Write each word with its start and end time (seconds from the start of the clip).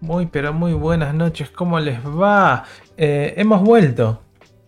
Muy, 0.00 0.26
pero 0.26 0.52
muy 0.52 0.72
buenas 0.72 1.14
noches, 1.14 1.50
¿cómo 1.50 1.78
les 1.78 2.00
va? 2.04 2.64
Eh, 2.96 3.34
hemos 3.36 3.60
vuelto. 3.62 4.22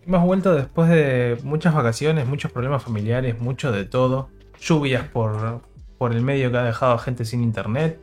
Hemos 0.05 0.23
vuelto 0.23 0.53
después 0.53 0.89
de 0.89 1.37
muchas 1.43 1.73
vacaciones, 1.73 2.27
muchos 2.27 2.51
problemas 2.51 2.83
familiares, 2.83 3.39
mucho 3.39 3.71
de 3.71 3.85
todo. 3.85 4.29
Lluvias 4.59 5.07
por, 5.07 5.61
por 5.97 6.13
el 6.13 6.21
medio 6.21 6.51
que 6.51 6.57
ha 6.57 6.63
dejado 6.63 6.93
a 6.93 6.99
gente 6.99 7.25
sin 7.25 7.41
internet. 7.41 7.99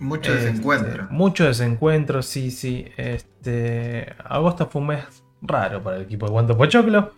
Mucho 0.00 0.32
Este, 0.32 0.46
desencuentro. 0.46 1.06
Mucho 1.10 1.44
desencuentro, 1.44 2.22
sí, 2.22 2.50
sí. 2.50 2.86
Este, 2.96 4.14
agosto 4.24 4.66
fue 4.66 4.80
un 4.80 4.88
mes 4.88 5.04
raro 5.42 5.82
para 5.82 5.96
el 5.96 6.02
equipo 6.02 6.26
de 6.26 6.32
Guanto 6.32 6.56
Pochoclo. 6.56 7.12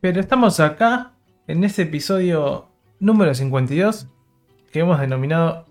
Pero 0.00 0.20
estamos 0.20 0.58
acá 0.60 1.12
en 1.46 1.64
este 1.64 1.82
episodio 1.82 2.68
número 2.98 3.34
52 3.34 4.08
que 4.72 4.80
hemos 4.80 4.98
denominado 5.00 5.66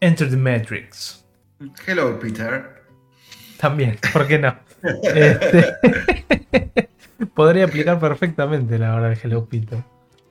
Enter 0.00 0.28
the 0.30 0.36
Matrix. 0.36 1.21
Hello, 1.86 2.18
Peter. 2.18 2.82
También, 3.58 3.98
¿por 4.12 4.26
qué 4.26 4.38
no? 4.38 4.54
Este, 5.14 5.74
podría 7.34 7.66
aplicar 7.66 8.00
perfectamente 8.00 8.78
la 8.78 8.94
hora 8.96 9.10
de 9.10 9.18
Hello 9.22 9.44
Peter 9.46 9.78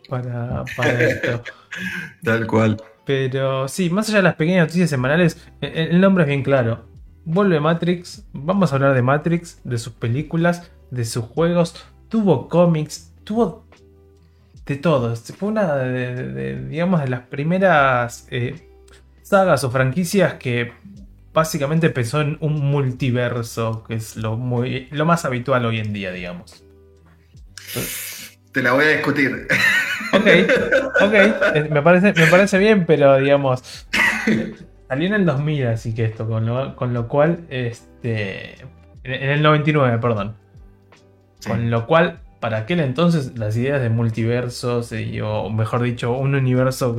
para, 0.09 0.65
para 0.75 1.01
esto. 1.03 1.41
Tal 2.23 2.45
cual. 2.47 2.77
Pero 3.05 3.67
sí, 3.69 3.89
más 3.89 4.09
allá 4.09 4.17
de 4.17 4.23
las 4.23 4.35
pequeñas 4.35 4.67
noticias 4.67 4.89
semanales, 4.89 5.37
e- 5.61 5.87
el 5.91 6.01
nombre 6.01 6.23
es 6.23 6.27
bien 6.27 6.43
claro. 6.43 6.85
Vuelve 7.23 7.59
Matrix, 7.61 8.25
vamos 8.33 8.71
a 8.71 8.75
hablar 8.75 8.93
de 8.93 9.01
Matrix, 9.01 9.61
de 9.63 9.77
sus 9.77 9.93
películas, 9.93 10.69
de 10.89 11.05
sus 11.05 11.23
juegos. 11.25 11.75
Tuvo 12.09 12.49
cómics, 12.49 13.13
tuvo 13.23 13.65
de 14.65 14.75
todo. 14.75 15.15
Fue 15.15 15.47
una 15.49 15.75
de, 15.77 16.13
de- 16.15 16.27
de, 16.33 16.65
digamos, 16.67 16.99
de 17.01 17.07
las 17.07 17.21
primeras 17.21 18.27
eh, 18.31 18.67
sagas 19.21 19.63
o 19.63 19.71
franquicias 19.71 20.33
que 20.33 20.73
básicamente 21.33 21.89
pensó 21.89 22.21
en 22.21 22.37
un 22.41 22.59
multiverso, 22.59 23.83
que 23.87 23.95
es 23.95 24.15
lo, 24.15 24.37
muy, 24.37 24.87
lo 24.91 25.05
más 25.05 25.25
habitual 25.25 25.65
hoy 25.65 25.79
en 25.79 25.93
día, 25.93 26.11
digamos. 26.11 26.63
Te 28.51 28.61
la 28.61 28.73
voy 28.73 28.85
a 28.85 28.89
discutir. 28.89 29.47
Ok, 30.13 30.27
ok, 31.01 31.69
me 31.69 31.81
parece, 31.81 32.13
me 32.13 32.27
parece 32.27 32.57
bien, 32.57 32.85
pero 32.85 33.17
digamos, 33.17 33.87
salió 34.89 35.07
en 35.07 35.13
el 35.13 35.25
2000, 35.25 35.67
así 35.67 35.95
que 35.95 36.03
esto, 36.03 36.27
con 36.27 36.45
lo, 36.45 36.75
con 36.75 36.93
lo 36.93 37.07
cual, 37.07 37.45
este, 37.49 38.55
en 39.03 39.29
el 39.29 39.41
99, 39.41 39.99
perdón. 39.99 40.35
Sí. 41.39 41.49
Con 41.49 41.71
lo 41.71 41.87
cual, 41.87 42.19
para 42.41 42.57
aquel 42.57 42.81
entonces, 42.81 43.37
las 43.37 43.55
ideas 43.55 43.81
de 43.81 43.89
multiversos, 43.89 44.91
y, 44.91 45.21
o 45.21 45.49
mejor 45.49 45.81
dicho, 45.81 46.11
un 46.11 46.35
universo 46.35 46.93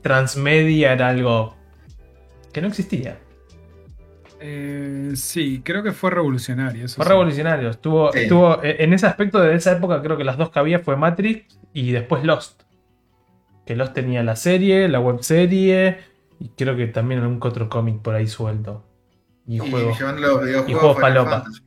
transmedia 0.00 0.94
era 0.94 1.08
algo 1.08 1.56
que 2.54 2.62
no 2.62 2.68
existía. 2.68 3.18
Eh, 4.46 5.12
sí, 5.16 5.62
creo 5.64 5.82
que 5.82 5.92
fue 5.92 6.10
revolucionario. 6.10 6.84
Eso 6.84 6.96
Fue 6.96 7.04
sí. 7.06 7.08
revolucionario. 7.10 7.70
Estuvo, 7.70 8.12
Sí. 8.12 8.18
estuvo, 8.20 8.62
eh, 8.62 8.76
en 8.80 8.92
ese 8.92 9.06
aspecto 9.06 9.40
de 9.40 9.54
esa 9.54 9.72
época, 9.72 10.02
creo 10.02 10.18
que 10.18 10.24
las 10.24 10.36
dos 10.36 10.50
que 10.50 10.58
había 10.58 10.80
fue 10.80 10.96
Matrix 10.96 11.58
y 11.72 11.92
después 11.92 12.24
Lost. 12.24 12.62
Que 13.64 13.74
Lost 13.74 13.94
tenía 13.94 14.22
la 14.22 14.36
serie, 14.36 14.86
la 14.88 15.00
webserie 15.00 15.98
y 16.38 16.48
creo 16.50 16.76
que 16.76 16.88
también 16.88 17.22
algún 17.22 17.38
otro 17.40 17.70
cómic 17.70 18.02
por 18.02 18.14
ahí 18.14 18.26
suelto. 18.26 18.84
Y, 19.46 19.56
Y 19.56 19.70
juegos. 19.70 19.98
llevando 19.98 20.20
los 20.20 20.42
videojuegos 20.44 20.70
y 20.70 20.74
juegos. 20.74 21.00
Fantasy. 21.30 21.60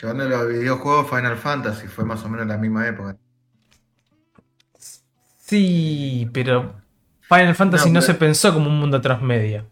Llevando 0.00 0.28
los 0.30 0.48
videojuegos 0.48 1.10
Final 1.10 1.36
Fantasy, 1.36 1.86
fue 1.88 2.04
más 2.06 2.24
o 2.24 2.28
menos 2.30 2.46
la 2.46 2.56
misma 2.56 2.88
época. 2.88 3.18
Sí, 5.38 6.28
pero 6.32 6.74
Final 7.20 7.54
Fantasy 7.54 7.88
no, 7.90 7.94
No, 7.96 8.02
se 8.02 8.14
pensó 8.14 8.54
como 8.54 8.68
un 8.70 8.78
mundo 8.78 9.00
transmedia. 9.00 9.66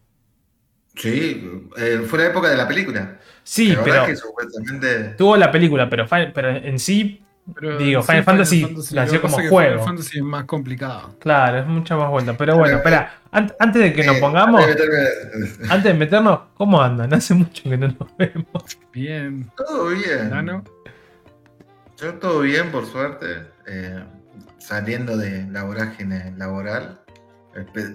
Sí, 0.96 1.60
eh, 1.76 2.02
fue 2.08 2.18
la 2.20 2.26
época 2.26 2.48
de 2.48 2.56
la 2.56 2.66
película. 2.66 3.18
Sí, 3.44 3.74
la 3.74 3.84
pero 3.84 4.02
es 4.02 4.08
que 4.08 4.16
supuestamente. 4.16 5.14
tuvo 5.18 5.36
la 5.36 5.50
película, 5.52 5.88
pero, 5.88 6.06
pero 6.08 6.50
en 6.50 6.78
sí, 6.78 7.22
Pero 7.54 7.78
Digo, 7.78 8.02
sí, 8.02 8.08
Final 8.08 8.24
Fantasy 8.24 8.60
lo 8.62 9.00
nació 9.02 9.20
como 9.22 9.36
juego. 9.36 9.50
Final 9.74 9.84
Fantasy 9.84 10.18
es 10.18 10.24
más 10.24 10.44
complicado. 10.46 11.14
claro, 11.20 11.58
es 11.58 11.66
mucha 11.66 11.96
más 11.96 12.10
vuelta. 12.10 12.36
Pero 12.36 12.56
bueno, 12.58 12.78
espera, 12.78 13.20
an- 13.30 13.52
antes 13.60 13.82
de 13.82 13.92
que 13.92 14.02
nos 14.04 14.16
eh, 14.16 14.20
pongamos, 14.20 14.64
antes 14.64 14.76
de 14.76 14.88
meterme- 14.88 15.70
antes 15.70 15.84
de 15.84 15.94
meternos, 15.94 16.40
¿cómo 16.54 16.82
andan? 16.82 17.14
Hace 17.14 17.34
mucho 17.34 17.62
que 17.62 17.76
no 17.76 17.86
nos 17.86 18.16
vemos. 18.18 18.78
Bien. 18.92 19.48
Todo 19.56 19.88
bien. 19.90 20.30
Nano. 20.30 20.64
Yo 21.98 22.14
todo 22.14 22.40
bien, 22.40 22.70
por 22.72 22.84
suerte. 22.86 23.46
eh, 23.68 24.02
saliendo 24.58 25.16
de 25.16 25.46
la 25.50 25.62
vorágine 25.62 26.32
laboral. 26.36 27.00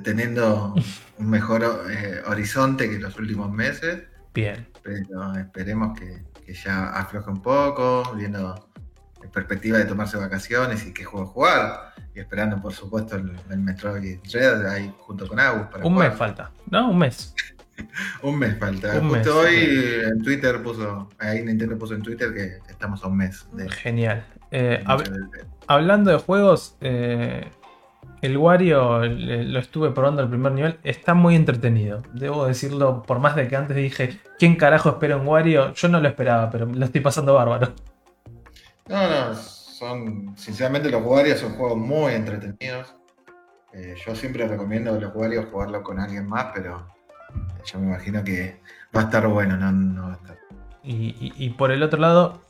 Teniendo 0.03 0.73
un 1.17 1.29
mejor 1.29 1.63
eh, 1.89 2.22
horizonte 2.27 2.89
que 2.89 2.99
los 2.99 3.17
últimos 3.17 3.51
meses. 3.51 4.03
Bien. 4.33 4.67
Pero 4.83 5.33
esperemos 5.35 5.97
que, 5.99 6.23
que 6.45 6.53
ya 6.53 6.89
afloje 6.89 7.29
un 7.29 7.41
poco, 7.41 8.13
viendo 8.16 8.67
en 9.23 9.29
perspectiva 9.29 9.77
de 9.77 9.85
tomarse 9.85 10.17
vacaciones 10.17 10.85
y 10.85 10.94
qué 10.94 11.03
juego 11.03 11.27
jugar. 11.27 11.94
Y 12.16 12.19
esperando, 12.19 12.59
por 12.61 12.73
supuesto, 12.73 13.16
el, 13.17 13.31
el 13.49 13.59
Metroid 13.59 14.19
Dread 14.31 14.66
ahí 14.67 14.94
junto 14.99 15.27
con 15.27 15.39
Agus. 15.39 15.67
Para 15.67 15.85
Un 15.85 15.93
jugar. 15.93 16.09
mes 16.09 16.17
falta, 16.17 16.51
¿no? 16.69 16.89
Un 16.91 16.97
mes. 16.97 17.33
Un 18.22 18.38
mes 18.38 18.57
falta. 18.59 18.99
Un 18.99 19.09
Justo 19.09 19.43
mes, 19.43 19.49
hoy 19.49 20.01
en 20.05 20.22
Twitter 20.22 20.61
puso, 20.61 21.09
ahí 21.19 21.43
Nintendo 21.43 21.78
puso 21.78 21.95
en 21.95 22.01
Twitter 22.03 22.33
que 22.33 22.59
estamos 22.69 23.03
a 23.03 23.07
un 23.07 23.17
mes 23.17 23.45
de. 23.53 23.69
Genial. 23.69 24.25
Eh, 24.51 24.83
hab- 24.85 25.09
hablando 25.67 26.11
de 26.11 26.17
juegos, 26.17 26.75
eh, 26.81 27.49
el 28.22 28.38
Wario 28.38 29.00
lo 29.06 29.59
estuve 29.59 29.92
probando 29.92 30.22
al 30.22 30.30
primer 30.30 30.52
nivel. 30.52 30.78
Está 30.84 31.14
muy 31.14 31.36
entretenido. 31.36 32.04
Debo 32.14 32.46
decirlo, 32.46 33.04
por 33.04 33.20
más 33.20 33.36
de 33.36 33.48
que 33.48 33.56
antes 33.56 33.76
dije, 33.76 34.20
¿quién 34.38 34.56
carajo 34.56 34.90
espera 34.90 35.18
un 35.18 35.28
Wario? 35.28 35.74
Yo 35.74 35.88
no 35.88 36.00
lo 36.00 36.08
esperaba, 36.08 36.50
pero 36.50 36.66
lo 36.66 36.86
estoy 36.86 37.02
pasando 37.02 37.34
bárbaro. 37.34 37.74
No, 38.88 39.08
no, 39.09 39.34
son. 39.36 40.34
Sinceramente, 40.38 40.90
los 40.90 41.04
Wario 41.04 41.36
son 41.38 41.54
juegos 41.54 41.78
muy 41.78 42.14
entretenidos. 42.14 42.94
Eh, 43.74 43.96
yo 44.06 44.14
siempre 44.16 44.48
recomiendo 44.48 45.00
los 45.00 45.16
Wario 45.16 45.44
jugarlo 45.50 45.82
con 45.82 46.00
alguien 46.00 46.28
más, 46.28 46.48
pero 46.53 46.88
yo 47.66 47.80
me 47.80 47.88
imagino 47.88 48.24
que 48.24 48.59
va 48.96 49.02
a 49.02 49.03
estar 49.06 49.26
bueno, 49.28 49.56
no, 49.58 49.72
no 49.72 50.03
va 50.03 50.09
a 50.14 50.16
estar. 50.16 50.38
Y, 50.84 51.16
y- 51.20 51.34
y 51.38 51.50
por 51.52 51.72
el 51.72 51.82
otro 51.84 52.00
lado, 52.00 52.42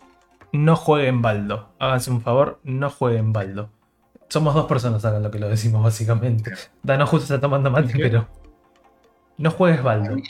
no 0.51 0.75
jueguen 0.75 1.21
Baldo. 1.21 1.69
Háganse 1.79 2.09
un 2.11 2.21
favor, 2.21 2.59
no 2.63 2.89
jueguen 2.89 3.33
Baldo. 3.33 3.69
Somos 4.31 4.53
dos 4.55 4.65
personas 4.65 5.03
acá 5.03 5.19
lo 5.19 5.29
que 5.29 5.39
lo 5.39 5.49
decimos, 5.49 5.83
básicamente. 5.83 6.53
Dano 6.81 7.05
justo 7.05 7.25
está 7.25 7.41
tomando 7.41 7.69
mate, 7.69 7.91
pero. 7.97 8.29
No 9.37 9.51
juegues 9.51 9.81
A 9.81 9.83
Baldo. 9.83 10.15
mí 10.15 10.23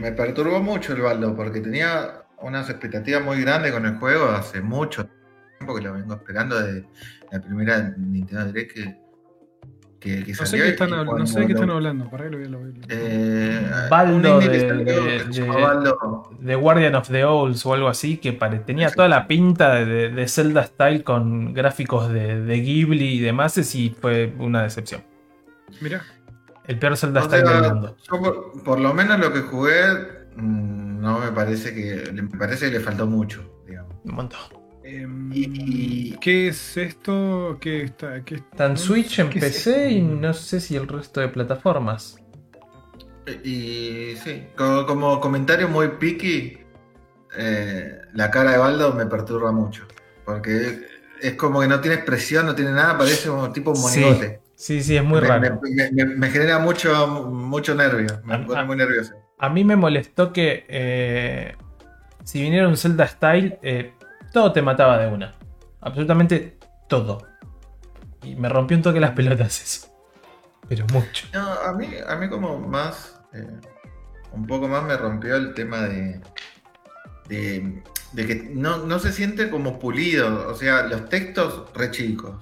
me 0.00 0.10
perturbó 0.10 0.60
mucho 0.60 0.94
el 0.94 1.02
baldo 1.02 1.36
porque 1.36 1.60
tenía 1.60 2.24
unas 2.38 2.68
expectativas 2.68 3.22
muy 3.22 3.40
grandes 3.42 3.70
con 3.70 3.86
el 3.86 3.98
juego 3.98 4.30
hace 4.30 4.60
mucho 4.60 5.08
tiempo 5.58 5.76
que 5.76 5.82
lo 5.82 5.92
vengo 5.92 6.14
esperando 6.14 6.60
de 6.60 6.86
la 7.30 7.40
primera 7.40 7.94
Nintendo 7.96 8.46
Direct 8.46 8.72
que, 8.74 8.96
que, 10.00 10.24
que 10.24 10.32
No 10.32 10.46
sé, 10.46 10.56
qué 10.56 10.68
están, 10.68 10.90
no 10.90 11.26
sé 11.26 11.40
de 11.40 11.46
qué 11.46 11.52
están 11.54 11.70
hablando. 11.70 12.08
Para 12.10 12.28
que 12.30 12.36
lo 12.36 12.58
a- 12.58 12.62
Eh, 12.88 13.70
Baldo 13.90 14.38
de- 14.40 14.48
de- 14.48 15.24
de- 16.40 16.54
Guardian 16.54 16.94
of 16.94 17.08
the 17.10 17.24
Owls 17.24 17.64
o 17.66 17.74
algo 17.74 17.88
así, 17.88 18.18
que 18.18 18.32
pare- 18.32 18.58
tenía 18.60 18.90
toda 18.90 19.08
la 19.08 19.26
pinta 19.26 19.74
de, 19.76 20.28
Zelda 20.28 20.64
Style 20.64 21.02
con 21.02 21.52
gráficos 21.54 22.12
de, 22.12 22.40
de 22.42 22.60
Ghibli 22.60 23.14
y 23.14 23.20
demás, 23.20 23.56
y 23.74 23.90
fue 23.90 24.32
una 24.38 24.62
decepción. 24.62 25.02
Mirá. 25.80 26.02
El 26.66 26.78
peor 26.78 26.96
Zelda 26.96 27.20
O 27.20 27.24
Style 27.24 27.46
sea, 27.46 27.60
del 27.60 27.72
mundo. 27.72 27.96
yo 28.10 28.18
por, 28.20 28.62
por 28.64 28.80
lo 28.80 28.92
menos 28.92 29.18
lo 29.20 29.32
que 29.32 29.40
jugué 29.40 29.82
mm, 30.36 31.00
no 31.00 31.18
me 31.20 31.30
parece 31.32 31.72
que 31.74 32.10
me 32.12 32.24
parece 32.38 32.66
que 32.70 32.78
le 32.78 32.80
faltó 32.84 33.06
mucho, 33.06 33.42
digamos. 33.66 33.94
Un 34.04 34.14
montón. 34.14 34.40
Em, 34.86 35.32
Y- 35.34 36.12
¿Qué 36.20 36.46
es 36.48 36.76
esto? 36.76 37.58
¿Qué 37.60 37.82
está? 37.82 38.24
¿Qué 38.24 38.36
Está 38.36 38.66
en 38.66 38.76
Switch, 38.76 39.18
en 39.18 39.30
¿Qué 39.30 39.40
es 39.40 39.44
PC 39.44 39.90
y 39.90 40.00
no 40.02 40.32
sé 40.32 40.60
si 40.60 40.76
el 40.76 40.86
resto 40.86 41.20
de 41.20 41.28
plataformas. 41.28 42.16
Y 43.42 44.14
sí, 44.22 44.46
como, 44.56 44.86
como 44.86 45.20
comentario 45.20 45.68
muy 45.68 45.88
picky, 45.98 46.58
eh, 47.36 47.98
la 48.14 48.30
cara 48.30 48.52
de 48.52 48.58
Baldo 48.58 48.94
me 48.94 49.06
perturba 49.06 49.50
mucho. 49.50 49.88
Porque 50.24 50.86
es 51.20 51.34
como 51.34 51.60
que 51.60 51.66
no 51.66 51.80
tiene 51.80 51.96
expresión, 51.96 52.46
no 52.46 52.54
tiene 52.54 52.70
nada, 52.70 52.96
parece 52.96 53.28
como 53.28 53.50
tipo 53.50 53.70
un 53.72 53.76
Sí, 53.76 54.00
monigote. 54.00 54.40
Sí, 54.54 54.82
sí, 54.82 54.96
es 54.96 55.02
muy 55.04 55.20
me, 55.20 55.26
raro. 55.28 55.60
me- 55.62 55.90
me- 55.90 56.04
me 56.16 56.30
genera 56.30 56.60
mucho, 56.60 57.08
mucho 57.08 57.74
nervio, 57.74 58.20
me 58.24 58.34
Ah, 58.36 58.44
pone 58.46 58.64
muy 58.64 58.76
nervioso. 58.76 59.14
A 59.38 59.48
mí 59.48 59.64
me 59.64 59.74
molestó 59.74 60.32
que 60.32 60.64
eh, 60.68 61.56
si 62.24 62.40
viniera 62.40 62.68
un 62.68 62.76
Zelda 62.76 63.06
Style, 63.08 63.58
eh, 63.62 63.92
todo 64.32 64.52
te 64.52 64.62
mataba 64.62 64.98
de 64.98 65.08
una. 65.08 65.34
Absolutamente 65.80 66.58
todo. 66.88 67.26
Y 68.22 68.34
me 68.36 68.48
rompió 68.48 68.76
un 68.76 68.82
toque 68.82 69.00
las 69.00 69.12
pelotas 69.12 69.60
eso. 69.62 69.88
Pero 70.68 70.84
mucho. 70.92 71.26
No, 71.32 71.48
a 71.52 71.72
mí, 71.72 71.88
a 72.06 72.16
mí 72.16 72.28
como 72.28 72.58
más, 72.58 73.20
eh, 73.32 73.46
un 74.32 74.46
poco 74.46 74.66
más 74.68 74.82
me 74.82 74.96
rompió 74.96 75.36
el 75.36 75.54
tema 75.54 75.82
de, 75.82 76.20
de, 77.28 77.82
de 78.12 78.26
que 78.26 78.50
no, 78.52 78.78
no 78.78 78.98
se 78.98 79.12
siente 79.12 79.50
como 79.50 79.78
pulido, 79.78 80.48
o 80.48 80.54
sea, 80.54 80.82
los 80.82 81.08
textos 81.08 81.64
re 81.74 81.90
chicos. 81.90 82.34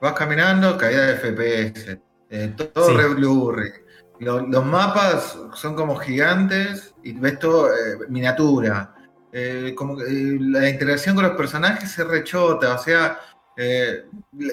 Vas 0.00 0.12
caminando, 0.14 0.76
caída 0.76 1.06
de 1.06 1.16
FPS, 1.16 2.00
eh, 2.30 2.54
todo 2.56 2.88
Sí. 2.88 2.94
re 2.96 3.08
blurry. 3.14 3.70
lo- 4.20 4.40
los 4.46 4.64
mapas 4.64 5.36
son 5.54 5.74
como 5.74 5.96
gigantes 5.96 6.94
y 7.02 7.12
ves 7.12 7.38
todo 7.40 7.68
eh, 7.68 7.98
miniatura. 8.08 8.94
Eh, 9.32 9.72
como 9.74 9.96
que, 9.96 10.04
eh, 10.04 10.36
la 10.40 10.68
interacción 10.68 11.14
con 11.14 11.24
los 11.24 11.36
personajes 11.36 11.90
se 11.90 12.04
rechota, 12.04 12.74
o 12.74 12.78
sea, 12.78 13.18
eh, 13.56 14.04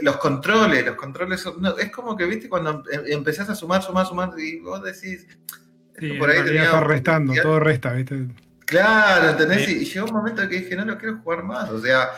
los 0.01 0.17
controles, 0.17 0.85
los 0.85 0.95
controles 0.95 1.41
son- 1.41 1.61
no, 1.61 1.77
es 1.77 1.91
como 1.91 2.15
que, 2.15 2.25
viste, 2.25 2.47
cuando 2.47 2.83
em- 2.91 3.03
empezás 3.07 3.49
a 3.49 3.55
sumar, 3.55 3.81
sumar, 3.83 4.05
sumar, 4.05 4.29
y 4.37 4.59
vos 4.59 4.81
decís, 4.81 5.27
Sí, 5.97 6.13
por 6.13 6.29
ahí 6.29 6.43
tenía- 6.43 6.63
está 6.65 6.79
restando, 6.81 7.33
ya- 7.33 7.43
todo 7.43 7.59
resta, 7.59 7.91
¿viste? 7.91 8.27
Claro, 8.65 9.31
¿entendés? 9.31 9.65
Sí. 9.65 9.79
Y, 9.81 9.85
llegó 9.85 10.05
un 10.07 10.13
momento 10.13 10.47
que 10.47 10.59
dije, 10.61 10.75
no 10.75 10.85
lo 10.85 10.97
quiero 10.97 11.17
jugar 11.19 11.43
más. 11.43 11.69
O 11.71 11.81
sea, 11.81 12.11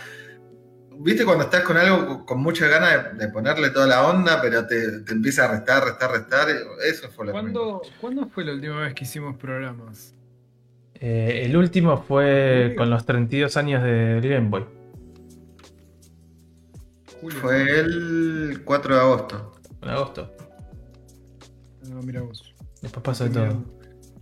viste 0.99 1.25
cuando 1.25 1.45
estás 1.45 1.61
con 1.63 1.77
algo 1.77 2.25
con- 2.25 2.39
mucha 2.39 2.67
ganas 2.67 3.17
de, 3.17 3.25
de 3.25 3.31
ponerle 3.31 3.69
toda 3.71 3.87
la 3.87 4.05
onda, 4.07 4.39
pero 4.41 4.67
te, 4.67 4.99
te 5.01 5.13
empieza 5.13 5.45
a 5.45 5.51
restar, 5.53 5.83
restar, 5.83 6.11
restar. 6.11 6.47
Eso 6.85 7.09
fue 7.09 7.25
lo 7.25 7.31
¿Cuándo, 7.31 7.81
¿Cuándo 7.99 8.27
fue 8.29 8.45
la 8.45 8.53
última 8.53 8.81
vez 8.81 8.93
que 8.93 9.03
hicimos 9.05 9.35
programas? 9.37 10.13
Eh, 11.01 11.45
el 11.45 11.57
último 11.57 11.97
fue 11.97 12.75
con 12.77 12.91
los 12.91 13.05
32 13.07 13.57
años 13.57 13.83
de 13.83 14.21
Game 14.23 14.49
Boy. 14.49 14.63
Fue 17.41 17.79
el 17.79 18.61
4 18.63 18.95
de 18.95 19.01
agosto. 19.01 19.51
En 19.81 19.89
agosto. 19.89 20.31
No, 21.89 22.03
mira 22.03 22.21
vos. 22.21 22.53
Después 22.83 23.03
pasó 23.03 23.23
de 23.23 23.31
todo. 23.31 23.43
mirando. 23.45 23.73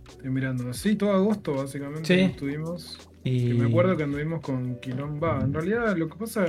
Estoy 0.08 0.30
mirando. 0.30 0.72
Sí, 0.72 0.96
todo 0.96 1.12
agosto, 1.12 1.54
básicamente. 1.54 2.06
Sí. 2.06 2.20
Estuvimos. 2.20 2.98
Y 3.24 3.48
Que 3.48 3.54
me 3.54 3.68
acuerdo 3.68 3.98
que 3.98 4.04
anduvimos 4.04 4.40
con 4.40 4.76
Quilomba. 4.80 5.40
En 5.42 5.52
realidad, 5.52 5.94
lo 5.98 6.08
que 6.08 6.16
pasa. 6.16 6.46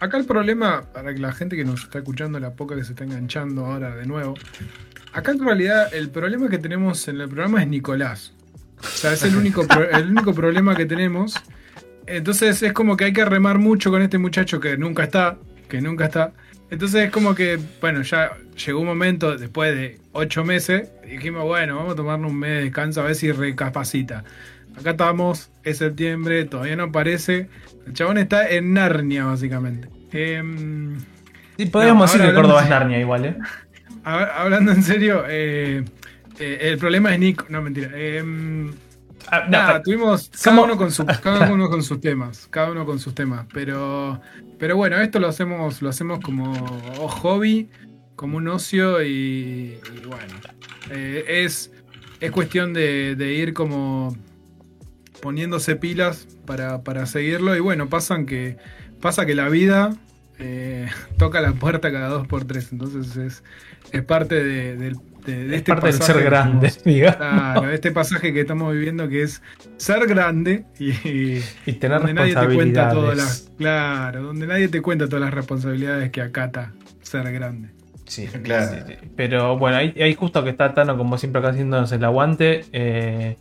Acá 0.00 0.16
el 0.16 0.24
problema, 0.24 0.90
para 0.94 1.12
que 1.12 1.20
la 1.20 1.32
gente 1.32 1.56
que 1.56 1.66
nos 1.66 1.84
está 1.84 1.98
escuchando, 1.98 2.40
la 2.40 2.54
poca 2.54 2.74
que 2.74 2.84
se 2.84 2.92
está 2.92 3.04
enganchando 3.04 3.66
ahora 3.66 3.94
de 3.94 4.06
nuevo. 4.06 4.32
Acá 5.12 5.32
en 5.32 5.44
realidad, 5.44 5.92
el 5.92 6.08
problema 6.08 6.48
que 6.48 6.58
tenemos 6.58 7.06
en 7.08 7.20
el 7.20 7.28
programa 7.28 7.62
es 7.62 7.68
Nicolás. 7.68 8.34
O 8.82 8.86
sea, 8.86 9.12
es 9.12 9.22
el 9.24 9.36
único, 9.36 9.66
pro- 9.66 9.88
el 9.90 10.10
único 10.10 10.34
problema 10.34 10.74
que 10.76 10.86
tenemos. 10.86 11.34
Entonces 12.06 12.62
es 12.62 12.72
como 12.72 12.96
que 12.96 13.04
hay 13.06 13.12
que 13.12 13.24
remar 13.24 13.58
mucho 13.58 13.90
con 13.90 14.02
este 14.02 14.18
muchacho 14.18 14.60
que 14.60 14.76
nunca 14.76 15.04
está. 15.04 15.36
Que 15.68 15.80
nunca 15.80 16.06
está. 16.06 16.32
Entonces 16.70 17.04
es 17.06 17.10
como 17.10 17.34
que, 17.34 17.58
bueno, 17.80 18.02
ya 18.02 18.30
llegó 18.66 18.80
un 18.80 18.86
momento 18.86 19.36
después 19.36 19.74
de 19.74 19.98
ocho 20.12 20.44
meses. 20.44 20.88
Dijimos, 21.06 21.44
bueno, 21.44 21.76
vamos 21.76 21.92
a 21.92 21.96
tomarnos 21.96 22.30
un 22.30 22.38
mes 22.38 22.50
de 22.50 22.62
descanso 22.64 23.00
a 23.00 23.04
ver 23.04 23.14
si 23.14 23.32
recapacita. 23.32 24.24
Acá 24.78 24.90
estamos, 24.90 25.50
es 25.64 25.78
septiembre, 25.78 26.44
todavía 26.44 26.76
no 26.76 26.84
aparece. 26.84 27.48
El 27.86 27.94
chabón 27.94 28.18
está 28.18 28.48
en 28.48 28.72
Narnia, 28.74 29.24
básicamente. 29.24 29.88
Em, 30.12 30.98
Sí, 31.56 31.66
podríamos 31.66 32.06
No, 32.06 32.12
decir 32.18 32.30
que 32.30 32.34
Córdoba 32.36 32.62
es 32.62 32.68
Narnia 32.70 33.00
igual, 33.00 33.24
¿eh? 33.24 33.36
hab- 34.04 34.30
hablando 34.36 34.70
en 34.72 34.82
serio, 34.84 35.24
eh, 35.28 35.84
eh, 36.38 36.58
el 36.62 36.78
problema 36.78 37.12
es 37.12 37.20
Nico. 37.20 37.46
No, 37.48 37.62
mentira. 37.62 37.90
Em, 37.94 38.72
Ah, 39.30 39.40
no, 39.44 39.50
Nada, 39.50 39.82
tuvimos 39.82 40.30
cada 40.42 40.56
¿Cómo? 40.56 40.64
uno, 40.64 40.76
con 40.78 40.90
su- 40.90 41.04
cada 41.22 41.52
uno 41.52 41.68
con 41.68 41.82
sus 41.82 42.00
temas, 42.00 42.46
cada 42.50 42.70
uno 42.70 42.86
con 42.86 42.98
sus 42.98 43.14
temas, 43.14 43.44
pero, 43.52 44.20
pero 44.58 44.74
bueno, 44.76 44.96
esto 45.02 45.18
lo 45.20 45.28
hacemos, 45.28 45.82
lo 45.82 45.90
hacemos 45.90 46.20
como 46.20 46.54
hobby, 47.08 47.68
como 48.16 48.38
un 48.38 48.48
ocio 48.48 49.02
y, 49.02 49.78
y 49.94 50.06
bueno, 50.06 50.34
eh, 50.90 51.24
es, 51.44 51.70
es 52.20 52.30
cuestión 52.30 52.72
de, 52.72 53.16
de 53.16 53.34
ir 53.34 53.52
como 53.52 54.16
poniéndose 55.20 55.76
pilas 55.76 56.26
para, 56.46 56.82
para 56.82 57.04
seguirlo 57.06 57.54
y 57.56 57.60
bueno, 57.60 57.88
pasan 57.88 58.24
que, 58.24 58.56
pasa 59.00 59.26
que 59.26 59.34
la 59.34 59.48
vida 59.48 59.94
eh, 60.38 60.88
toca 61.18 61.40
la 61.40 61.52
puerta 61.52 61.92
cada 61.92 62.08
dos 62.08 62.26
por 62.26 62.44
tres, 62.46 62.68
entonces 62.72 63.16
es, 63.16 63.42
es 63.92 64.02
parte 64.04 64.42
de, 64.42 64.76
del- 64.76 64.96
de- 65.32 65.44
de 65.44 65.54
es 65.54 65.58
este 65.60 65.72
parte 65.72 65.86
del 65.88 65.98
pasaje 65.98 66.12
ser 66.12 66.22
que 66.22 66.28
grande, 66.28 66.66
estamos- 66.68 66.84
digamos. 66.94 67.16
Claro, 67.16 67.70
este 67.70 67.90
pasaje 67.92 68.32
que 68.32 68.40
estamos 68.40 68.72
viviendo 68.72 69.08
que 69.08 69.22
es 69.22 69.42
ser 69.76 70.06
grande 70.06 70.64
y, 70.78 71.40
Y 71.66 71.72
tener 71.74 71.98
donde 71.98 72.14
nadie 72.14 72.34
te 72.34 72.54
cuenta 72.54 72.90
todas 72.90 73.16
responsabilidades. 73.16 73.16
las. 73.16 73.52
Claro, 73.58 74.22
donde 74.22 74.46
nadie 74.46 74.68
te 74.68 74.82
cuenta 74.82 75.06
todas 75.06 75.20
las 75.22 75.34
responsabilidades 75.34 76.10
que 76.10 76.20
acata 76.22 76.72
ser 77.02 77.30
grande. 77.32 77.70
Sí, 78.06 78.26
Claro. 78.42 78.66
sí, 78.72 78.78
sí. 79.00 79.08
Pero 79.16 79.58
bueno, 79.58 79.76
ahí, 79.76 79.94
ahí 80.00 80.14
justo 80.14 80.42
que 80.44 80.50
está 80.50 80.72
Tano 80.74 80.96
como 80.96 81.18
siempre 81.18 81.40
acá 81.40 81.50
haciéndonos 81.50 81.92
el 81.92 82.04
aguante. 82.04 82.64
eh, 82.72 83.36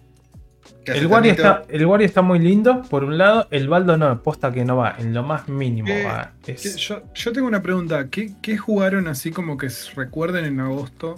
¿Qué 0.84 0.92
hace 0.92 1.02
el, 1.02 1.08
Wario 1.08 1.36
Tanito? 1.36 1.62
está, 1.62 1.74
el 1.98 2.02
está 2.02 2.22
muy 2.22 2.40
lindo, 2.40 2.82
por 2.90 3.04
un 3.06 3.18
lado. 3.18 3.48
El 3.52 3.68
Baldo 3.70 3.98
no, 3.98 4.22
posta 4.22 4.52
que 4.52 4.64
no 4.66 4.76
va, 4.78 4.96
en 5.00 5.14
lo 5.14 5.24
más 5.24 5.48
mínimo 5.50 5.88
¿Qué- 5.88 6.04
va. 6.06 6.32
¿Qué- 6.46 6.54
Es- 6.54 6.76
Yo, 6.78 7.02
yo 7.14 7.32
tengo 7.34 7.48
una 7.48 7.62
pregunta. 7.62 8.08
¿Qué, 8.10 8.32
qué 8.42 8.58
jugaron 8.58 9.08
así 9.08 9.32
como 9.32 9.58
que 9.58 9.70
recuerden 9.96 10.46
en 10.46 10.60
agosto? 10.62 11.16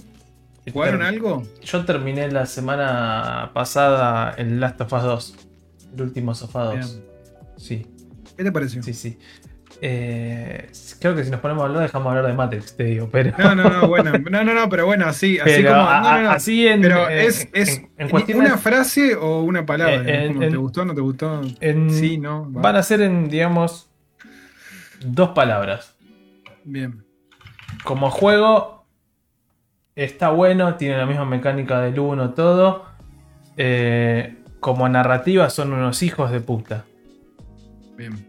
¿Jugaron 0.72 1.02
algo? 1.02 1.44
Yo 1.64 1.86
terminé 1.86 2.30
la 2.32 2.46
semana 2.46 3.52
pasada 3.54 4.34
el 4.38 4.60
Last 4.60 4.80
of 4.82 4.94
Us 4.94 5.02
2. 5.04 5.36
El 5.96 6.02
último 6.04 6.36
Sofá 6.36 6.64
2. 6.66 6.74
Bien. 6.76 7.06
Sí, 7.58 7.88
¿Qué 8.38 8.44
te 8.44 8.52
pareció? 8.52 8.84
sí, 8.84 8.94
sí. 8.94 9.18
Eh, 9.82 10.70
creo 11.00 11.16
que 11.16 11.24
si 11.24 11.32
nos 11.32 11.40
ponemos 11.40 11.64
a 11.64 11.68
hablar, 11.68 11.84
dejamos 11.84 12.10
hablar 12.10 12.28
de 12.28 12.34
Matrix, 12.34 12.76
te 12.76 12.84
digo. 12.84 13.08
Pero, 13.12 13.34
No, 13.38 13.56
no, 13.56 13.70
no, 13.70 13.88
bueno. 13.88 14.12
No, 14.30 14.44
no, 14.44 14.54
no, 14.54 14.68
pero 14.70 14.86
bueno, 14.86 15.06
así, 15.08 15.40
así 15.40 15.64
como. 15.64 15.76
a- 15.76 16.02
no, 16.02 16.12
no, 16.18 16.22
no. 16.24 16.30
a- 16.30 16.34
así 16.34 16.68
en. 16.68 16.82
Pero 16.82 17.10
en- 17.10 17.20
es, 17.20 17.48
es 17.54 17.78
en- 17.78 17.92
en 17.98 18.10
cuestiones- 18.10 18.46
una 18.50 18.58
frase 18.58 19.16
o 19.16 19.42
una 19.44 19.66
palabra. 19.66 20.04
Eh, 20.06 20.36
¿Te 20.38 20.56
gustó 20.58 20.84
no 20.86 20.94
te 20.94 21.02
gustó? 21.02 21.42
en- 21.62 21.90
Sí, 21.92 22.18
no. 22.18 22.52
va. 22.52 22.62
Van 22.62 22.76
a 22.76 22.84
ser 22.84 23.02
en, 23.02 23.30
digamos, 23.30 23.90
dos 25.06 25.30
palabras. 25.30 25.96
Bien. 26.66 27.06
Como 27.86 28.10
juego, 28.12 28.79
está 30.04 30.30
bueno, 30.30 30.76
tiene 30.76 30.98
la 30.98 31.06
misma 31.06 31.26
mecánica 31.26 31.80
del 31.82 32.00
1, 32.00 32.32
todo. 32.34 32.86
Eh, 33.58 34.36
como 34.60 34.88
narrativa, 34.90 35.50
son 35.50 35.74
unos 35.74 36.02
hijos 36.04 36.32
de 36.32 36.40
puta. 36.42 36.86
Bien. 37.98 38.26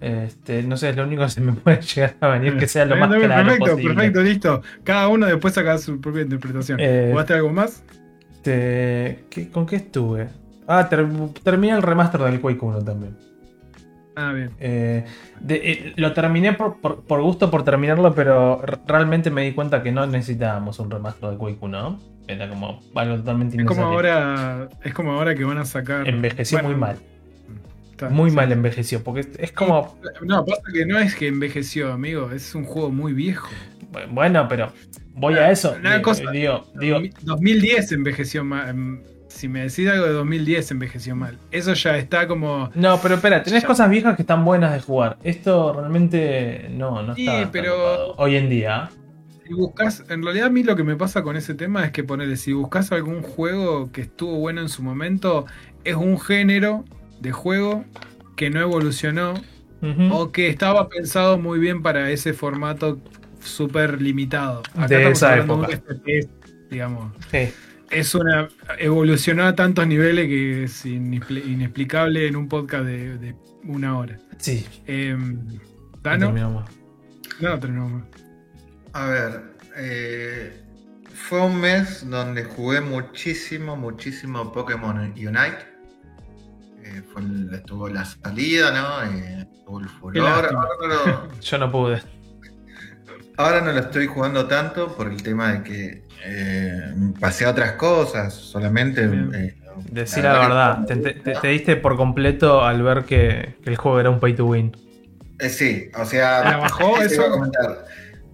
Este, 0.00 0.62
no 0.62 0.76
sé, 0.76 0.90
es 0.90 0.96
lo 0.96 1.04
único 1.04 1.24
que 1.24 1.30
se 1.30 1.40
me 1.40 1.52
puede 1.54 1.80
llegar 1.82 2.14
a 2.20 2.28
venir 2.28 2.56
que 2.56 2.68
sea 2.68 2.84
lo 2.84 2.96
más 2.96 3.08
claro 3.08 3.44
perfecto, 3.44 3.72
posible. 3.72 3.94
perfecto, 3.94 4.22
listo. 4.22 4.62
Cada 4.84 5.08
uno 5.08 5.26
después 5.26 5.54
saca 5.54 5.76
su 5.78 6.00
propia 6.00 6.22
interpretación. 6.22 6.78
Eh, 6.80 7.08
¿Jugaste 7.10 7.34
algo 7.34 7.50
más? 7.52 7.82
Este, 8.32 9.24
¿qué- 9.30 9.50
¿Con 9.50 9.66
qué 9.66 9.76
estuve? 9.76 10.28
Ah, 10.68 10.88
ter- 10.88 11.08
terminé 11.42 11.72
el 11.74 11.82
remaster 11.82 12.20
del 12.22 12.40
Quake 12.40 12.58
1 12.64 12.84
también. 12.84 13.16
Ah, 14.20 14.32
bien. 14.32 14.50
Eh, 14.58 15.04
de- 15.40 15.70
eh, 15.70 15.92
lo 15.96 16.12
terminé 16.12 16.52
por, 16.54 16.80
por- 16.80 17.04
por 17.04 17.22
gusto, 17.22 17.50
por 17.50 17.62
terminarlo, 17.64 18.14
pero 18.14 18.60
realmente 18.86 19.30
me 19.30 19.42
di 19.44 19.52
cuenta 19.52 19.82
que 19.82 19.92
no 19.92 20.04
necesitábamos 20.06 20.78
un 20.80 20.90
remaster 20.90 21.30
de 21.30 21.36
Quake 21.36 21.58
1. 21.60 21.82
¿no? 21.82 22.00
Era 22.26 22.48
como 22.48 22.80
algo 22.96 23.16
totalmente 23.16 23.56
Es 23.56 23.64
como 23.64 23.84
ahora, 23.84 24.68
es 24.82 24.92
como 24.92 25.12
ahora 25.12 25.34
que 25.34 25.44
van 25.44 25.58
a 25.58 25.64
sacar. 25.64 26.08
Envejeció 26.08 26.58
Bueno, 26.58 26.68
muy 26.70 26.78
mal. 26.78 26.96
está, 27.92 28.08
Muy 28.10 28.30
sí. 28.30 28.36
mal 28.36 28.50
envejeció. 28.52 29.02
Porque 29.04 29.20
es- 29.20 29.38
es 29.38 29.52
como. 29.52 29.96
No, 30.22 30.44
pasa 30.44 30.62
que 30.74 30.84
no 30.84 30.98
es 30.98 31.14
que 31.14 31.28
envejeció, 31.28 31.92
amigo. 31.92 32.30
Es 32.32 32.54
un 32.54 32.64
juego 32.64 32.90
muy 32.90 33.12
viejo. 33.12 33.48
Bueno, 34.10 34.46
pero 34.48 34.72
voy 35.14 35.34
a 35.34 35.50
eso. 35.50 35.74
Una 35.78 35.92
Digo, 35.92 36.02
cosa- 36.02 36.30
digo, 36.32 36.66
digo, 36.78 36.98
2010 37.22 37.92
envejeció 37.92 38.44
mal. 38.44 39.00
Si 39.28 39.46
me 39.48 39.60
decís 39.60 39.86
algo 39.88 40.06
de 40.06 40.12
2010 40.12 40.70
envejeció 40.70 41.14
mal. 41.14 41.38
Eso 41.50 41.74
ya 41.74 41.96
está 41.98 42.26
como. 42.26 42.70
No, 42.74 42.98
pero 43.00 43.16
espera, 43.16 43.42
tenés 43.42 43.62
Ya. 43.62 43.68
cosas 43.68 43.90
viejas 43.90 44.16
que 44.16 44.22
están 44.22 44.44
buenas 44.44 44.72
de 44.72 44.80
jugar. 44.80 45.18
Esto 45.22 45.72
realmente 45.74 46.68
no, 46.72 47.02
no 47.02 47.14
Sí, 47.14 47.26
está. 47.28 47.50
pero-. 47.50 48.14
Hoy 48.16 48.36
en 48.36 48.48
día. 48.48 48.90
Si 49.46 49.54
buscas, 49.54 50.04
en 50.10 50.22
realidad 50.22 50.48
a 50.48 50.50
mí 50.50 50.62
lo 50.62 50.76
que 50.76 50.84
me 50.84 50.96
pasa 50.96 51.22
con 51.22 51.36
ese 51.36 51.54
tema 51.54 51.84
es 51.84 51.90
que 51.92 52.04
ponele, 52.04 52.36
si 52.36 52.52
buscas 52.52 52.92
algún 52.92 53.22
juego 53.22 53.90
que 53.92 54.02
estuvo 54.02 54.36
bueno 54.38 54.60
en 54.60 54.68
su 54.68 54.82
momento, 54.82 55.46
es 55.84 55.94
un 55.94 56.18
género 56.20 56.84
de 57.20 57.32
juego 57.32 57.84
que 58.36 58.50
no 58.50 58.60
evolucionó 58.60 59.34
o 60.10 60.32
que 60.32 60.48
estaba 60.48 60.88
pensado 60.88 61.38
muy 61.38 61.58
bien 61.60 61.82
para 61.82 62.10
ese 62.10 62.32
formato 62.32 62.98
súper 63.40 64.02
limitado. 64.02 64.62
Acá 64.74 64.88
De 64.88 64.96
estamos 64.96 65.18
esa 65.18 65.32
hablando 65.32 65.54
de 65.54 65.60
un 65.60 65.72
época. 65.72 66.28
Digamos. 66.70 67.12
Sí. 67.30 67.48
Es 67.90 68.14
una. 68.14 68.48
evolucionó 68.78 69.44
a 69.44 69.54
tantos 69.54 69.86
niveles 69.86 70.26
que 70.26 70.64
es 70.64 70.84
inexpli- 70.84 71.44
inexplicable 71.46 72.26
en 72.26 72.36
un 72.36 72.48
podcast 72.48 72.84
de, 72.84 73.16
de 73.18 73.34
una 73.64 73.96
hora. 73.98 74.18
Sí. 74.38 74.66
Em, 74.86 75.58
¿Tano? 76.02 76.26
terminamos. 76.26 76.70
No, 77.40 77.58
terminamos. 77.58 78.02
A 78.92 79.06
ver, 79.06 79.42
eh, 79.76 80.60
fue 81.14 81.40
un 81.44 81.60
mes 81.60 82.08
donde 82.08 82.44
jugué 82.44 82.80
muchísimo, 82.80 83.76
muchísimo 83.76 84.52
Pokémon 84.52 84.98
Unite. 84.98 85.58
Eh, 86.84 87.02
fue 87.12 87.22
el- 87.22 87.52
estuvo 87.54 87.88
la 87.88 88.04
salida, 88.04 88.70
¿no? 88.72 89.12
Eh, 89.16 89.46
estuvo 89.54 89.80
el 89.80 89.88
furor. 89.88 90.50
Yo 91.40 91.58
no 91.58 91.70
pude. 91.72 92.02
ahora 93.36 93.60
no 93.60 93.72
lo 93.72 93.80
estoy 93.80 94.06
jugando 94.06 94.46
tanto 94.46 94.94
por 94.96 95.08
el 95.10 95.22
tema 95.22 95.52
de 95.52 95.62
que 95.62 96.07
eh, 96.24 96.92
pasé 97.20 97.44
a 97.44 97.50
otras 97.50 97.72
cosas, 97.72 98.34
solamente. 98.34 99.04
Eh, 99.04 99.54
Decir 99.92 100.24
la 100.24 100.32
verdad, 100.40 100.84
te, 100.86 100.96
te- 100.96 101.14
te- 101.14 101.34
te 101.36 101.48
diste 101.48 101.76
por 101.76 101.96
completo 101.96 102.64
al 102.64 102.82
ver 102.82 103.04
que, 103.04 103.54
que 103.62 103.70
el 103.70 103.76
juego 103.76 104.00
era 104.00 104.10
un 104.10 104.18
pay 104.20 104.34
to 104.34 104.46
win. 104.46 104.76
Eh, 105.38 105.48
sí, 105.48 105.88
o 105.96 106.04
sea. 106.04 106.42
¿La 106.44 106.56
bajó 106.56 106.96
eso 107.02 107.04
eso? 107.06 107.14
iba 107.14 107.26
a 107.26 107.30
comentar. 107.30 107.86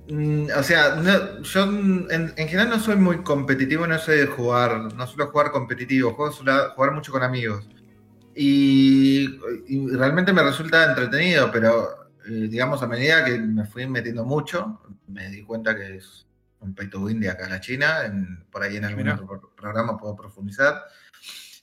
Mm, 0.08 0.46
o 0.56 0.62
sea, 0.62 0.96
no- 0.96 1.42
yo 1.42 1.62
en, 1.64 2.06
en 2.10 2.48
general 2.48 2.70
no 2.70 2.78
soy 2.80 2.96
muy 2.96 3.18
competitivo, 3.18 3.86
no 3.86 3.98
soy 3.98 4.18
de 4.18 4.26
jugar, 4.26 4.94
no 4.94 5.06
suelo 5.06 5.30
jugar 5.30 5.50
competitivo, 5.50 6.12
juego, 6.14 6.32
suelo 6.32 6.70
jugar 6.74 6.92
mucho 6.92 7.12
con 7.12 7.22
amigos. 7.22 7.68
Y, 8.34 9.38
y 9.68 9.88
realmente 9.90 10.32
me 10.32 10.42
resulta 10.42 10.88
entretenido, 10.88 11.50
pero 11.52 11.88
eh, 12.26 12.48
digamos 12.50 12.82
a 12.82 12.86
medida 12.86 13.24
que 13.24 13.38
me 13.38 13.64
fui 13.66 13.86
metiendo 13.86 14.24
mucho, 14.24 14.80
me 15.08 15.28
di 15.30 15.42
cuenta 15.42 15.76
que 15.76 15.96
es 15.96 16.26
un 16.64 16.74
pay 16.74 16.88
to 16.88 17.00
win 17.00 17.20
de 17.20 17.30
acá 17.30 17.46
a 17.46 17.50
la 17.50 17.60
China, 17.60 18.04
en- 18.06 18.44
por 18.50 18.62
ahí 18.62 18.76
en 18.76 18.84
algún 18.84 19.08
otro 19.08 19.26
pro- 19.26 19.52
programa 19.56 19.96
puedo 19.96 20.16
profundizar. 20.16 20.82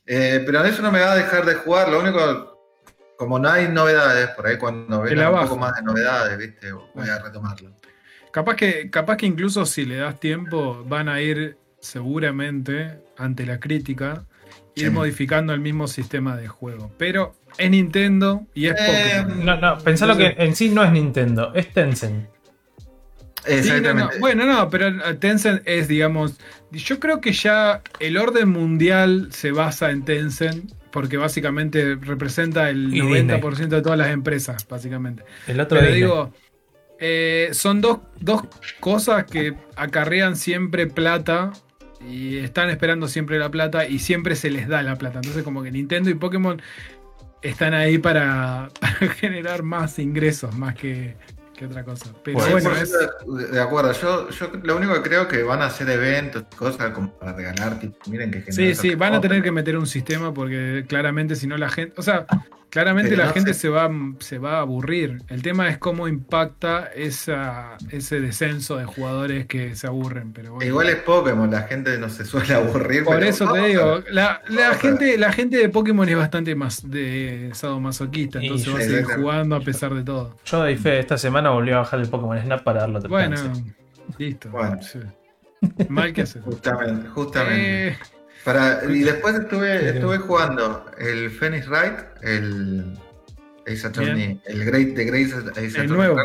Eh, 0.06 0.42
pero 0.46 0.64
eso 0.64 0.82
no 0.82 0.92
me 0.92 1.00
va 1.00 1.12
a 1.14 1.16
dejar 1.16 1.46
de 1.46 1.56
jugar, 1.56 1.90
lo 1.90 2.00
único, 2.00 2.60
como 3.18 3.38
no 3.40 3.50
hay 3.50 3.68
novedades, 3.68 4.30
por 4.30 4.48
ahí 4.48 4.58
cuando 4.58 5.02
venga 5.02 5.30
un 5.30 5.42
poco 5.44 5.58
más 5.58 5.76
de 5.76 5.82
novedades, 5.84 6.38
¿viste? 6.38 6.72
voy 6.72 7.08
a 7.10 7.20
retomarlo. 7.20 7.72
Capaz 8.32 8.56
que, 8.56 8.90
capaz 8.90 9.18
que 9.18 9.26
incluso 9.26 9.66
si 9.66 9.86
le 9.86 9.98
das 9.98 10.20
tiempo, 10.20 10.84
van 10.88 11.10
a 11.10 11.20
ir 11.22 11.58
seguramente, 11.80 13.00
ante 13.18 13.46
la 13.46 13.60
crítica, 13.60 14.24
ir 14.76 14.86
Sí. 14.88 14.90
modificando 14.90 15.54
el 15.54 15.60
mismo 15.60 15.88
sistema 15.88 16.36
de 16.38 16.48
juego. 16.48 16.92
Pero 16.98 17.36
es 17.58 17.70
Nintendo 17.70 18.48
y 18.54 18.68
es 18.68 18.76
Eh, 18.78 19.22
Pokémon. 19.24 19.46
No, 19.46 19.58
no, 19.58 19.78
pensalo 19.80 20.16
que 20.18 20.36
en 20.38 20.56
sí 20.56 20.70
no 20.70 20.84
es 20.84 20.92
Nintendo, 20.92 21.54
es 21.54 21.72
Tencent. 21.74 22.28
Sí, 23.46 23.82
no, 23.82 23.94
Exactamente. 23.94 24.16
no. 24.16 24.20
Bueno, 24.20 24.46
no, 24.46 24.70
pero 24.70 24.88
eh, 24.88 25.14
Tencent 25.16 25.62
es, 25.66 25.88
digamos, 25.88 26.40
yo 26.72 27.00
creo 27.00 27.22
que 27.22 27.34
ya 27.34 27.82
el 28.00 28.18
orden 28.18 28.50
mundial 28.50 29.30
se 29.32 29.52
basa 29.52 29.92
en 29.92 30.06
Tencent, 30.06 30.74
porque 30.92 31.18
básicamente 31.18 31.96
representa 31.96 32.70
el 32.70 32.94
Y 32.94 33.02
90% 33.02 33.70
de 33.70 33.82
todas 33.82 33.98
las 33.98 34.10
empresas, 34.12 34.68
básicamente. 34.68 35.26
El 35.48 35.60
otro 35.60 35.80
Pero 35.80 35.92
Disney. 35.92 36.02
digo, 36.02 36.34
eh, 37.00 37.50
son 37.54 37.82
dos, 37.82 38.00
dos 38.20 38.44
cosas 38.80 39.26
que 39.26 39.56
acarrean 39.76 40.36
siempre 40.36 40.88
plata 40.88 41.52
y 42.00 42.38
están 42.38 42.70
esperando 42.70 43.08
siempre 43.08 43.40
la 43.40 43.50
plata 43.52 43.88
y 43.88 44.00
siempre 44.00 44.36
se 44.36 44.50
les 44.52 44.68
da 44.68 44.84
la 44.84 44.98
plata. 44.98 45.20
Entonces 45.20 45.44
como 45.44 45.64
que 45.64 45.72
Nintendo 45.72 46.10
y 46.10 46.16
Pokémon 46.16 46.62
están 47.42 47.74
ahí 47.74 47.98
para, 47.98 48.70
para 48.80 48.94
generar 49.14 49.64
más 49.64 50.00
ingresos, 50.00 50.56
más 50.56 50.76
que, 50.76 51.18
que 51.56 51.66
otra 51.66 51.84
cosa. 51.84 52.14
Pero 52.24 52.40
Sí, 52.40 52.52
bueno, 52.52 52.70
por 52.70 52.78
es, 52.78 52.84
eso, 52.84 52.98
de- 53.52 53.62
acuerdo. 53.62 53.92
Yo, 53.94 54.30
yo 54.30 54.52
lo 54.64 54.78
único 54.78 54.94
que 54.96 55.02
creo 55.02 55.28
que 55.28 55.44
van 55.44 55.62
a 55.62 55.66
hacer 55.66 55.90
eventos, 55.90 56.44
cosas 56.58 56.92
como 56.92 57.12
para 57.14 57.34
regalar, 57.34 57.80
tipo, 57.80 57.96
miren 58.10 58.32
que 58.32 58.52
sí, 58.52 58.74
sí, 58.76 58.96
van 58.96 59.14
a 59.14 59.22
tener 59.22 59.44
que 59.44 59.52
meter 59.52 59.78
un 59.78 59.86
sistema 59.88 60.34
porque 60.34 60.86
claramente 60.88 61.36
si 61.36 61.48
no 61.48 61.58
la 61.58 61.70
gente... 61.70 61.94
O 61.98 62.02
sea, 62.02 62.26
claramente 62.72 63.10
Pero 63.12 63.22
la 63.22 63.28
no 63.28 63.34
gente 63.34 63.54
sé. 63.54 63.60
se 63.62 63.70
va, 63.70 63.92
se 64.20 64.40
va 64.40 64.54
a 64.58 64.62
aburrir. 64.62 65.22
El 65.28 65.44
tema 65.44 65.70
es 65.70 65.78
cómo 65.78 66.08
impacta 66.08 66.86
esa, 66.96 67.78
ese 67.92 68.20
descenso 68.20 68.78
de 68.78 68.86
jugadores 68.86 69.46
que 69.46 69.76
se 69.76 69.86
aburren. 69.86 70.34
Pero 70.34 70.54
bueno. 70.54 70.68
Igual 70.68 70.90
es 70.90 70.96
Pokémon, 70.96 71.52
la 71.52 71.64
gente 71.64 71.98
no 72.00 72.10
se 72.10 72.26
suele 72.26 72.54
aburrir. 72.56 73.04
Por 73.04 73.22
eso 73.24 73.52
te 73.54 73.60
digo, 73.68 74.02
la, 74.10 74.42
gente, 74.80 75.18
la 75.20 75.32
gente 75.32 75.58
de 75.58 75.70
Pokémon 75.70 76.08
es 76.10 76.18
bastante 76.18 76.56
más 76.56 76.90
de 76.90 77.52
sadomasoquista, 77.54 78.40
entonces 78.40 78.74
va 78.74 78.80
a 78.80 78.82
seguir 78.82 79.04
jugando 79.04 79.56
a 79.56 79.62
pesar 79.62 79.94
de 79.94 80.04
todo. 80.04 80.38
Yo 80.46 80.58
doy 80.60 80.76
fe, 80.78 81.00
esta 81.00 81.18
semana 81.18 81.50
volví 81.52 81.72
a 81.72 81.80
bajar 81.80 82.00
el 82.00 82.10
Pokémon 82.10 82.40
Snap 82.42 82.64
para 82.64 82.82
darlo 82.82 82.98
a 83.00 83.02
Bueno, 83.02 83.36
Tencent. 83.36 83.76
listo. 84.18 84.50
Bueno. 84.50 84.80
Sí. 84.82 85.00
Mal 85.90 86.12
que 86.14 86.22
hacer. 86.24 86.42
Justamente, 86.42 87.08
justamente. 87.10 87.88
Eh, 87.90 87.98
Para, 88.44 88.82
y 88.90 89.02
después 89.04 89.36
estuve, 89.36 89.90
estuve 89.90 90.18
jugando 90.18 90.86
el 90.98 91.30
Phoenix 91.30 91.68
Wright, 91.68 92.00
el 92.24 92.98
Ace 93.68 93.86
Attorney, 93.88 94.42
el 94.46 94.66
Great, 94.66 94.96
the 94.96 95.04
Great 95.06 95.28
Ace 95.58 95.68
Attorney 95.80 95.88
nuevo. 95.88 96.18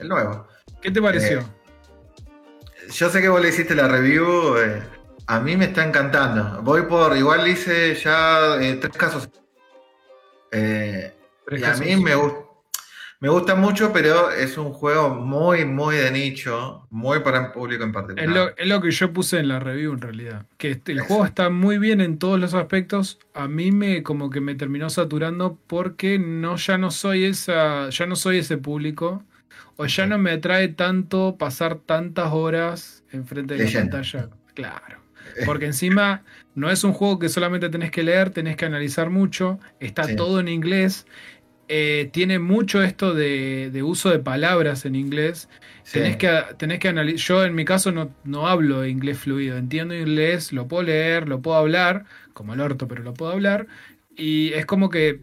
El 0.00 0.08
nuevo. 0.08 0.48
¿Qué 0.82 0.90
te 0.90 1.00
pareció? 1.00 1.38
Eh, 1.40 1.44
Yo 2.92 3.10
sé 3.10 3.20
que 3.20 3.28
vos 3.28 3.40
le 3.40 3.50
hiciste 3.50 3.74
la 3.76 3.86
review, 3.86 4.56
eh, 4.58 4.82
a 5.28 5.38
mí 5.40 5.56
me 5.56 5.66
está 5.66 5.84
encantando. 5.84 6.60
Voy 6.62 6.82
por, 6.82 7.16
igual 7.16 7.46
hice 7.46 7.94
ya 7.94 8.56
eh, 8.60 8.76
tres 8.80 8.96
casos. 8.96 9.28
Tres 10.50 11.12
y 11.60 11.64
a 11.64 11.68
casos. 11.68 11.86
mí 11.86 11.96
me, 11.96 12.16
gu- 12.16 12.44
me 13.20 13.28
gusta 13.28 13.54
mucho, 13.54 13.92
pero 13.92 14.30
es 14.30 14.56
un 14.56 14.72
juego 14.72 15.10
muy, 15.14 15.64
muy 15.66 15.96
de 15.96 16.10
nicho, 16.10 16.86
muy 16.90 17.20
para 17.20 17.40
un 17.40 17.52
público 17.52 17.84
en 17.84 17.92
particular. 17.92 18.24
Es 18.28 18.34
lo, 18.34 18.56
es 18.56 18.66
lo 18.66 18.80
que 18.80 18.90
yo 18.90 19.12
puse 19.12 19.38
en 19.38 19.48
la 19.48 19.60
review 19.60 19.92
en 19.92 20.00
realidad. 20.00 20.46
Que 20.56 20.70
este- 20.72 20.92
el 20.92 21.00
juego 21.00 21.26
está 21.26 21.50
muy 21.50 21.78
bien 21.78 22.00
en 22.00 22.18
todos 22.18 22.40
los 22.40 22.54
aspectos. 22.54 23.18
A 23.34 23.46
mí 23.46 23.72
me 23.72 24.02
como 24.02 24.30
que 24.30 24.40
me 24.40 24.54
terminó 24.54 24.88
saturando 24.88 25.58
porque 25.66 26.18
no, 26.18 26.56
ya 26.56 26.78
no 26.78 26.90
soy 26.90 27.24
esa, 27.24 27.90
ya 27.90 28.06
no 28.06 28.16
soy 28.16 28.38
ese 28.38 28.56
público. 28.56 29.22
O 29.76 29.86
ya 29.86 30.06
no 30.06 30.18
me 30.18 30.32
atrae 30.32 30.68
tanto 30.68 31.36
pasar 31.38 31.76
tantas 31.76 32.32
horas 32.32 33.02
enfrente 33.12 33.54
de 33.54 33.64
Leyendo. 33.64 33.96
la 33.98 34.02
pantalla. 34.02 34.28
Claro. 34.54 35.00
Porque 35.46 35.66
encima 35.66 36.22
no 36.54 36.70
es 36.70 36.84
un 36.84 36.92
juego 36.92 37.18
que 37.18 37.28
solamente 37.28 37.68
tenés 37.70 37.90
que 37.90 38.02
leer, 38.02 38.30
tenés 38.30 38.56
que 38.56 38.64
analizar 38.66 39.08
mucho. 39.10 39.58
Está 39.78 40.04
Sí. 40.04 40.16
todo 40.16 40.40
en 40.40 40.48
inglés. 40.48 41.06
Eh, 41.72 42.10
tiene 42.12 42.40
mucho 42.40 42.82
esto 42.82 43.14
de, 43.14 43.70
de 43.72 43.82
uso 43.84 44.10
de 44.10 44.18
palabras 44.18 44.84
en 44.86 44.96
inglés. 44.96 45.48
Sí. 45.84 46.00
Tenés 46.00 46.16
que, 46.16 46.42
tenés 46.58 46.80
que 46.80 46.88
analizar. 46.88 47.20
Yo 47.28 47.44
en 47.44 47.54
mi 47.54 47.64
caso 47.64 47.92
no, 47.92 48.12
no 48.24 48.48
hablo 48.48 48.84
inglés 48.84 49.18
fluido. 49.18 49.56
Entiendo 49.56 49.94
inglés, 49.94 50.52
lo 50.52 50.66
puedo 50.66 50.82
leer, 50.82 51.28
lo 51.28 51.40
puedo 51.40 51.56
hablar, 51.56 52.06
como 52.32 52.54
el 52.54 52.60
orto, 52.60 52.88
pero 52.88 53.04
lo 53.04 53.14
puedo 53.14 53.30
hablar. 53.30 53.68
Y 54.16 54.52
es 54.54 54.66
como 54.66 54.90
que 54.90 55.20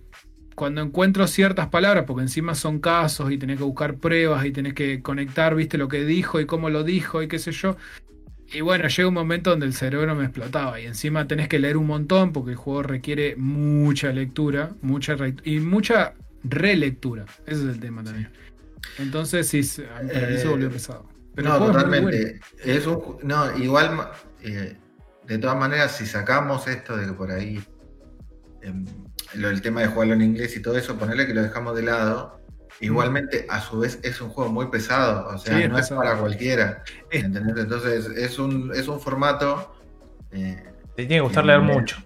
cuando 0.55 0.79
encuentro 0.81 1.27
ciertas 1.27 1.67
palabras, 1.67 2.05
porque 2.07 2.21
encima 2.21 2.55
son 2.55 2.79
casos 2.79 3.29
y 3.29 3.37
tenés 3.37 3.57
que 3.57 3.65
buscar 3.65 3.97
pruebas 3.97 4.45
y 4.45 4.51
tenés 4.51 4.73
que 4.73 5.01
conectar, 5.01 5.53
viste, 5.53 5.77
lo 5.77 5.89
que 5.89 6.05
dijo 6.05 6.39
y 6.39 6.45
cómo 6.45 6.69
lo 6.69 6.85
dijo 6.85 7.21
y 7.21 7.27
qué 7.27 7.39
sé 7.39 7.51
yo. 7.51 7.75
Y 8.53 8.61
bueno, 8.61 8.87
llega 8.87 9.09
un 9.09 9.13
momento 9.13 9.49
donde 9.49 9.65
el 9.65 9.73
cerebro 9.73 10.15
me 10.15 10.23
explotaba 10.23 10.79
y 10.79 10.85
encima 10.85 11.27
tenés 11.27 11.49
que 11.49 11.59
leer 11.59 11.75
un 11.75 11.87
montón 11.87 12.31
porque 12.31 12.51
el 12.51 12.55
juego 12.55 12.83
requiere 12.83 13.35
mucha 13.35 14.13
lectura, 14.13 14.71
mucha 14.81 15.17
y 15.43 15.59
mucha 15.59 16.13
relectura. 16.49 17.25
Ese 17.45 17.61
es 17.61 17.75
el 17.75 17.79
tema 17.79 18.03
también. 18.03 18.31
Entonces 18.99 19.47
sí, 19.47 19.63
se- 19.63 19.83
para 19.83 20.03
mí 20.03 20.09
se 20.37 20.43
Eh, 20.43 20.47
volvió 20.47 20.69
pesado. 20.71 21.07
Pero 21.35 21.53
el 21.55 21.59
no, 21.59 21.65
totalmente. 21.67 22.39
Es 22.63 22.87
un, 22.87 23.17
no, 23.23 23.55
igual, 23.57 24.09
eh, 24.41 24.75
de 25.25 25.37
todas 25.37 25.57
maneras, 25.57 25.95
si 25.95 26.05
sacamos 26.05 26.67
esto 26.67 26.97
de 26.97 27.05
que 27.07 27.13
por 27.13 27.31
ahí, 27.31 27.61
em, 28.61 28.85
lo, 29.35 29.49
el 29.49 29.61
tema 29.61 29.81
de 29.81 29.87
jugarlo 29.87 30.13
en 30.15 30.21
inglés 30.23 30.55
y 30.55 30.61
todo 30.61 30.77
eso, 30.77 30.97
ponerle 30.97 31.27
que 31.27 31.33
lo 31.33 31.43
dejamos 31.43 31.75
de 31.75 31.83
lado, 31.83 32.39
igualmente, 32.79 33.45
a 33.49 33.61
su 33.61 33.79
vez, 33.79 33.99
es 34.03 34.19
un 34.21 34.29
juego 34.29 34.51
muy 34.51 34.67
pesado. 34.67 35.27
O 35.27 35.37
sea, 35.37 35.57
Sí, 35.57 35.63
es 35.63 35.69
no 35.69 35.75
pesado. 35.75 36.01
es 36.03 36.07
para 36.09 36.19
cualquiera. 36.19 36.83
¿entendés? 37.11 37.57
Entonces, 37.57 38.05
es 38.15 38.39
un, 38.39 38.71
es 38.73 38.87
un 38.87 38.99
formato 38.99 39.75
eh, 40.31 40.63
Te 40.95 41.03
tiene 41.05 41.15
que 41.15 41.21
gustar 41.21 41.45
leer 41.45 41.61
mucho. 41.61 41.97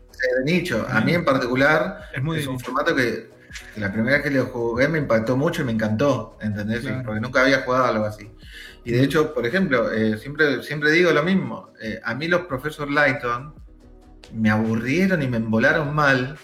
de 0.45 0.51
nicho. 0.51 0.85
A 0.89 0.99
mí 1.01 1.13
en 1.13 1.23
particular, 1.25 2.09
Es 2.13 2.21
muy 2.21 2.39
es 2.39 2.47
un 2.47 2.59
formato 2.59 2.95
que 2.95 3.29
la 3.77 3.91
primera 3.91 4.17
vez 4.17 4.23
que 4.23 4.31
lo 4.31 4.45
jugué 4.45 4.87
me 4.87 4.97
impactó 4.99 5.35
mucho 5.37 5.61
y 5.61 5.65
me 5.65 5.71
encantó, 5.71 6.37
¿entendés? 6.41 6.81
Claro. 6.81 7.03
Porque 7.05 7.19
nunca 7.21 7.41
había 7.41 7.61
jugado 7.61 7.85
algo 7.85 8.05
así. 8.05 8.31
Y 8.83 8.91
de 8.91 9.03
hecho, 9.03 9.33
por 9.33 9.45
ejemplo, 9.45 9.91
eh, 9.91 10.17
siempre, 10.17 10.63
siempre 10.63 10.91
digo 10.91 11.11
lo 11.11 11.23
mismo. 11.23 11.71
eh, 11.81 11.99
a 12.03 12.13
mí 12.15 12.27
los 12.27 12.41
Professor 12.41 12.89
Lighton 12.89 13.53
me 14.33 14.49
aburrieron 14.49 15.21
y 15.21 15.27
me 15.27 15.37
embolaron 15.37 15.93
mal. 15.93 16.37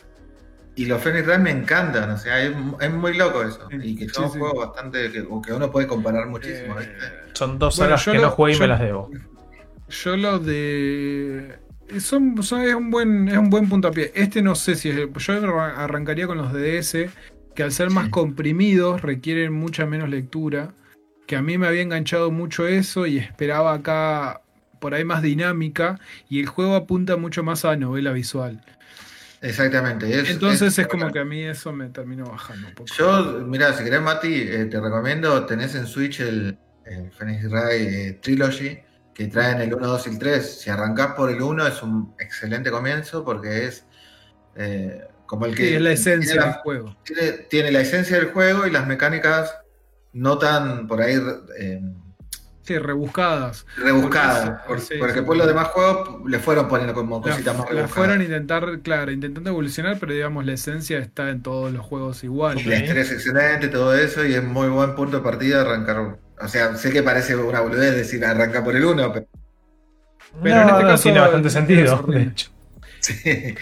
Y 0.76 0.86
los 0.86 1.02
Phoenix 1.02 1.26
Wright 1.26 1.40
me 1.42 1.50
encantan, 1.50 2.12
o 2.12 2.18
sea, 2.18 2.40
es, 2.44 2.54
es 2.82 2.94
muy 2.94 3.18
loco 3.18 3.42
eso. 3.42 3.68
Sí, 3.72 3.78
Y 3.82 3.96
que 3.96 4.10
son 4.10 4.32
sí. 4.32 4.38
juegos 4.38 4.68
bastante 4.68 5.12
que, 5.12 5.28
que 5.44 5.54
uno 5.54 5.72
puede 5.72 5.88
comparar 5.88 6.28
muchísimo, 6.28 6.80
Eh. 6.80 6.96
Son 7.34 7.58
dos 7.58 7.76
Bueno, 7.78 7.98
sagas 7.98 8.06
que 8.06 8.22
lo- 8.22 8.28
no 8.28 8.32
jugué 8.32 8.52
y 8.52 8.56
yo- 8.56 8.60
me 8.62 8.68
las 8.68 8.80
debo. 8.80 9.10
Yo 9.90 10.18
lo 10.18 10.38
de. 10.38 11.58
Son, 12.00 12.42
son- 12.44 12.62
es, 12.62 12.74
un 12.76 12.92
buen, 12.92 13.28
es 13.30 13.38
un 13.38 13.50
buen 13.50 13.70
puntapié. 13.70 14.12
Este 14.16 14.42
no 14.42 14.56
sé 14.56 14.76
si 14.76 14.90
es. 14.90 14.96
Yo 14.98 15.34
arran- 15.34 15.76
arrancaría 15.78 16.28
con 16.28 16.38
los 16.38 16.52
de 16.54 16.78
DS, 16.82 17.10
que 17.56 17.64
al 17.64 17.72
ser 17.72 17.90
más 17.90 18.10
comprimidos 18.10 19.02
requieren 19.02 19.54
mucha 19.54 19.86
menos 19.86 20.10
lectura. 20.10 20.74
Que 21.28 21.36
a 21.36 21.42
mí 21.42 21.58
me 21.58 21.68
había 21.68 21.82
enganchado 21.82 22.32
mucho 22.32 22.68
eso 22.68 23.06
y 23.06 23.18
esperaba 23.18 23.74
acá 23.74 24.42
por 24.80 24.94
ahí 24.94 25.04
más 25.04 25.22
dinámica. 25.22 26.00
Y 26.30 26.40
el 26.40 26.46
juego 26.48 26.76
apunta 26.76 27.18
mucho 27.18 27.44
más 27.44 27.66
a 27.66 27.76
novela 27.76 28.12
visual. 28.12 28.62
Exactamente. 29.42 30.20
es- 30.20 30.30
Entonces 30.30 30.78
es 30.80 30.88
como 30.88 31.12
que 31.12 31.20
a 31.20 31.26
mí 31.26 31.42
eso 31.44 31.72
me 31.72 31.90
terminó 31.90 32.26
bajando 32.26 32.68
un 32.70 32.74
poco. 32.74 32.90
Yo, 32.98 33.44
mira, 33.46 33.74
si 33.74 33.84
querés, 33.84 34.02
Mati, 34.02 34.34
eh, 34.34 34.66
te 34.66 34.80
recomiendo, 34.80 35.46
tenés 35.46 35.76
en 35.76 35.86
Switch 35.86 36.20
el, 36.22 36.58
el 36.86 37.12
Phoenix 37.12 37.44
Wright 37.50 37.88
eh, 37.88 38.20
Trilogy, 38.22 38.80
que 39.18 39.26
traen 39.28 39.60
el 39.62 39.74
1, 39.74 39.88
2 39.88 40.06
y 40.06 40.10
el 40.12 40.20
3. 40.20 40.60
Si 40.62 40.70
arrancás 40.70 41.14
por 41.16 41.32
el 41.32 41.42
1 41.42 41.66
es 41.66 41.82
un 41.82 42.14
excelente 42.20 42.70
comienzo 42.70 43.26
porque 43.26 43.66
es 43.66 43.84
eh, 44.56 45.02
como 45.26 45.48
el 45.48 45.56
que... 45.56 45.76
Es 45.76 45.82
la 45.82 45.92
esencia 45.92 46.34
tiene 46.34 46.46
del 46.46 46.52
la, 46.52 46.62
juego. 46.62 46.96
tiene, 47.04 47.32
tiene 47.50 47.72
la 47.72 47.80
esencia 47.80 48.18
del 48.18 48.28
juego 48.32 48.68
y 48.68 48.72
las 48.72 48.86
mecánicas 48.86 49.56
no 50.14 50.38
tan 50.38 50.86
por 50.86 51.02
ahí 51.02 51.20
eh, 51.60 51.82
Sí, 52.62 52.78
rebuscadas. 52.78 53.66
rebuscadas. 53.78 54.50
Porque- 54.50 54.68
Por- 54.68 54.80
sí, 54.82 54.96
porque 55.00 55.14
sí. 55.14 55.20
después 55.22 55.38
los 55.40 55.48
demás 55.48 55.70
juegos 55.70 56.30
le 56.30 56.38
fueron 56.38 56.68
poniendo 56.68 56.94
como 56.94 57.16
La, 57.26 57.32
cositas 57.32 57.58
más 57.58 57.66
la 57.70 57.72
rebuscadas. 57.76 57.92
fueron 57.92 58.22
a 58.22 58.24
intentar, 58.24 58.80
claro, 58.84 59.12
intentando 59.12 59.50
evolucionar, 59.50 59.98
pero 60.00 60.14
digamos 60.14 60.46
la 60.46 60.54
esencia 60.54 61.00
está 61.00 61.30
en 61.32 61.42
todos 61.42 61.72
los 61.72 61.84
juegos 61.84 62.24
igual. 62.24 62.60
Y 62.60 62.66
la 62.66 62.76
historia 62.76 63.02
es 63.02 63.12
excelente, 63.14 63.70
todo 63.70 63.96
eso, 63.98 64.24
y 64.26 64.36
es 64.36 64.44
muy 64.44 64.68
buen 64.68 64.94
punto 64.96 65.18
de 65.18 65.24
partida 65.24 65.62
arrancar 65.62 66.20
O 66.40 66.48
sea, 66.48 66.76
sé 66.76 66.92
que 66.92 67.04
parece 67.04 67.36
una 67.36 67.62
boludez 67.62 67.96
decir 67.96 68.24
arranca 68.24 68.64
por 68.64 68.76
el 68.76 68.86
1, 68.86 69.14
pero 69.14 69.28
Pero 70.44 70.56
no, 70.56 70.62
en 70.62 70.68
este 70.70 70.84
no, 70.84 70.90
caso, 70.90 71.04
tiene 71.04 71.20
bastante 71.20 71.50
sentido, 71.50 71.98
de 72.08 72.22
hecho. 72.24 72.52
sí. 73.00 73.56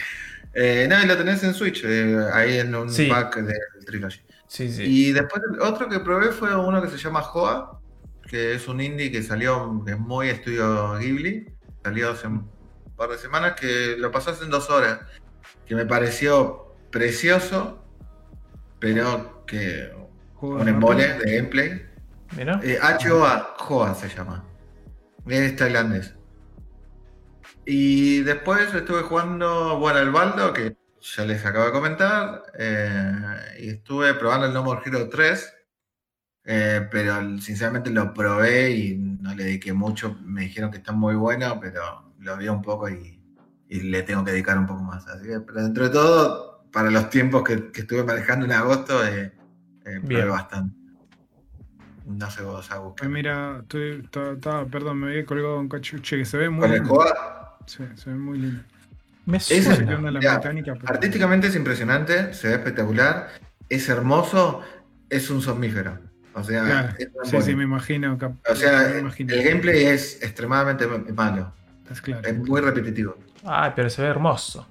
Eh, 0.57 0.87
no, 0.89 1.01
y 1.03 1.05
lo 1.05 1.17
tenés 1.17 1.43
en 1.43 1.53
Switch, 1.53 1.83
eh, 1.85 2.17
ahí 2.33 2.59
en 2.59 2.73
un 2.73 2.89
Sí. 2.89 3.07
pack 3.07 3.37
del 3.37 3.57
Trilogy. 3.85 4.21
Sí, 4.47 4.71
sí. 4.71 4.83
Y 4.83 5.11
después 5.11 5.41
el 5.53 5.59
otro 5.61 5.89
que 5.89 5.99
probé 5.99 6.31
fue 6.31 6.55
uno 6.55 6.81
que 6.81 6.87
se 6.89 6.97
llama 6.97 7.21
Joa, 7.21 7.81
que 8.29 8.53
es 8.55 8.67
un 8.69 8.79
indie 8.79 9.11
que 9.11 9.21
salió, 9.21 9.83
que 9.85 9.91
es 9.91 9.99
muy 9.99 10.29
estudio 10.29 10.97
Ghibli, 10.97 11.47
salió 11.83 12.11
hace 12.11 12.27
un 12.27 12.49
par 12.95 13.09
de 13.09 13.17
semanas, 13.17 13.53
que 13.59 13.95
lo 13.97 14.11
pasó 14.11 14.31
hace 14.31 14.45
en 14.45 14.49
dos 14.49 14.69
horas, 14.69 14.99
que 15.65 15.75
me 15.75 15.85
pareció 15.85 16.73
precioso, 16.89 17.83
pero 18.79 19.43
que 19.45 19.91
un 20.39 20.63
de 20.63 20.71
embole 20.71 21.07
de 21.19 21.35
gameplay. 21.35 21.85
Mira. 22.35 22.59
Eh, 22.63 22.77
H.O.A. 22.81 23.55
Joa 23.57 23.93
se 23.95 24.09
llama. 24.09 24.43
Es 25.27 25.55
tailandés. 25.55 26.15
Y 27.65 28.21
después 28.21 28.73
estuve 28.73 29.01
jugando, 29.01 29.79
bueno, 29.79 29.99
el 29.99 30.11
Baldo, 30.11 30.53
que 30.53 30.77
ya 31.01 31.25
les 31.25 31.45
acabo 31.45 31.65
de 31.65 31.71
comentar. 31.71 32.43
eh, 32.57 33.55
y 33.59 33.69
estuve 33.69 34.13
probando 34.15 34.45
el 34.47 34.53
No 34.53 34.63
More 34.63 34.81
Hero 34.85 35.09
3. 35.09 35.51
eh, 36.47 36.87
pero 36.91 37.15
sinceramente 37.39 37.89
lo 37.89 38.13
probé 38.13 38.69
y 38.71 38.97
no 38.97 39.33
le 39.33 39.45
dediqué 39.45 39.73
mucho. 39.73 40.15
Me 40.23 40.41
dijeron 40.41 40.69
que 40.71 40.77
está 40.77 40.91
muy 40.91 41.15
bueno, 41.15 41.59
pero 41.59 42.13
lo 42.19 42.37
vi 42.37 42.47
un 42.49 42.61
poco 42.61 42.87
y, 42.89 43.19
y 43.67 43.79
le 43.81 44.03
tengo 44.03 44.23
que 44.23 44.31
dedicar 44.31 44.57
un 44.59 44.67
poco 44.67 44.83
más. 44.83 45.07
Así 45.07 45.27
que, 45.27 45.39
pero 45.39 45.63
dentro 45.63 45.85
de 45.85 45.89
todo, 45.89 46.65
para 46.71 46.91
los 46.91 47.09
tiempos 47.09 47.43
que, 47.43 47.71
que 47.71 47.81
estuve 47.81 48.03
manejando 48.03 48.45
en 48.45 48.51
agosto, 48.51 49.03
eh, 49.07 49.33
probé 49.83 50.25
bastante. 50.25 50.75
No 52.05 52.29
sé 52.29 52.43
vos, 52.43 52.69
Agus. 52.71 52.93
Pues 52.97 53.09
mira, 53.09 53.59
estoy, 53.61 54.01
está- 54.03 54.31
está- 54.33 54.65
perdón, 54.65 54.99
me 54.99 55.07
había 55.07 55.25
colgado 55.25 55.59
un 55.59 55.67
cachuche 55.67 56.17
que 56.17 56.25
se 56.25 56.37
ve 56.37 56.49
muy 56.49 56.67
lindo. 56.69 57.03
Sí, 57.65 57.83
se 57.95 58.09
ve 58.11 58.15
muy 58.15 58.37
lindo. 58.39 58.61
Me 59.25 59.37
No 59.37 59.39
suena. 59.39 59.95
onda 59.97 60.11
la 60.11 60.19
Ya, 60.19 60.35
mecánica, 60.35 60.73
pero- 60.75 60.93
artísticamente 60.93 61.47
es 61.47 61.55
impresionante, 61.55 62.33
se 62.35 62.49
ve 62.49 62.53
espectacular, 62.55 63.29
es 63.69 63.89
hermoso, 63.89 64.61
es 65.09 65.29
un 65.31 65.41
somnífero. 65.41 65.97
O 66.35 66.43
sea, 66.43 66.63
Claro, 66.63 66.89
es 66.99 67.09
Sí, 67.31 67.41
sí, 67.41 67.55
me 67.55 67.63
imagino. 67.63 68.17
cap- 68.19 68.33
o 68.47 68.55
sea, 68.55 68.89
me 68.93 68.99
imagino. 68.99 69.33
el 69.33 69.43
gameplay 69.43 69.85
es 69.85 70.21
extremadamente 70.21 70.85
malo, 71.13 71.53
Es 71.89 72.01
claro. 72.01 72.27
es 72.27 72.37
muy 72.37 72.61
repetitivo. 72.61 73.17
Ay, 73.43 73.71
pero 73.75 73.89
se 73.89 74.01
ve 74.03 74.09
hermoso. 74.09 74.67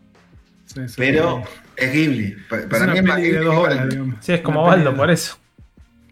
Sí, 0.66 0.86
sí. 0.88 0.94
Pero 0.98 1.42
es 1.76 1.92
Ghibli. 1.92 2.36
Pa- 2.48 2.58
es 2.60 2.66
Para, 2.66 2.84
una 2.84 2.92
mí 2.92 2.98
es 2.98 3.04
más 3.04 3.16
Ghibli 3.18 3.46
horas. 3.46 3.88
Sí, 4.20 4.32
es 4.34 4.40
como 4.40 4.62
Baldo, 4.62 4.94
por 4.94 5.10
eso. 5.10 5.36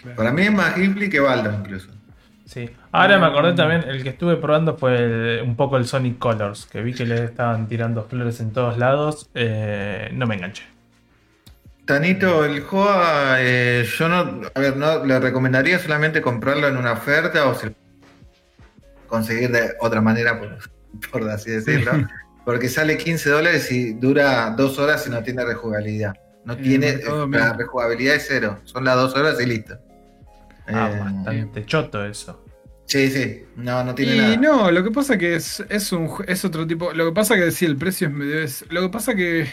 Claro. 0.03 0.17
Para 0.17 0.33
mí 0.33 0.43
es 0.43 0.53
más 0.53 0.77
Ghibli 0.77 1.09
que 1.09 1.21
Baldo 1.21 1.53
incluso. 1.53 1.89
Sí. 2.45 2.69
Ahora 2.91 3.19
me 3.19 3.27
acordé 3.27 3.53
Mm. 3.53 3.57
también, 3.57 3.85
el 3.89 4.03
que 4.03 4.11
estuve 4.11 4.37
probando 4.37 4.77
fue 4.77 4.97
el- 4.97 5.43
un 5.43 5.57
poco 5.57 5.77
el 5.77 5.87
Sonic 5.87 6.19
Colors, 6.19 6.67
que 6.67 6.83
vi 6.83 6.93
que 6.93 7.07
le 7.07 7.25
estaban 7.25 7.67
tirando 7.69 8.05
flores 8.05 8.41
en 8.41 8.53
todos 8.53 8.77
lados. 8.79 9.31
eh, 9.35 10.11
no 10.13 10.27
me 10.27 10.35
enganché. 10.35 10.65
Tanito, 11.85 12.45
el 12.45 12.61
Joa, 12.63 13.37
eh, 13.41 13.85
yo 13.99 14.09
no, 14.09 14.41
a 14.55 14.61
ver, 14.61 14.77
no 14.77 15.05
le 15.05 15.19
recomendaría 15.19 15.79
solamente 15.79 16.21
comprarlo 16.23 16.69
en 16.69 16.77
una 16.77 16.93
oferta 16.93 17.47
o 17.49 17.55
si 17.55 17.69
conseguir 19.09 19.51
de 19.51 19.73
otra 19.81 20.01
manera, 20.01 20.39
por, 20.39 20.59
por 21.11 21.31
así 21.31 21.51
decirlo, 21.51 21.93
porque 22.45 22.69
sale 22.69 22.97
15 22.97 23.31
dólares 23.31 23.71
y 23.73 23.95
dura 23.95 24.51
dos 24.57 24.79
horas 24.79 25.07
y 25.07 25.11
no 25.11 25.23
tiene 25.23 25.45
rejugabilidad. 25.45 26.15
No 26.45 26.55
Eh, 26.55 26.57
tiene, 26.63 27.01
la 27.31 27.53
rejugabilidad 27.53 28.17
es 28.17 28.27
cero, 28.29 28.59
son 28.65 28.85
las 28.85 28.97
dos 28.97 29.15
horas 29.17 29.41
y 29.41 29.47
listo. 29.47 29.77
Ah, 30.67 30.91
Eh, 30.93 30.99
bastante 31.01 31.67
choto 31.67 32.05
eso. 32.05 32.45
sí, 32.87 33.09
sí, 33.11 33.45
no, 33.57 33.83
no 33.85 33.95
tiene 33.95 34.15
Y 34.17 34.19
nada. 34.19 34.37
no, 34.37 34.71
lo 34.71 34.85
que 34.85 34.91
pasa 34.91 35.19
que 35.19 35.35
es, 35.37 35.61
es 35.69 35.93
un 35.93 36.11
es 36.27 36.45
otro 36.45 36.67
tipo. 36.67 36.93
Lo 36.93 37.07
que 37.07 37.13
pasa 37.13 37.37
que 37.37 37.51
sí, 37.51 37.65
el 37.65 37.77
precio 37.77 38.09
es 38.09 38.15
medio. 38.15 38.39
es- 38.41 38.65
lo 38.71 38.81
que 38.83 38.89
pasa 38.89 39.15
que. 39.15 39.43
eh, 39.43 39.47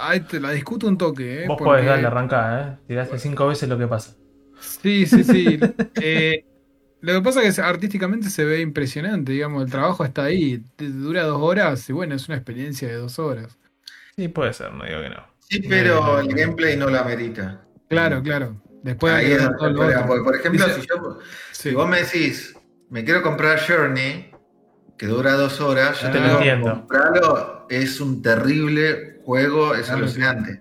Ahí 0.00 0.20
te 0.20 0.40
la 0.40 0.50
discuto 0.50 0.88
un 0.88 0.98
toque, 0.98 1.44
¿eh? 1.44 1.46
Vos 1.46 1.56
porque- 1.58 1.64
podés 1.70 1.86
darle 1.86 2.06
arrancada, 2.06 2.72
¿eh? 2.82 2.84
Tiraste 2.88 3.18
cinco 3.18 3.46
veces 3.48 3.68
lo 3.68 3.78
que 3.78 3.86
pasa. 3.86 4.16
Sí, 4.60 5.06
sí, 5.06 5.22
sí. 5.24 5.58
Eh, 6.02 6.44
lo 7.02 7.14
que 7.14 7.20
pasa 7.22 7.42
es 7.42 7.56
que 7.56 7.62
artísticamente 7.62 8.28
se 8.30 8.44
ve 8.44 8.60
impresionante, 8.60 9.32
digamos, 9.32 9.64
el 9.64 9.70
trabajo 9.70 10.04
está 10.04 10.24
ahí, 10.24 10.62
dura 10.76 11.22
dos 11.24 11.40
horas 11.40 11.88
y 11.88 11.92
bueno, 11.94 12.14
es 12.14 12.28
una 12.28 12.36
experiencia 12.36 12.88
de 12.88 12.94
dos 12.94 13.18
horas. 13.18 13.58
Sí, 14.16 14.28
puede 14.28 14.52
ser, 14.52 14.72
no 14.74 14.84
digo 14.84 15.00
que 15.00 15.08
no. 15.08 15.24
Sí, 15.38 15.62
pero 15.66 16.20
el 16.20 16.28
gameplay 16.34 16.76
no 16.76 16.88
lo 16.88 16.98
amerita. 16.98 17.64
Claro, 17.88 18.22
claro. 18.22 18.60
Después 18.82 19.12
Ahí 19.14 19.32
es 19.32 19.38
todo 19.58 19.70
lo 19.70 19.86
otro. 19.86 20.24
por 20.24 20.36
ejemplo, 20.36 20.66
Dice- 20.66 20.80
si, 20.80 20.86
yo- 20.88 21.18
Sí. 21.52 21.68
si 21.70 21.74
vos 21.74 21.88
me 21.88 21.98
decís, 22.02 22.54
me 22.88 23.04
quiero 23.04 23.22
comprar 23.22 23.60
Journey, 23.60 24.30
que 24.96 25.06
dura 25.06 25.32
dos 25.34 25.60
horas, 25.60 26.00
yo 26.00 26.08
Ah, 26.08 26.12
te 26.12 26.20
digo, 26.20 26.36
entiendo. 26.38 26.70
comprarlo 26.72 27.66
es 27.70 28.00
un 28.00 28.22
terrible 28.22 29.20
juego, 29.24 29.74
es 29.74 29.86
Claro, 29.86 29.98
alucinante. 30.00 30.60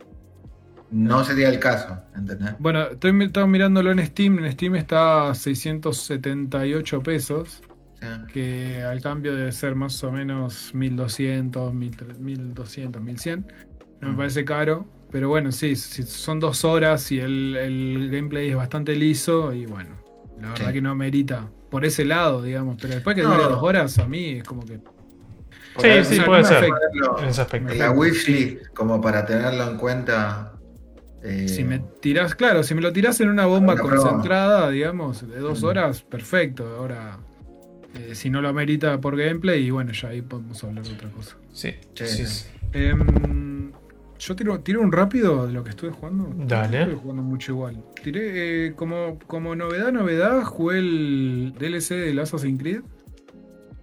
No 0.91 1.23
sería 1.23 1.49
el 1.49 1.60
caso, 1.60 2.01
¿entendés? 2.15 2.55
Bueno, 2.60 2.84
estoy 2.84 3.23
estaba 3.23 3.45
mirándolo 3.47 3.91
en 3.91 4.03
Steam, 4.05 4.39
en 4.39 4.51
Steam 4.51 4.75
está 4.75 5.29
a 5.29 5.36
678 5.36 7.01
pesos, 7.03 7.62
que 8.34 8.82
al 8.82 9.01
cambio 9.01 9.36
debe 9.36 9.51
ser 9.51 9.75
más 9.75 10.03
o 10.03 10.12
menos 10.12 10.73
1200, 10.73 11.73
1200, 11.73 13.01
1100. 13.01 13.45
No 14.01 14.08
me 14.10 14.13
Mm. 14.13 14.17
parece 14.17 14.45
caro, 14.45 14.88
pero 15.12 15.30
bueno, 15.30 15.52
sí, 15.52 15.76
si 15.76 16.04
son 16.04 16.39
dos 16.39 16.63
horas 16.65 17.12
y 17.12 17.19
el, 17.19 17.56
el 17.58 18.10
gameplay 18.12 18.50
es 18.50 18.56
bastante 18.56 18.95
liso 18.95 19.54
y 19.54 19.65
bueno, 19.65 19.95
la 20.39 20.52
verdad 20.52 20.67
Sí. 20.67 20.74
que 20.74 20.82
no 20.82 20.95
merita 20.95 21.50
por 21.69 21.86
ese 21.86 22.06
lado, 22.06 22.41
digamos, 22.43 22.78
pero 22.82 22.95
después 22.95 23.15
que 23.15 23.24
No. 23.24 23.32
dure 23.32 23.43
dos 23.43 23.62
horas, 23.63 23.98
a 24.00 24.06
mí 24.08 24.30
es 24.38 24.43
como 24.43 24.65
que... 24.65 24.80
Sí, 25.78 26.04
sí, 26.15 26.22
puede 26.22 26.43
ser. 26.43 26.67
ponerlo 26.69 27.19
En 27.19 27.30
ese 27.30 27.41
aspecto. 27.41 27.74
La 27.76 27.91
wishlist, 27.91 28.67
como 28.74 29.00
para 29.00 29.26
tenerlo 29.26 29.69
en 29.69 29.78
cuenta. 29.78 30.60
eh, 31.24 31.48
Si 31.48 31.63
me 31.63 31.80
tirás, 32.02 32.36
claro, 32.36 32.63
si 32.63 32.74
me 32.76 32.82
lo 32.82 32.91
tirás 32.91 33.19
en 33.22 33.30
una 33.30 33.45
bomba 33.45 33.74
Una 33.74 33.84
prueba. 33.84 34.04
concentrada, 34.04 34.69
digamos, 34.69 35.28
de 35.28 35.39
dos 35.39 35.62
Mm. 35.63 35.65
horas, 35.65 36.02
perfecto. 36.02 36.67
Ahora, 36.78 37.19
eh, 37.95 38.13
si 38.15 38.30
no 38.30 38.41
lo 38.41 38.50
amerita 38.50 39.00
por 39.00 39.15
gameplay, 39.17 39.65
y 39.67 39.69
bueno, 39.72 39.91
ya 39.93 40.10
ahí 40.10 40.22
podemos 40.22 40.62
hablar 40.63 40.86
de 40.86 40.93
otra 40.93 41.10
cosa. 41.12 41.38
Sí, 41.54 41.76
Sí, 41.93 42.06
sí, 42.08 42.26
sí. 42.26 42.26
sí. 42.26 42.45
Yo 44.19 44.36
tiro, 44.36 44.60
tiro 44.60 44.82
un 44.82 44.91
rápido 44.91 45.47
de 45.47 45.53
lo 45.53 45.63
que 45.63 45.69
estuve 45.71 45.91
jugando. 45.91 46.29
Dale. 46.45 46.82
Estuve 46.82 46.95
jugando 46.97 47.23
mucho 47.23 47.53
igual. 47.53 47.84
Tiré, 48.03 48.67
eh, 48.67 48.73
como, 48.75 49.17
como 49.27 49.55
novedad, 49.55 49.91
novedad, 49.93 50.43
jugué 50.43 50.79
el 50.79 51.53
DLC 51.58 51.95
del 51.95 52.19
Assassin's 52.19 52.60
Creed. 52.60 52.82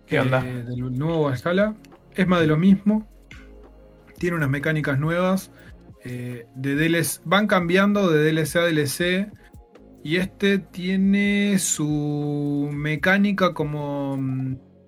¿Qué 0.07 0.21
onda? 0.21 0.47
eh, 0.47 0.63
del 0.63 0.93
nuevo 0.97 1.23
Valhalla. 1.25 1.75
Es 2.15 2.27
más 2.29 2.41
de 2.41 2.47
lo 2.47 2.57
mismo. 2.57 3.07
Tiene 4.19 4.37
unas 4.37 4.51
mecánicas 4.51 4.99
nuevas. 4.99 5.51
eh, 6.05 6.47
de 6.55 6.77
DLC, 6.77 7.21
van 7.25 7.47
cambiando 7.47 8.11
de 8.11 8.23
DLC 8.33 8.57
a 8.57 8.61
DLC. 8.67 9.29
Y 10.05 10.17
este 10.19 10.59
tiene 10.59 11.59
su 11.59 12.69
mecánica 12.73 13.55
como. 13.55 14.17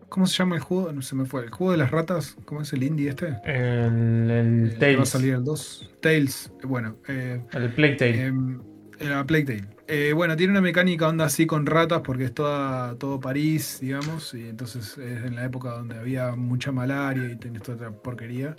¿Cómo 0.09 0.27
se 0.27 0.37
llama 0.37 0.57
el 0.57 0.63
juego? 0.63 0.93
No 0.93 1.03
se 1.03 1.15
me 1.17 1.27
fue. 1.27 1.45
¿El 1.45 1.51
juego 1.51 1.73
de 1.73 1.79
las 1.79 1.91
ratas? 1.91 2.37
¿Cómo 2.45 2.63
es 2.63 2.73
el 2.73 2.83
indie 2.83 3.11
este? 3.11 3.41
El, 3.43 4.31
el 4.31 4.79
Eh, 4.81 4.87
que 4.87 4.97
va 4.97 5.03
a 5.03 5.07
salir 5.07 5.35
el 5.35 5.45
2. 5.45 5.91
Tails. 6.01 6.53
Bueno, 6.63 6.99
eh, 7.09 7.45
El 7.53 7.73
Plague 7.75 7.97
Tale. 7.97 8.27
Em, 8.27 8.61
la 9.01 9.27
Plague 9.27 9.45
Tale. 9.45 9.69
Eh, 9.87 10.13
bueno, 10.15 10.37
tiene 10.37 10.53
una 10.53 10.61
mecánica 10.61 11.09
onda 11.09 11.25
así 11.27 11.47
con 11.47 11.65
ratas 11.67 12.03
porque 12.03 12.25
es 12.25 12.35
toda, 12.35 12.97
todo 12.99 13.21
París, 13.21 13.79
digamos, 13.81 14.35
y 14.35 14.49
entonces 14.49 14.99
es 14.99 15.25
en 15.25 15.35
la 15.37 15.45
época 15.47 15.71
donde 15.71 15.97
había 15.99 16.37
mucha 16.37 16.73
malaria 16.73 17.31
y 17.31 17.37
tenés 17.39 17.63
toda 17.63 17.77
otra 17.77 17.91
porquería 18.03 18.57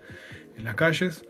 en 0.55 0.63
las 0.65 0.75
calles. 0.75 1.23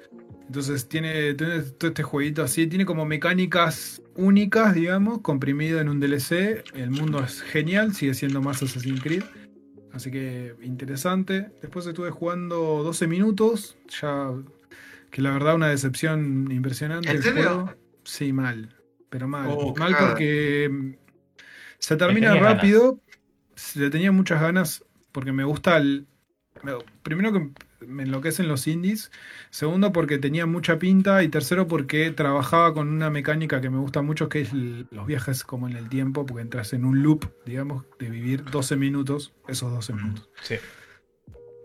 Entonces 0.48 0.88
tiene, 0.90 1.34
tiene 1.36 1.62
todo 1.64 1.90
este 1.90 2.04
jueguito 2.04 2.44
así, 2.44 2.68
tiene 2.68 2.86
como 2.86 3.06
mecánicas 3.06 4.02
únicas, 4.16 4.74
digamos, 4.74 5.22
comprimido 5.22 5.80
en 5.80 5.90
un 5.90 6.00
DLC. 6.00 6.64
El 6.74 6.92
mundo 6.92 7.22
es 7.24 7.42
genial, 7.42 7.94
sigue 7.94 8.14
siendo 8.16 8.42
más 8.42 8.64
Assassin's 8.64 9.02
Creed. 9.02 9.24
Así 10.00 10.12
que 10.12 10.56
interesante. 10.62 11.52
Después 11.62 11.86
estuve 11.86 12.10
jugando 12.10 12.84
12 12.84 13.06
minutos, 13.06 13.76
ya 14.02 14.32
que 15.12 15.22
la 15.22 15.32
verdad 15.32 15.56
una 15.56 15.68
decepción 15.68 16.50
impresionante. 16.50 17.10
¿En 17.10 17.18
el 17.18 17.24
serio? 17.24 17.44
juego. 17.44 17.74
Sí, 18.06 18.32
mal. 18.32 18.78
Pero 19.10 19.28
mal. 19.28 19.50
Oh, 19.52 19.76
mal 19.76 19.94
porque 20.00 20.70
mm, 20.72 20.92
se 21.80 21.98
termina 21.98 22.34
rápido. 22.36 23.02
Le 23.76 23.90
tenía 23.90 24.14
muchas 24.14 24.42
ganas 24.42 24.86
porque 25.12 25.34
me 25.34 25.44
gusta 25.44 25.76
el... 25.76 26.08
me- 26.64 26.78
Primero 27.04 27.34
que 27.34 27.52
me 27.88 28.04
enloquecen 28.04 28.48
los 28.48 28.68
indies. 28.68 29.12
Segundo 29.50 29.92
porque 29.92 30.18
tenía 30.18 30.46
mucha 30.46 30.80
pinta. 30.80 31.24
Y 31.24 31.30
tercero 31.30 31.68
porque 31.68 32.12
trabajaba 32.12 32.74
con 32.74 32.88
una 32.90 33.10
mecánica 33.10 33.62
que 33.62 33.70
me 33.70 33.78
gusta 33.78 34.02
mucho 34.02 34.30
que 34.30 34.42
es 34.42 34.52
el- 34.54 34.88
los 34.92 35.06
viajes 35.08 35.44
como 35.44 35.68
en 35.68 35.76
el 35.76 35.90
tiempo. 35.90 36.26
Porque 36.26 36.42
entras 36.42 36.74
en 36.74 36.86
un 36.86 37.02
loop, 37.04 37.26
digamos, 37.46 37.86
de 38.00 38.10
vivir 38.10 38.44
12 38.46 38.76
minutos. 38.76 39.34
Esos 39.48 39.72
12 39.72 39.94
minutos. 39.94 40.30
Sí. 40.44 40.56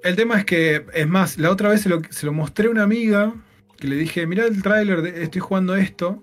El 0.03 0.17
tema 0.17 0.39
es 0.39 0.45
que, 0.45 0.85
es 0.93 1.09
más, 1.09 1.39
la 1.39 1.51
otra 1.51 1.71
vez 1.71 1.81
se 1.81 1.89
lo, 1.89 2.03
se 2.11 2.27
lo 2.27 2.33
mostré 2.33 2.69
a 2.69 2.71
una 2.71 2.83
amiga 2.83 3.33
que 3.79 3.89
le 3.89 3.97
dije, 3.97 4.27
mirá 4.27 4.45
el 4.47 4.63
tráiler, 4.63 5.05
estoy 5.07 5.41
jugando 5.41 5.75
esto. 5.77 6.23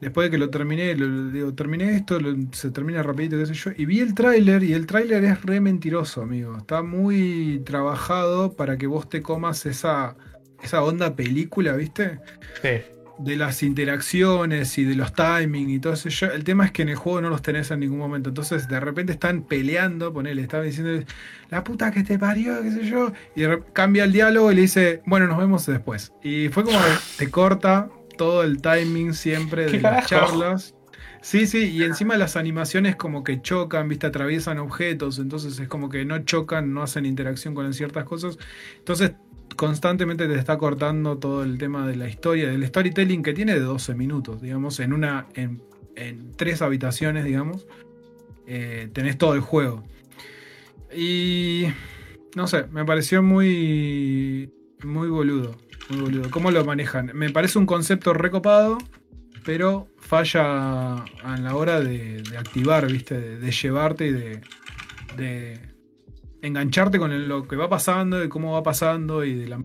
Después 0.00 0.26
de 0.26 0.30
que 0.32 0.38
lo 0.38 0.50
terminé, 0.50 0.94
lo- 0.96 1.30
digo, 1.30 1.54
terminé 1.54 1.96
esto, 1.96 2.20
lo- 2.20 2.36
se 2.52 2.70
termina 2.70 3.02
rapidito, 3.02 3.38
qué 3.38 3.46
sé 3.46 3.54
yo, 3.54 3.70
y 3.76 3.86
vi 3.86 4.00
el 4.00 4.14
tráiler 4.14 4.62
y 4.62 4.72
el 4.72 4.86
tráiler 4.86 5.24
es 5.24 5.42
re 5.42 5.60
mentiroso, 5.60 6.22
amigo. 6.22 6.56
Está 6.58 6.82
muy 6.82 7.62
trabajado 7.64 8.52
para 8.54 8.76
que 8.76 8.86
vos 8.86 9.08
te 9.08 9.22
comas 9.22 9.66
esa, 9.66 10.16
esa 10.62 10.82
onda 10.82 11.14
película, 11.16 11.74
¿viste? 11.76 12.18
Sí. 12.62 12.68
De 13.16 13.36
las 13.36 13.62
interacciones 13.62 14.76
y 14.76 14.84
de 14.84 14.96
los 14.96 15.12
timing 15.12 15.70
y 15.70 15.78
todo 15.78 15.92
eso. 15.92 16.08
Yo- 16.08 16.32
el 16.32 16.42
tema 16.42 16.64
es 16.66 16.72
que 16.72 16.82
en 16.82 16.88
el 16.88 16.96
juego 16.96 17.20
no 17.20 17.30
los 17.30 17.42
tenés 17.42 17.70
en 17.70 17.78
ningún 17.80 17.98
momento. 17.98 18.30
Entonces, 18.30 18.66
de 18.66 18.80
repente 18.80 19.12
están 19.12 19.44
peleando, 19.44 20.12
ponele, 20.12 20.42
estaba 20.42 20.64
diciendo 20.64 21.04
la 21.48 21.62
puta 21.62 21.92
que 21.92 22.02
te 22.02 22.18
parió, 22.18 22.60
qué 22.62 22.72
sé 22.72 22.84
yo. 22.84 23.12
Y 23.36 23.42
cambia 23.72 24.02
el 24.02 24.12
diálogo 24.12 24.50
y 24.50 24.56
le 24.56 24.62
dice, 24.62 25.00
bueno, 25.06 25.28
nos 25.28 25.38
vemos 25.38 25.64
después. 25.64 26.12
Y 26.24 26.48
fue 26.48 26.64
como 26.64 26.76
que 26.78 27.24
te 27.24 27.30
corta 27.30 27.88
todo 28.16 28.42
el 28.42 28.60
timing 28.60 29.14
siempre 29.14 29.66
de 29.66 29.72
¿Qué 29.72 29.80
las 29.80 30.06
charlas. 30.06 30.74
Sí, 31.20 31.46
sí, 31.46 31.70
y 31.70 31.84
encima 31.84 32.18
las 32.18 32.36
animaciones 32.36 32.96
como 32.96 33.24
que 33.24 33.40
chocan, 33.40 33.88
viste, 33.88 34.06
atraviesan 34.06 34.58
objetos, 34.58 35.18
entonces 35.18 35.58
es 35.58 35.68
como 35.68 35.88
que 35.88 36.04
no 36.04 36.18
chocan, 36.18 36.74
no 36.74 36.82
hacen 36.82 37.06
interacción 37.06 37.54
con 37.54 37.72
ciertas 37.72 38.04
cosas. 38.04 38.38
Entonces 38.76 39.12
constantemente 39.56 40.26
te 40.28 40.34
está 40.34 40.58
cortando 40.58 41.16
todo 41.16 41.42
el 41.42 41.58
tema 41.58 41.86
de 41.86 41.96
la 41.96 42.08
historia, 42.08 42.50
del 42.50 42.66
storytelling 42.66 43.22
que 43.22 43.32
tiene 43.32 43.54
de 43.54 43.60
12 43.60 43.94
minutos, 43.94 44.42
digamos, 44.42 44.80
en 44.80 44.92
una, 44.92 45.26
en, 45.34 45.62
en 45.96 46.32
tres 46.32 46.60
habitaciones, 46.60 47.24
digamos, 47.24 47.66
eh, 48.46 48.90
tenés 48.92 49.16
todo 49.16 49.34
el 49.34 49.40
juego. 49.40 49.84
Y 50.94 51.66
no 52.36 52.46
sé, 52.46 52.66
me 52.70 52.84
pareció 52.84 53.22
muy, 53.22 54.52
muy 54.82 55.08
boludo, 55.08 55.56
muy 55.90 56.00
boludo. 56.00 56.30
¿Cómo 56.30 56.50
lo 56.50 56.64
manejan? 56.64 57.10
Me 57.14 57.30
parece 57.30 57.58
un 57.58 57.66
concepto 57.66 58.14
recopado, 58.14 58.78
pero 59.44 59.88
falla 59.98 60.94
a 61.02 61.36
la 61.38 61.54
hora 61.56 61.80
de, 61.80 62.22
de 62.22 62.38
activar, 62.38 62.90
¿viste? 62.90 63.18
De, 63.20 63.38
de 63.38 63.50
llevarte 63.50 64.06
y 64.06 64.12
de, 64.12 64.40
de 65.16 65.60
engancharte 66.42 66.98
con 66.98 67.28
lo 67.28 67.46
que 67.48 67.56
va 67.56 67.68
pasando, 67.68 68.18
de 68.18 68.28
cómo 68.28 68.52
va 68.52 68.62
pasando 68.62 69.24
y 69.24 69.34
de 69.34 69.48
la... 69.48 69.58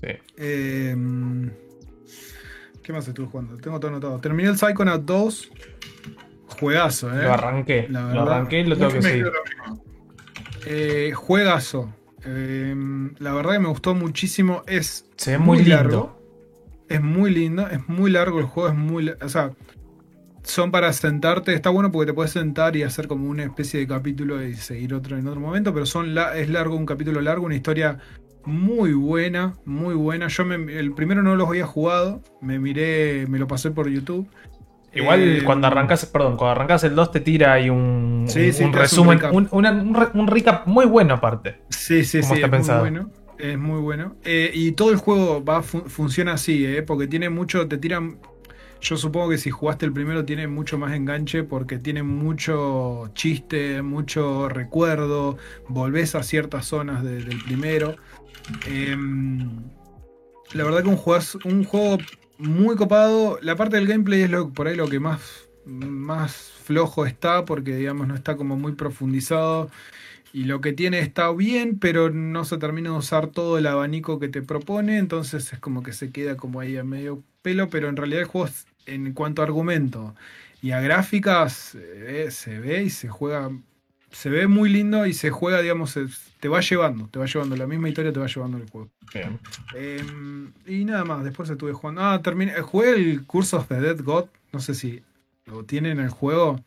Sí. 0.00 0.08
Eh, 0.36 0.96
¿Qué 2.82 2.92
más 2.92 3.06
estuve 3.06 3.26
jugando? 3.26 3.56
Tengo 3.58 3.78
todo 3.78 3.90
anotado. 3.92 4.20
Terminé 4.20 4.48
el 4.48 4.56
Psychonaut 4.56 5.04
2. 5.04 5.52
Juegazo, 6.58 7.08
¿eh? 7.16 7.22
Lo 7.22 7.32
arranqué. 7.32 7.86
La 7.88 8.12
Lo 8.12 8.22
arranqué 8.22 8.60
y 8.60 8.64
lo 8.64 8.76
tengo 8.76 8.92
que 8.92 9.02
seguir. 9.02 9.32
Eh, 10.66 11.12
juegazo. 11.14 11.94
Eh, 12.24 12.74
la 13.18 13.32
verdad 13.34 13.52
que 13.52 13.58
me 13.60 13.68
gustó 13.68 13.94
muchísimo. 13.94 14.62
Es 14.66 15.06
Se 15.16 15.32
ve 15.32 15.38
muy, 15.38 15.58
lindo. 15.58 15.74
largo. 15.76 16.18
Es 16.88 17.02
muy 17.02 17.30
lindo. 17.32 17.68
Es 17.68 17.88
muy 17.88 18.10
largo 18.10 18.38
el 18.38 18.46
juego. 18.46 18.68
Es 18.68 18.74
muy. 18.74 19.10
O 19.20 19.28
sea, 19.28 19.52
son 20.42 20.70
para 20.70 20.92
sentarte. 20.92 21.54
Está 21.54 21.70
bueno 21.70 21.90
porque 21.92 22.06
te 22.10 22.14
puedes 22.14 22.32
sentar 22.32 22.76
y 22.76 22.82
hacer 22.82 23.08
como 23.08 23.28
una 23.28 23.44
especie 23.44 23.80
de 23.80 23.86
capítulo 23.86 24.42
y 24.42 24.54
seguir 24.54 24.94
otro 24.94 25.16
en 25.18 25.26
otro 25.26 25.40
momento. 25.40 25.72
Pero 25.72 25.86
son 25.86 26.14
la- 26.14 26.36
es 26.36 26.48
largo, 26.48 26.76
un 26.76 26.86
capítulo 26.86 27.20
largo, 27.20 27.46
una 27.46 27.54
historia 27.56 27.98
muy 28.44 28.92
buena, 28.92 29.54
muy 29.64 29.94
buena. 29.94 30.26
Yo 30.28 30.44
me- 30.44 30.78
el 30.78 30.92
primero 30.94 31.22
no 31.22 31.36
los 31.36 31.48
había 31.48 31.66
jugado. 31.66 32.22
Me 32.40 32.58
miré, 32.58 33.26
me 33.28 33.38
lo 33.38 33.46
pasé 33.46 33.70
por 33.70 33.88
YouTube. 33.88 34.26
Igual 34.94 35.20
Eh, 35.38 35.42
cuando 35.44 35.66
arrancas, 35.68 36.04
perdón, 36.06 36.36
cuando 36.36 36.52
arrancas 36.52 36.84
el 36.84 36.94
2 36.94 37.10
te 37.10 37.20
tira 37.20 37.54
ahí 37.54 37.70
un, 37.70 38.24
Sí, 38.28 38.48
un- 38.48 38.52
sí, 38.52 38.64
un 38.64 38.72
te 38.72 38.80
hace 38.80 39.00
un 39.00 39.08
resumen, 39.08 39.18
recap. 39.18 39.32
un, 39.34 39.48
un 39.50 39.94
re- 39.94 40.10
un 40.14 40.26
recap 40.26 40.66
muy 40.66 40.84
bueno 40.86 41.14
aparte. 41.14 41.60
Sí, 41.70 42.04
sí, 42.04 42.20
¿Cómo 42.20 42.34
sí, 42.34 42.40
está 42.40 42.46
es 42.46 42.50
pensado? 42.50 42.80
muy 42.82 42.90
bueno. 42.90 43.10
Es 43.38 43.58
muy 43.58 43.80
bueno. 43.80 44.16
Eh, 44.24 44.50
y 44.54 44.72
todo 44.72 44.90
el 44.90 44.96
juego 44.96 45.42
va 45.44 45.62
fu- 45.62 45.88
funciona 45.88 46.34
así, 46.34 46.64
eh, 46.64 46.82
porque 46.82 47.06
tiene 47.08 47.28
mucho, 47.30 47.66
te 47.66 47.78
tiran. 47.78 48.18
Yo 48.80 48.96
supongo 48.96 49.30
que 49.30 49.38
si 49.38 49.50
jugaste 49.50 49.86
el 49.86 49.92
primero 49.92 50.24
tiene 50.24 50.46
mucho 50.48 50.76
más 50.76 50.92
enganche 50.94 51.42
porque 51.44 51.78
tiene 51.78 52.02
mucho 52.02 53.10
chiste, 53.14 53.80
mucho 53.80 54.48
recuerdo, 54.48 55.38
volvés 55.68 56.14
a 56.16 56.22
ciertas 56.22 56.66
zonas 56.66 57.02
de- 57.04 57.22
del 57.24 57.42
primero. 57.44 57.96
Em, 58.66 59.48
la 60.52 60.64
verdad 60.64 60.82
que 60.82 60.88
un 60.88 60.96
juego, 60.96 61.22
un 61.44 61.64
juego 61.64 61.98
muy 62.42 62.76
copado. 62.76 63.38
La 63.42 63.56
parte 63.56 63.76
del 63.76 63.86
gameplay 63.86 64.22
es 64.22 64.30
lo, 64.30 64.50
por 64.50 64.68
ahí 64.68 64.76
lo 64.76 64.88
que 64.88 65.00
más, 65.00 65.48
más 65.64 66.34
flojo 66.64 67.06
está 67.06 67.44
porque 67.44 67.76
digamos 67.76 68.08
no 68.08 68.14
está 68.14 68.36
como 68.36 68.56
muy 68.56 68.72
profundizado. 68.72 69.70
Y 70.32 70.44
lo 70.44 70.60
que 70.62 70.72
tiene 70.72 71.00
está 71.00 71.30
bien, 71.32 71.78
pero 71.78 72.10
no 72.10 72.44
se 72.44 72.56
termina 72.56 72.90
de 72.90 72.96
usar 72.96 73.28
todo 73.28 73.58
el 73.58 73.66
abanico 73.66 74.18
que 74.18 74.28
te 74.28 74.40
propone, 74.40 74.96
entonces 74.98 75.52
es 75.52 75.58
como 75.58 75.82
que 75.82 75.92
se 75.92 76.10
queda 76.10 76.36
como 76.38 76.60
ahí 76.60 76.78
a 76.78 76.84
medio 76.84 77.22
pelo, 77.42 77.68
pero 77.68 77.88
en 77.88 77.96
realidad 77.96 78.22
el 78.22 78.28
juego 78.28 78.48
en 78.86 79.12
cuanto 79.12 79.42
a 79.42 79.44
argumento 79.44 80.14
y 80.62 80.70
a 80.70 80.80
gráficas 80.80 81.72
ve, 81.74 82.30
se 82.30 82.58
ve 82.60 82.84
y 82.84 82.90
se 82.90 83.08
juega, 83.08 83.50
se 84.12 84.30
ve 84.30 84.46
muy 84.46 84.68
lindo 84.70 85.06
y 85.06 85.12
se 85.14 85.30
juega, 85.30 85.60
digamos, 85.62 85.98
te 86.40 86.48
va 86.48 86.60
llevando, 86.60 87.08
te 87.08 87.18
va 87.18 87.26
llevando, 87.26 87.56
la 87.56 87.66
misma 87.66 87.88
historia 87.88 88.12
te 88.12 88.20
va 88.20 88.26
llevando 88.26 88.58
el 88.58 88.68
juego. 88.70 88.90
Bien. 89.12 89.38
Eh, 89.74 90.02
y 90.66 90.84
nada 90.84 91.04
más, 91.04 91.24
después 91.24 91.50
estuve 91.50 91.72
jugando. 91.72 92.02
Ah, 92.02 92.20
terminé, 92.22 92.52
jugué 92.60 92.90
el 92.94 93.26
Curse 93.26 93.56
of 93.56 93.68
the 93.68 93.80
Dead 93.80 94.00
God, 94.02 94.26
no 94.52 94.60
sé 94.60 94.74
si 94.74 95.02
lo 95.46 95.64
tienen 95.64 95.98
en 95.98 96.04
el 96.04 96.10
juego. 96.10 96.64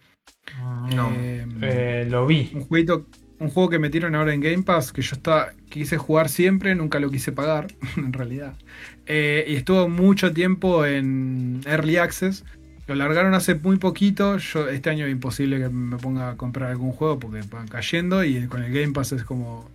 No. 0.93 1.11
Eh, 1.15 1.45
Eh, 1.61 2.07
lo 2.09 2.25
vi. 2.27 2.51
un 2.53 2.61
jueguito, 2.65 3.05
un 3.39 3.49
juego 3.49 3.69
que 3.69 3.79
metieron 3.79 4.15
ahora 4.15 4.33
en 4.33 4.41
Game 4.41 4.63
Pass, 4.63 4.91
que 4.91 5.01
yo 5.01 5.15
estaba, 5.15 5.53
quise 5.69 5.97
jugar 5.97 6.29
siempre, 6.29 6.75
nunca 6.75 6.99
lo 6.99 7.09
quise 7.09 7.31
pagar, 7.31 7.67
en 7.97 8.13
realidad. 8.13 8.57
Eh, 9.05 9.45
y 9.47 9.55
estuvo 9.55 9.87
mucho 9.89 10.33
tiempo 10.33 10.85
en 10.85 11.61
Early 11.65 11.97
Access. 11.97 12.43
Lo 12.87 12.95
largaron 12.95 13.33
hace 13.33 13.55
muy 13.55 13.77
poquito. 13.77 14.37
Yo 14.37 14.67
este 14.69 14.89
año 14.89 15.05
es 15.05 15.11
imposible 15.11 15.59
que 15.59 15.69
me 15.69 15.97
ponga 15.97 16.31
a 16.31 16.37
comprar 16.37 16.71
algún 16.71 16.91
juego 16.91 17.19
porque 17.19 17.41
van 17.49 17.67
cayendo 17.67 18.23
y 18.23 18.45
con 18.47 18.63
el 18.63 18.71
Game 18.71 18.93
Pass 18.93 19.11
es 19.13 19.23
como 19.23 19.69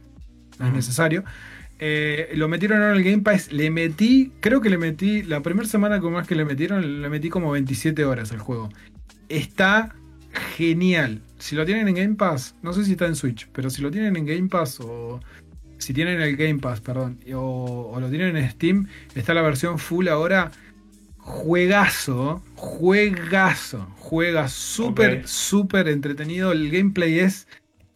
no 0.59 0.67
es 0.67 0.73
necesario. 0.73 1.25
Eh, 1.83 2.33
lo 2.35 2.47
metieron 2.47 2.79
ahora 2.83 2.93
en 2.93 2.99
el 2.99 3.05
Game 3.05 3.23
Pass. 3.23 3.51
Le 3.53 3.71
metí, 3.71 4.33
creo 4.41 4.61
que 4.61 4.71
le 4.71 4.79
metí, 4.79 5.23
la 5.23 5.41
primera 5.41 5.67
semana 5.67 5.99
como 5.99 6.19
más 6.19 6.29
que 6.29 6.35
le 6.35 6.45
metieron, 6.45 7.03
le 7.03 7.09
metí 7.09 7.31
como 7.31 7.51
27 7.51 8.05
horas 8.05 8.31
al 8.33 8.39
juego. 8.39 8.69
Está 9.29 9.95
genial. 10.57 11.23
Si 11.39 11.57
lo 11.57 11.65
tienen 11.65 11.89
en 11.89 11.95
Game 11.95 12.15
Pass, 12.17 12.55
no 12.63 12.73
sé 12.75 12.85
si 12.85 12.93
está 12.93 13.07
en 13.07 13.17
Switch, 13.17 13.49
pero 13.53 13.71
si 13.71 13.81
lo 13.81 13.91
tienen 13.91 14.15
en 14.17 14.27
Game 14.27 14.49
Pass 14.49 14.79
o 14.81 15.21
si 15.79 15.95
tienen 15.95 16.21
el 16.21 16.37
Game 16.37 16.59
Pass, 16.59 16.83
perdón, 16.83 17.19
o, 17.35 17.91
o 17.95 18.01
lo 18.01 18.11
tienen 18.11 18.37
en 18.37 18.51
Steam, 18.51 18.87
está 19.15 19.33
la 19.33 19.43
versión 19.43 19.79
full 19.79 20.09
ahora. 20.09 20.53
Juegazo, 21.23 22.43
juegazo, 22.57 23.87
juega 23.99 24.49
súper, 24.49 25.19
Ok. 25.21 25.27
súper 25.27 25.89
entretenido. 25.89 26.53
El 26.53 26.71
gameplay 26.71 27.19
es. 27.21 27.47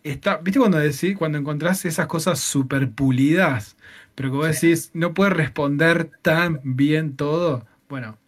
Está, 0.02 0.36
¿Viste 0.36 0.60
cuando 0.60 0.78
decís, 0.78 1.16
cuando 1.16 1.38
encontrás 1.38 1.84
esas 1.84 2.06
cosas 2.06 2.38
súper 2.38 2.90
pulidas? 2.90 3.76
Pero 4.14 4.30
que 4.30 4.36
vos 4.36 4.60
decís, 4.60 4.90
no 4.94 5.14
puedes 5.14 5.32
responder 5.32 6.10
tan 6.22 6.60
bien 6.62 7.16
todo. 7.16 7.66
Bueno, 7.88 8.18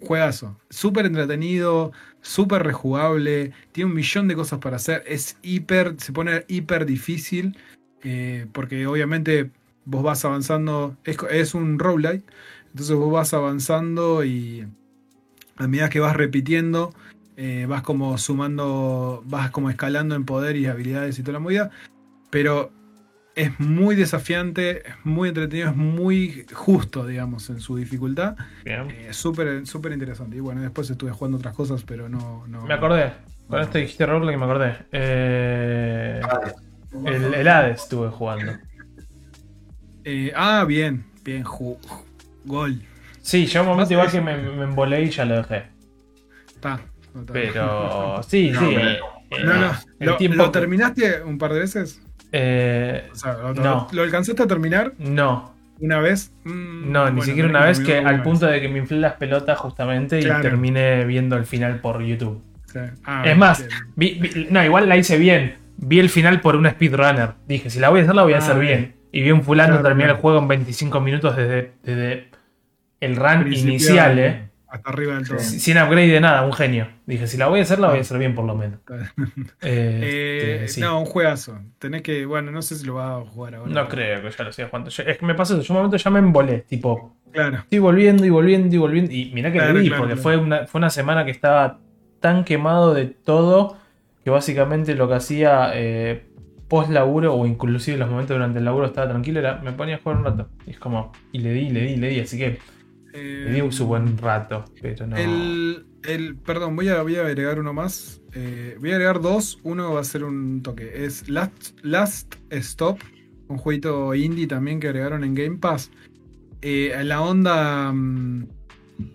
juegazo. 0.00 0.58
Súper 0.70 1.06
entretenido, 1.06 1.92
súper 2.22 2.62
rejugable. 2.62 3.52
Tiene 3.72 3.90
un 3.90 3.96
millón 3.96 4.28
de 4.28 4.36
cosas 4.36 4.60
para 4.60 4.76
hacer. 4.76 5.02
Es 5.06 5.36
hiper, 5.42 5.96
se 5.98 6.12
pone 6.12 6.44
hiper 6.48 6.86
difícil. 6.86 7.56
eh, 8.02 8.46
porque 8.52 8.86
obviamente 8.86 9.50
vos 9.84 10.02
vas 10.02 10.24
avanzando. 10.24 10.96
Es, 11.04 11.18
es 11.30 11.54
un 11.54 11.78
roguelike. 11.78 12.24
Entonces 12.70 12.96
vos 12.96 13.12
vas 13.12 13.34
avanzando 13.34 14.24
y 14.24 14.66
a 15.56 15.66
medida 15.68 15.90
que 15.90 16.00
vas 16.00 16.16
repitiendo, 16.16 16.94
eh, 17.36 17.66
vas 17.68 17.82
como 17.82 18.16
sumando, 18.18 19.22
vas 19.26 19.50
como 19.50 19.70
escalando 19.70 20.14
en 20.14 20.24
poder 20.24 20.56
y 20.56 20.66
habilidades 20.66 21.18
y 21.18 21.22
toda 21.22 21.34
la 21.34 21.38
movida. 21.40 21.70
Pero 22.30 22.72
es 23.34 23.58
muy 23.60 23.96
desafiante, 23.96 24.88
es 24.88 24.94
muy 25.04 25.28
entretenido, 25.30 25.70
es 25.70 25.76
muy 25.76 26.46
justo, 26.52 27.06
digamos, 27.06 27.48
en 27.50 27.60
su 27.60 27.76
dificultad. 27.76 28.36
Bien. 28.64 28.90
Eh, 28.90 29.08
súper, 29.12 29.66
súper 29.66 29.92
interesante. 29.92 30.36
Y 30.36 30.40
bueno, 30.40 30.60
después 30.62 30.88
estuve 30.90 31.10
jugando 31.12 31.38
otras 31.38 31.54
cosas, 31.54 31.82
pero 31.84 32.08
no. 32.08 32.46
no 32.46 32.62
Me 32.66 32.74
acordé. 32.74 33.12
Con 33.48 33.60
esto 33.60 33.78
dijiste 33.78 34.06
Roguelike 34.06 34.36
y 34.36 34.38
me 34.38 34.44
acordé. 34.44 34.76
Eh, 34.92 36.22
el, 37.04 37.34
el 37.34 37.48
Hades 37.48 37.82
estuve 37.82 38.10
jugando. 38.10 38.52
Eh, 40.04 40.32
ah, 40.34 40.64
bien, 40.66 41.04
bien, 41.24 41.44
ju- 41.44 41.78
gol. 42.44 42.82
Sí, 43.22 43.46
llegó 43.46 43.64
un 43.64 43.70
momento 43.70 43.92
igual 43.92 44.10
que 44.10 44.20
me, 44.20 44.36
me 44.36 44.64
embolé 44.64 45.02
y 45.02 45.10
ya 45.10 45.24
lo 45.24 45.36
dejé. 45.36 45.64
Está. 46.54 46.80
no. 47.14 47.24
Pero 47.32 48.22
sí, 48.28 48.50
No, 48.50 48.60
sí. 48.60 48.74
pero- 48.74 48.88
eh, 49.30 49.44
No, 49.44 49.54
no. 49.54 49.70
el 50.00 50.06
¿Lo, 50.08 50.16
tiempo 50.16 50.36
lo 50.38 50.50
que- 50.52 50.58
terminaste 50.58 51.22
un 51.22 51.38
par 51.38 51.52
de 51.52 51.60
veces? 51.60 52.02
eh, 52.32 53.08
O 53.12 53.14
sea, 53.14 53.34
¿lo, 53.34 53.54
No. 53.54 53.88
¿lo 53.92 54.02
alcanzaste 54.02 54.42
a 54.42 54.46
terminar 54.46 54.92
no, 54.98 55.54
una 55.80 55.98
vez? 56.00 56.32
Mm, 56.44 56.90
no, 56.90 57.10
ni 57.10 57.22
siquiera 57.22 57.48
una 57.48 57.64
vez 57.64 57.78
que 57.80 57.98
al 57.98 58.14
una 58.14 58.22
punto 58.22 58.46
de 58.46 58.60
que 58.60 58.68
me 58.68 58.78
inflé 58.78 58.98
las 58.98 59.14
pelotas 59.14 59.58
justamente 59.58 60.18
y 60.18 60.22
terminé 60.22 61.04
viendo 61.04 61.36
el 61.36 61.44
final 61.46 61.80
por 61.80 62.02
YouTube. 62.02 62.42
Sí. 62.66 62.78
Ah, 63.04 63.22
es 63.26 63.36
más, 63.36 63.58
bien. 63.66 63.70
vi- 63.96 64.18
vi- 64.20 64.46
no, 64.50 64.64
igual 64.64 64.88
la 64.88 64.96
hice 64.96 65.18
bien. 65.18 65.56
Vi 65.76 65.98
el 65.98 66.08
final 66.10 66.40
por 66.40 66.56
un 66.56 66.68
speedrunner. 66.68 67.30
Dije, 67.48 67.70
si 67.70 67.80
la 67.80 67.88
voy 67.88 68.00
a 68.00 68.02
hacer, 68.04 68.14
la 68.14 68.22
voy 68.22 68.32
a 68.32 68.36
Ah, 68.36 68.38
hacer 68.40 68.58
bien. 68.58 68.78
bien. 68.80 68.96
Y 69.12 69.22
vi 69.22 69.30
un 69.32 69.42
fulano 69.42 69.70
Claro, 69.74 69.82
terminar 69.82 70.08
claro. 70.10 70.16
el 70.18 70.22
juego 70.22 70.38
en 70.40 70.48
25 70.48 71.00
minutos 71.00 71.36
desde, 71.36 71.72
desde 71.82 72.29
el 73.00 73.16
run 73.16 73.42
Principio 73.44 73.70
inicial, 73.72 74.16
de- 74.16 74.26
¿eh? 74.26 74.46
hasta 74.68 74.90
arriba 74.90 75.14
del 75.16 75.26
todo. 75.26 75.38
Sin 75.40 75.78
upgrade 75.78 76.08
de 76.08 76.20
nada, 76.20 76.42
un 76.44 76.52
genio. 76.52 76.86
Dije, 77.06 77.26
si 77.26 77.36
la 77.36 77.48
voy 77.48 77.58
a 77.58 77.62
hacer, 77.62 77.80
la 77.80 77.88
voy 77.88 77.98
a 77.98 78.00
hacer 78.02 78.18
bien 78.18 78.34
por 78.36 78.44
lo 78.44 78.54
menos. 78.54 78.78
Eh, 79.62 80.60
Este, 80.64 80.68
sí. 80.74 80.80
No, 80.80 81.00
un 81.00 81.06
juegazo. 81.06 81.58
Tenés 81.78 82.02
que, 82.02 82.24
bueno, 82.26 82.50
no 82.50 82.62
sé 82.62 82.76
si 82.76 82.86
lo 82.86 82.94
vas 82.94 83.20
a 83.22 83.30
jugar 83.30 83.54
ahora. 83.56 83.72
No 83.72 83.88
creo 83.88 84.22
que 84.22 84.30
ya 84.30 84.44
lo 84.44 84.52
siga 84.52 84.68
jugando. 84.68 84.90
Yo- 84.90 85.02
es 85.02 85.18
que 85.18 85.26
me 85.26 85.34
pasó 85.34 85.54
eso. 85.54 85.62
Yo 85.62 85.74
un 85.74 85.78
momento 85.78 85.96
ya 85.96 86.10
me 86.10 86.18
embolé. 86.20 86.60
Tipo, 86.68 87.16
Claro. 87.32 87.58
estoy 87.58 87.78
volviendo 87.78 88.24
y 88.24 88.30
volviendo 88.30 88.74
y 88.74 88.78
volviendo. 88.78 89.12
Y 89.12 89.32
mirá 89.34 89.50
que 89.52 89.58
Claro, 89.58 89.74
le 89.74 89.80
di, 89.80 89.88
claro, 89.88 90.02
porque 90.02 90.14
claro. 90.14 90.22
Fue, 90.22 90.36
una, 90.36 90.66
fue 90.66 90.78
una 90.78 90.90
semana 90.90 91.24
que 91.24 91.30
estaba 91.32 91.78
tan 92.20 92.44
quemado 92.44 92.94
de 92.94 93.06
todo 93.06 93.76
que 94.24 94.30
básicamente 94.30 94.94
lo 94.94 95.08
que 95.08 95.14
hacía 95.14 95.70
eh, 95.74 96.26
post 96.68 96.90
laburo 96.90 97.34
o 97.34 97.46
inclusive 97.46 97.94
en 97.94 98.00
los 98.00 98.10
momentos 98.10 98.36
durante 98.36 98.58
el 98.58 98.64
laburo 98.64 98.86
estaba 98.86 99.08
tranquilo 99.08 99.40
era 99.40 99.56
me 99.56 99.72
ponía 99.72 99.96
a 99.96 99.98
jugar 99.98 100.18
un 100.18 100.24
rato. 100.24 100.48
Y 100.66 100.70
es 100.70 100.78
como, 100.78 101.10
y 101.32 101.38
le 101.40 101.52
di, 101.52 101.70
le 101.70 101.80
di, 101.82 101.96
le 101.96 102.08
di. 102.08 102.20
Así 102.20 102.38
que 102.38 102.58
Eh, 103.12 103.68
su 103.70 103.86
buen 103.86 104.16
rato. 104.18 104.64
Pero 104.80 105.06
no. 105.06 105.16
El, 105.16 105.86
el- 106.04 106.36
perdón, 106.36 106.76
voy 106.76 106.88
a, 106.88 107.02
voy 107.02 107.16
a 107.16 107.26
agregar 107.26 107.58
uno 107.58 107.72
más. 107.72 108.20
Eh, 108.32 108.76
voy 108.80 108.90
a 108.90 108.94
agregar 108.94 109.20
dos. 109.20 109.58
Uno 109.62 109.94
va 109.94 110.00
a 110.00 110.04
ser 110.04 110.24
un 110.24 110.62
toque. 110.62 111.04
Es 111.04 111.28
Last, 111.28 111.78
Last 111.82 112.34
Stop, 112.50 113.00
un 113.48 113.56
jueguito 113.58 114.14
indie 114.14 114.46
también 114.46 114.78
que 114.80 114.88
agregaron 114.88 115.24
en 115.24 115.34
Game 115.34 115.56
Pass. 115.58 115.90
Eh, 116.62 116.94
la 117.04 117.22
onda 117.22 117.90
mm, 117.92 118.46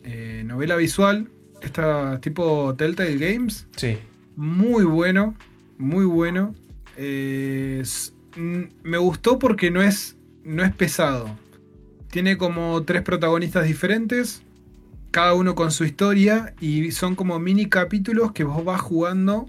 eh, 0.04 0.44
novela 0.46 0.76
visual, 0.76 1.30
esta 1.62 2.20
tipo 2.20 2.74
Telltale 2.78 3.18
Games. 3.18 3.68
Sí. 3.76 3.98
Muy 4.36 4.84
bueno, 4.84 5.36
muy 5.78 6.06
bueno. 6.06 6.54
Es- 6.98 8.14
mm, 8.36 8.64
me 8.84 8.98
gustó 8.98 9.38
porque 9.40 9.72
no 9.72 9.82
es, 9.82 10.18
no 10.44 10.64
es 10.64 10.74
pesado. 10.74 11.30
Tiene 12.16 12.38
como 12.38 12.82
tres 12.84 13.02
protagonistas 13.02 13.66
diferentes, 13.66 14.42
cada 15.12 15.34
uno 15.34 15.54
con 15.54 15.70
su 15.70 15.84
historia, 15.84 16.54
y 16.62 16.92
son 16.92 17.14
como 17.14 17.38
mini 17.40 17.66
capítulos 17.66 18.32
que 18.32 18.46
vos 18.46 18.64
vas 18.64 18.80
jugando 18.80 19.48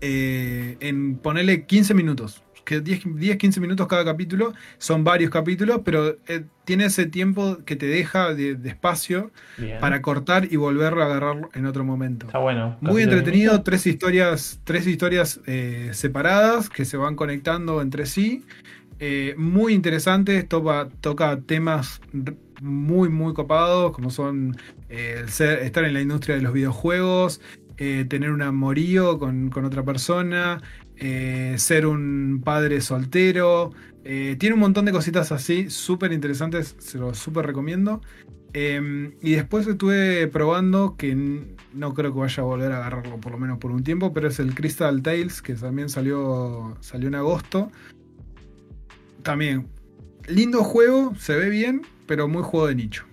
eh, 0.00 0.76
en 0.78 1.16
ponerle 1.16 1.66
15 1.66 1.94
minutos. 1.94 2.44
Que 2.64 2.80
10, 2.80 3.16
10, 3.16 3.38
15 3.38 3.60
minutos 3.60 3.88
cada 3.88 4.04
capítulo, 4.04 4.54
son 4.78 5.02
varios 5.02 5.32
capítulos, 5.32 5.80
pero 5.84 6.16
eh, 6.28 6.44
tiene 6.64 6.84
ese 6.84 7.06
tiempo 7.06 7.58
que 7.64 7.74
te 7.74 7.86
deja 7.86 8.32
de, 8.32 8.54
de 8.54 8.68
espacio 8.68 9.32
Bien. 9.58 9.80
para 9.80 10.02
cortar 10.02 10.46
y 10.52 10.54
volverlo 10.54 11.02
a 11.02 11.06
agarrar 11.06 11.48
en 11.54 11.66
otro 11.66 11.82
momento. 11.82 12.26
Está 12.26 12.38
bueno. 12.38 12.76
Muy 12.80 13.02
entretenido, 13.02 13.60
tres 13.62 13.84
historias, 13.88 14.60
tres 14.62 14.86
historias 14.86 15.40
eh, 15.46 15.90
separadas 15.92 16.70
que 16.70 16.84
se 16.84 16.96
van 16.96 17.16
conectando 17.16 17.82
entre 17.82 18.06
sí. 18.06 18.44
Eh, 18.98 19.34
muy 19.36 19.74
interesante, 19.74 20.42
toca, 20.42 20.88
toca 21.00 21.40
temas 21.40 22.00
muy, 22.62 23.08
muy 23.08 23.34
copados, 23.34 23.92
como 23.92 24.10
son 24.10 24.56
eh, 24.88 25.24
estar 25.26 25.84
en 25.84 25.92
la 25.92 26.00
industria 26.00 26.36
de 26.36 26.42
los 26.42 26.52
videojuegos, 26.52 27.40
eh, 27.76 28.06
tener 28.08 28.30
un 28.30 28.42
amorío 28.42 29.18
con, 29.18 29.50
con 29.50 29.64
otra 29.64 29.84
persona, 29.84 30.62
ser 30.96 31.86
un 31.86 32.40
padre 32.42 32.80
soltero. 32.80 33.72
tiene 34.02 34.54
un 34.54 34.60
montón 34.60 34.86
de 34.86 34.92
cositas 34.92 35.30
así, 35.30 35.68
súper 35.68 36.12
interesantes, 36.12 36.74
se 36.78 36.98
los 36.98 37.18
súper 37.18 37.44
recomiendo. 37.46 38.00
Eh, 38.58 39.12
y 39.20 39.32
después 39.32 39.66
estuve 39.66 40.28
probando 40.28 40.96
que 40.96 41.14
no 41.74 41.92
creo 41.92 42.14
que 42.14 42.20
vaya 42.20 42.42
a 42.42 42.46
volver 42.46 42.72
a 42.72 42.78
agarrarlo 42.78 43.20
por 43.20 43.32
lo 43.32 43.38
menos 43.38 43.58
por 43.58 43.70
un 43.70 43.84
tiempo, 43.84 44.14
pero 44.14 44.28
es 44.28 44.38
el 44.38 44.54
Crystal 44.54 45.02
Tales 45.02 45.42
que 45.42 45.52
también 45.52 45.90
salió, 45.90 46.74
salió 46.80 47.08
en 47.08 47.16
agosto. 47.16 47.70
También, 49.26 49.68
lindo 50.28 50.64
juego, 50.64 51.14
se 51.16 51.36
ve 51.36 51.50
bien, 51.50 51.82
pero 52.06 52.28
muy 52.28 52.42
juego 52.42 52.66
de 52.68 52.74
nicho. 52.76 53.04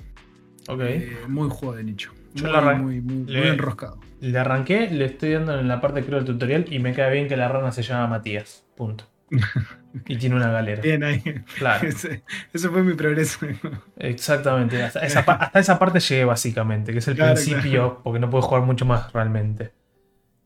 Ok. 0.70 0.80
Eh, 0.82 1.18
muy 1.28 1.50
juego 1.50 1.76
de 1.76 1.84
nicho. 1.84 2.14
Yo 2.34 2.48
muy, 2.48 2.56
arran- 2.56 2.82
muy, 2.82 3.02
muy- 3.02 3.26
le- 3.32 3.40
muy 3.42 3.50
enroscado. 3.50 4.00
Le 4.22 4.40
arranqué, 4.40 4.90
le 4.90 5.06
estoy 5.06 5.34
dando 5.34 5.60
en 5.60 5.68
la 5.68 5.82
parte 5.82 6.04
creo 6.06 6.20
del 6.20 6.26
tutorial 6.26 6.66
y 6.72 6.80
me 6.80 6.94
cae 6.94 7.12
bien 7.12 7.28
que 7.28 7.36
la 7.36 7.50
rana 7.50 7.72
se 7.74 7.84
llama 7.84 8.08
Matías. 8.08 8.64
Punto. 8.76 9.06
Y 10.08 10.18
tiene 10.18 10.36
una 10.36 10.50
galera. 10.52 10.82
Bien 10.82 11.04
ahí. 11.04 11.22
Claro, 11.56 11.88
Ese, 11.88 12.24
ese 12.52 12.70
fue 12.70 12.82
mi 12.82 12.96
progreso. 12.96 13.46
exactamente. 13.98 14.82
Hasta 14.82 15.00
esa, 15.06 15.20
hasta 15.20 15.60
esa 15.60 15.78
parte 15.78 16.00
llegué 16.00 16.26
básicamente, 16.26 16.92
que 16.94 16.98
es 17.00 17.08
el 17.08 17.16
Claro, 17.16 17.36
principio, 17.36 17.62
claro. 17.72 18.02
porque 18.04 18.20
no 18.20 18.30
puedo 18.30 18.42
jugar 18.42 18.64
mucho 18.64 18.86
más 18.86 19.14
realmente. 19.14 19.72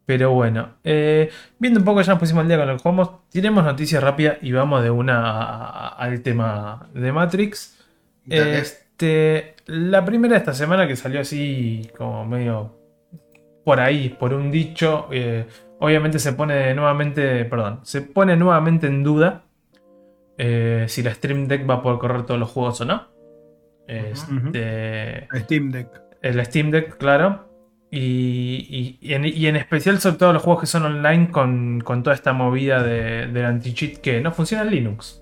Pero 0.07 0.31
bueno, 0.31 0.75
eh, 0.85 1.29
viendo 1.59 1.81
un 1.81 1.85
poco 1.85 2.01
ya 2.01 2.13
nos 2.13 2.19
pusimos 2.19 2.43
al 2.43 2.47
día 2.47 2.57
con 2.57 2.65
lo 2.65 2.77
que 2.77 2.81
jugamos, 2.81 3.09
tiremos 3.29 3.65
noticias 3.65 4.01
rápidas 4.01 4.37
y 4.41 4.53
vamos 4.53 4.81
de 4.81 4.89
una 4.89 5.89
al 5.89 6.21
tema 6.21 6.87
de 6.93 7.11
Matrix. 7.11 7.77
Este, 8.25 9.55
la 9.65 10.05
primera 10.05 10.35
de 10.35 10.39
esta 10.39 10.53
semana 10.53 10.87
que 10.87 10.95
salió 10.95 11.19
así 11.19 11.91
como 11.97 12.25
medio 12.25 12.73
por 13.65 13.81
ahí, 13.81 14.07
por 14.07 14.33
un 14.33 14.49
dicho, 14.49 15.09
eh, 15.11 15.45
obviamente 15.79 16.19
se 16.19 16.31
pone 16.31 16.73
nuevamente, 16.73 17.43
perdón, 17.43 17.81
se 17.83 18.01
pone 18.01 18.37
nuevamente 18.37 18.87
en 18.87 19.03
duda 19.03 19.43
eh, 20.37 20.85
si 20.87 21.03
la 21.03 21.13
Stream 21.13 21.49
Deck 21.49 21.69
va 21.69 21.73
a 21.73 21.81
poder 21.81 21.99
correr 21.99 22.25
todos 22.25 22.39
los 22.39 22.49
juegos 22.49 22.79
o 22.79 22.85
no. 22.85 23.07
Este, 23.85 25.27
Steam 25.33 25.69
Deck. 25.69 25.89
el 26.21 26.45
Steam 26.45 26.71
Deck, 26.71 26.97
claro. 26.97 27.46
Y, 27.89 28.97
y- 29.01 29.07
y 29.09 29.13
en, 29.13 29.25
y 29.25 29.47
en 29.47 29.55
especial 29.55 29.99
sobre 29.99 30.17
todo 30.17 30.33
los 30.33 30.43
juegos 30.43 30.61
que 30.61 30.67
son 30.67 30.83
online 30.83 31.31
con, 31.31 31.79
con 31.81 32.03
toda 32.03 32.15
esta 32.15 32.33
movida 32.33 32.83
de, 32.83 33.27
del 33.27 33.45
anti-cheat 33.45 33.97
que 34.01 34.19
no 34.21 34.31
funciona 34.33 34.63
en 34.63 34.71
Linux. 34.71 35.21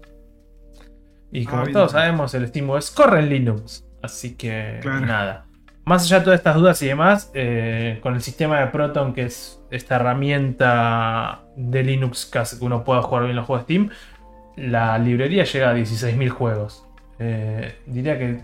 Y 1.32 1.46
como 1.46 1.62
Ah, 1.62 1.66
bien. 1.66 1.74
todos 1.74 1.92
sabemos, 1.92 2.34
el 2.34 2.48
SteamOS 2.48 2.92
corre 2.92 3.20
en 3.20 3.30
Linux. 3.30 3.86
Así 4.02 4.36
que 4.36 4.80
Claro. 4.82 5.06
nada. 5.06 5.46
Más 5.86 6.04
allá 6.06 6.20
de 6.20 6.24
todas 6.26 6.40
estas 6.40 6.56
dudas 6.56 6.82
y 6.82 6.88
demás, 6.88 7.30
eh, 7.36 8.00
con 8.02 8.16
el 8.16 8.22
sistema 8.22 8.60
de 8.60 8.68
Proton, 8.68 9.14
que 9.14 9.24
es 9.24 9.62
esta 9.70 9.98
herramienta 9.98 11.44
de 11.56 11.84
Linux 11.84 12.26
que 12.26 12.40
hace 12.40 12.58
que 12.58 12.66
uno 12.66 12.84
pueda 12.84 13.02
jugar 13.04 13.26
bien 13.26 13.36
los 13.36 13.46
juegos 13.46 13.68
de 13.68 13.74
Steam, 13.76 13.90
la 14.56 14.98
librería 14.98 15.44
llega 15.44 15.70
a 15.70 15.74
16.000 15.76 16.30
juegos. 16.30 16.88
Eh, 17.20 17.76
diría 17.86 18.18
que 18.18 18.40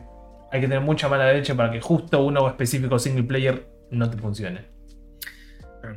hay 0.51 0.61
que 0.61 0.67
tener 0.67 0.81
mucha 0.81 1.09
mala 1.09 1.31
leche 1.33 1.55
para 1.55 1.71
que 1.71 1.81
justo 1.81 2.23
uno 2.23 2.47
específico 2.47 2.99
single 2.99 3.23
player 3.23 3.70
no 3.91 4.09
te 4.09 4.17
funcione. 4.17 4.65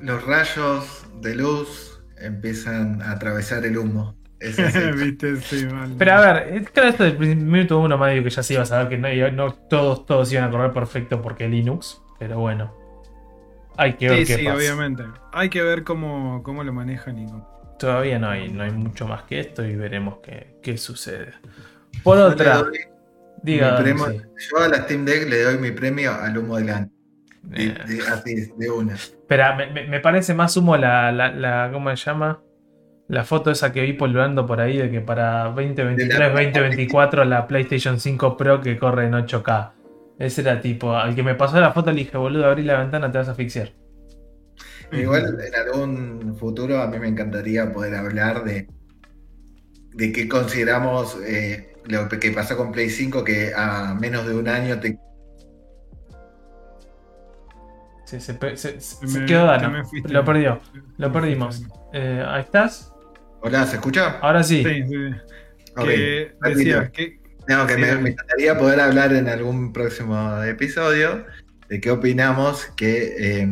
Los 0.01 0.25
rayos 0.25 1.07
de 1.21 1.35
luz 1.37 2.01
empiezan 2.19 3.03
a 3.03 3.13
atravesar 3.13 3.65
el 3.67 3.77
humo. 3.79 4.17
Es. 4.41 4.57
Viste, 4.97 5.37
sí, 5.37 5.67
mal. 5.67 5.95
Pero 5.99 6.13
a 6.13 6.21
ver, 6.33 6.65
claro, 6.73 6.89
esto 6.89 7.05
del 7.05 7.19
minuto 7.37 7.79
uno 7.79 7.97
medio 7.99 8.23
que 8.23 8.31
ya 8.31 8.43
se 8.43 8.55
iba 8.55 8.63
a 8.63 8.67
saber 8.67 8.89
que 8.89 8.99
no, 9.33 9.53
todos, 9.69 10.07
todos 10.07 10.33
iban 10.33 10.45
a 10.45 10.51
correr 10.51 10.73
perfecto 10.73 11.21
porque 11.23 11.49
Linux, 11.49 12.03
pero 12.19 12.39
bueno. 12.39 12.75
Hay 13.77 13.95
que 13.95 14.09
ver 14.09 14.19
Sí, 14.21 14.27
qué 14.27 14.39
sí, 14.39 14.45
pasa. 14.45 14.57
obviamente. 14.57 15.05
Hay 15.33 15.51
que 15.51 15.63
ver 15.63 15.83
cómo, 15.85 16.43
cómo 16.43 16.63
lo 16.65 16.73
manejan 16.73 17.19
y 17.19 17.27
cómo. 17.27 17.77
Todavía 17.79 18.19
no 18.19 18.29
hay, 18.29 18.51
no 18.51 18.63
hay 18.63 18.71
mucho 18.71 19.07
más 19.07 19.25
que 19.25 19.41
esto 19.41 19.65
y 19.65 19.75
veremos 19.75 20.19
qué, 20.23 20.59
qué 20.63 20.79
sucede. 20.79 21.35
Por 22.03 22.19
otra, 22.19 22.59
doy 22.59 22.79
diga. 23.43 23.77
premio- 23.77 24.11
sí. 24.13 24.21
Yo 24.51 24.59
a 24.63 24.69
la 24.69 24.83
Steam 24.85 25.05
Deck 25.05 25.29
le 25.29 25.43
doy 25.43 25.59
mi 25.59 25.73
premio 25.73 26.13
al 26.13 26.39
humo 26.39 26.57
del 26.57 26.71
año. 26.71 26.91
De- 27.47 27.69
de- 27.69 28.01
así, 28.11 28.53
de 28.57 28.71
una. 28.71 28.95
Espera, 28.95 29.55
me, 29.57 29.87
me- 29.87 30.01
parece 30.01 30.35
más 30.35 30.57
humo 30.57 30.77
la, 30.77 31.13
la, 31.13 31.31
la- 31.33 31.71
¿Cómo 31.73 31.95
se 31.95 32.05
llama? 32.05 32.43
La 33.09 33.25
foto 33.25 33.51
esa 33.51 33.73
que 33.73 33.83
vi 33.83 33.93
polvando 33.93 34.47
por 34.47 34.61
ahí 34.61 34.79
de 34.79 34.91
que 34.91 35.01
para 35.03 35.45
2023, 35.45 36.09
De 36.09 36.19
la- 36.19 36.31
2024 36.31 37.25
la 37.25 37.47
PlayStation 37.47 38.01
5 38.01 38.37
Pro 38.37 38.61
que 38.61 38.79
corre 38.79 39.07
en 39.07 39.13
8K. 39.15 39.73
Ese 40.19 40.41
era 40.43 40.61
tipo, 40.61 40.97
al 40.97 41.15
que 41.15 41.23
me 41.23 41.35
pasó 41.35 41.61
la 41.61 41.73
foto 41.73 41.91
le 41.91 41.99
dije, 41.99 42.17
boludo, 42.17 42.47
abrí 42.47 42.63
la 42.63 42.79
ventana, 42.79 43.11
te 43.11 43.19
vas 43.19 43.29
a 43.29 43.33
asfixiar. 43.33 43.73
Igual 44.93 45.37
en 45.45 45.55
algún 45.55 46.37
futuro 46.37 46.81
a 46.81 46.87
mí 46.87 46.99
me 46.99 47.09
encantaría 47.09 47.73
poder 47.73 47.95
hablar 47.97 48.45
de, 48.45 48.69
de 49.93 50.13
qué 50.13 50.29
consideramos 50.29 51.19
eh, 51.27 51.75
lo 51.87 52.09
que 52.09 52.31
pasó 52.31 52.57
con 52.57 52.71
Play 52.73 52.91
5, 52.91 53.25
que 53.25 53.53
a 53.57 53.95
menos 54.01 54.27
de 54.27 54.35
un 54.35 54.49
año 54.49 54.79
te 54.81 54.99
Sí, 58.05 58.21
se, 58.21 58.35
pe- 58.35 58.57
se- 58.57 58.81
se- 58.81 59.05
Me- 59.07 59.13
se 59.13 59.25
quedó 59.25 59.47
Dano. 59.47 59.83
Lo 60.05 60.25
perdió. 60.25 60.61
Lo 60.99 61.13
perdimos. 61.13 61.63
Eh, 61.93 62.23
¿Ahí 62.27 62.43
estás? 62.43 62.93
Hola, 63.41 63.67
¿se 63.67 63.77
escucha? 63.77 64.19
Ahora 64.21 64.43
sí. 64.43 64.63
Sí, 64.65 64.83
sí. 64.89 64.97
Ok, 65.77 65.85
Que 65.87 66.35
repito. 66.41 66.59
decías 66.59 66.91
que 66.91 67.19
No, 67.49 67.67
que 67.67 67.75
Sí, 67.75 67.81
me, 67.81 67.95
me 67.97 68.11
encantaría 68.11 68.57
poder 68.59 68.81
hablar 68.81 69.13
en 69.13 69.29
algún 69.29 69.73
próximo 69.73 70.43
episodio 70.43 71.27
de 71.69 71.81
qué 71.81 71.91
opinamos 71.91 72.67
que 72.77 73.15
eh, 73.43 73.49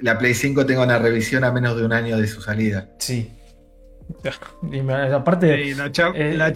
la 0.00 0.18
Play 0.18 0.34
5 0.34 0.64
tenga 0.66 0.82
una 0.82 0.98
revisión 0.98 1.42
a 1.44 1.50
menos 1.52 1.76
de 1.76 1.84
un 1.84 1.92
año 1.92 2.16
de 2.18 2.26
su 2.28 2.40
salida. 2.40 2.90
Sí. 2.98 3.32
Y 4.70 4.80
me- 4.82 4.94
aparte, 4.94 5.64
sí, 5.64 5.74
la, 5.74 5.90
char 5.92 6.12
eh, 6.14 6.34
la 6.34 6.52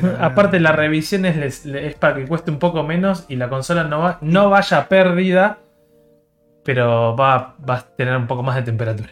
pero- 0.00 0.16
aparte 0.20 0.60
la 0.60 0.72
revisión 0.72 1.24
es, 1.26 1.36
les- 1.36 1.66
es 1.66 1.94
para 1.94 2.14
que 2.16 2.26
cueste 2.26 2.50
un 2.50 2.58
poco 2.58 2.82
menos 2.82 3.24
y 3.28 3.36
la 3.36 3.48
consola 3.48 3.84
no, 3.84 4.00
va, 4.00 4.18
no 4.20 4.50
vaya 4.50 4.88
pérdida, 4.88 5.58
pero 6.64 7.14
va, 7.16 7.54
va 7.68 7.74
a 7.76 7.86
tener 7.96 8.16
un 8.16 8.26
poco 8.26 8.42
más 8.42 8.56
de 8.56 8.62
temperatura. 8.62 9.10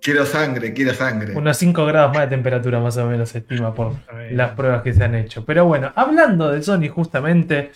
Quiero 0.00 0.26
sangre, 0.26 0.74
quiero 0.74 0.92
sangre. 0.92 1.34
Unos 1.34 1.56
5 1.56 1.86
grados 1.86 2.12
más 2.14 2.22
de 2.24 2.28
temperatura 2.36 2.78
más 2.78 2.96
o 2.98 3.06
menos 3.06 3.30
se 3.30 3.38
estima 3.38 3.72
por 3.72 3.92
las 4.32 4.50
pruebas 4.50 4.82
que 4.82 4.92
se 4.92 5.02
han 5.02 5.14
hecho. 5.14 5.44
Pero 5.46 5.64
bueno, 5.64 5.92
hablando 5.94 6.50
de 6.52 6.62
Sony 6.62 6.88
justamente, 6.94 7.70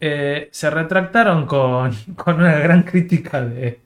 eh, 0.00 0.48
se 0.50 0.70
retractaron 0.70 1.44
con, 1.46 1.92
con 2.16 2.36
una 2.36 2.58
gran 2.58 2.84
crítica 2.84 3.42
de, 3.42 3.80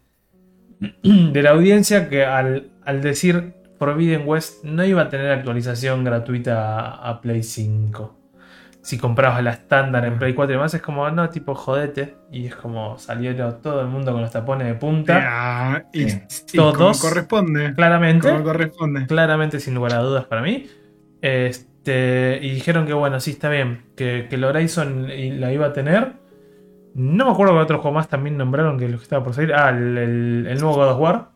de 1.02 1.42
la 1.42 1.50
audiencia 1.50 2.08
que 2.08 2.24
al, 2.24 2.70
al 2.84 3.00
decir 3.02 3.54
Forbidden 3.78 4.22
West 4.26 4.64
no 4.64 4.84
iba 4.84 5.02
a 5.02 5.08
tener 5.08 5.30
actualización 5.30 6.04
gratuita 6.04 6.78
a, 6.80 7.08
a 7.10 7.20
Play 7.20 7.42
5. 7.42 8.14
Si 8.80 8.96
comprabas 8.96 9.42
la 9.42 9.50
estándar 9.50 10.04
en 10.06 10.18
Play 10.18 10.32
4 10.34 10.52
y 10.52 10.56
demás, 10.56 10.72
es 10.72 10.80
como, 10.80 11.10
no, 11.10 11.28
tipo, 11.30 11.54
jodete. 11.54 12.16
Y 12.32 12.46
es 12.46 12.54
como 12.54 12.98
salió 12.98 13.34
todo 13.56 13.82
el 13.82 13.88
mundo 13.88 14.12
con 14.12 14.22
los 14.22 14.30
tapones 14.30 14.66
de 14.66 14.74
punta. 14.74 15.20
Ah, 15.22 15.82
y, 15.92 16.06
Todos. 16.54 16.76
como 16.76 16.92
corresponde. 16.98 17.74
Claramente. 17.74 18.28
Como 18.30 18.44
corresponde. 18.44 19.06
claramente 19.06 19.60
sin 19.60 19.74
lugar 19.74 19.94
a 19.94 19.98
dudas 19.98 20.24
para 20.24 20.42
mí. 20.42 20.66
Este, 21.20 22.38
y 22.42 22.50
dijeron 22.50 22.86
que 22.86 22.94
bueno, 22.94 23.20
sí, 23.20 23.32
está 23.32 23.48
bien, 23.50 23.82
que, 23.96 24.26
que 24.28 24.36
el 24.36 24.44
Horizon 24.44 25.08
la 25.40 25.52
iba 25.52 25.66
a 25.66 25.72
tener. 25.72 26.12
No 26.94 27.26
me 27.26 27.32
acuerdo 27.32 27.52
que 27.54 27.60
otro 27.60 27.78
juego 27.78 27.94
más 27.94 28.08
también 28.08 28.36
nombraron 28.38 28.78
que 28.78 28.88
lo 28.88 28.96
que 28.98 29.02
estaba 29.04 29.22
por 29.24 29.34
salir. 29.34 29.52
Ah, 29.54 29.70
el, 29.70 29.98
el- 29.98 30.46
el 30.48 30.58
nuevo 30.60 30.74
God 30.76 30.90
of 30.92 31.00
War. 31.00 31.28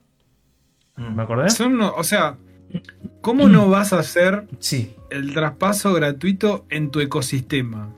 ¿Me 0.96 1.22
acordé? 1.22 1.50
Son, 1.50 1.76
no- 1.76 1.94
o 1.94 2.04
sea, 2.04 2.36
¿cómo 3.20 3.48
no 3.48 3.68
vas 3.68 3.92
a 3.92 3.98
hacer 4.00 4.44
Sí, 4.58 4.94
el 5.10 5.32
traspaso 5.34 5.92
gratuito 5.92 6.66
en 6.70 6.90
tu 6.90 7.00
ecosistema? 7.00 7.94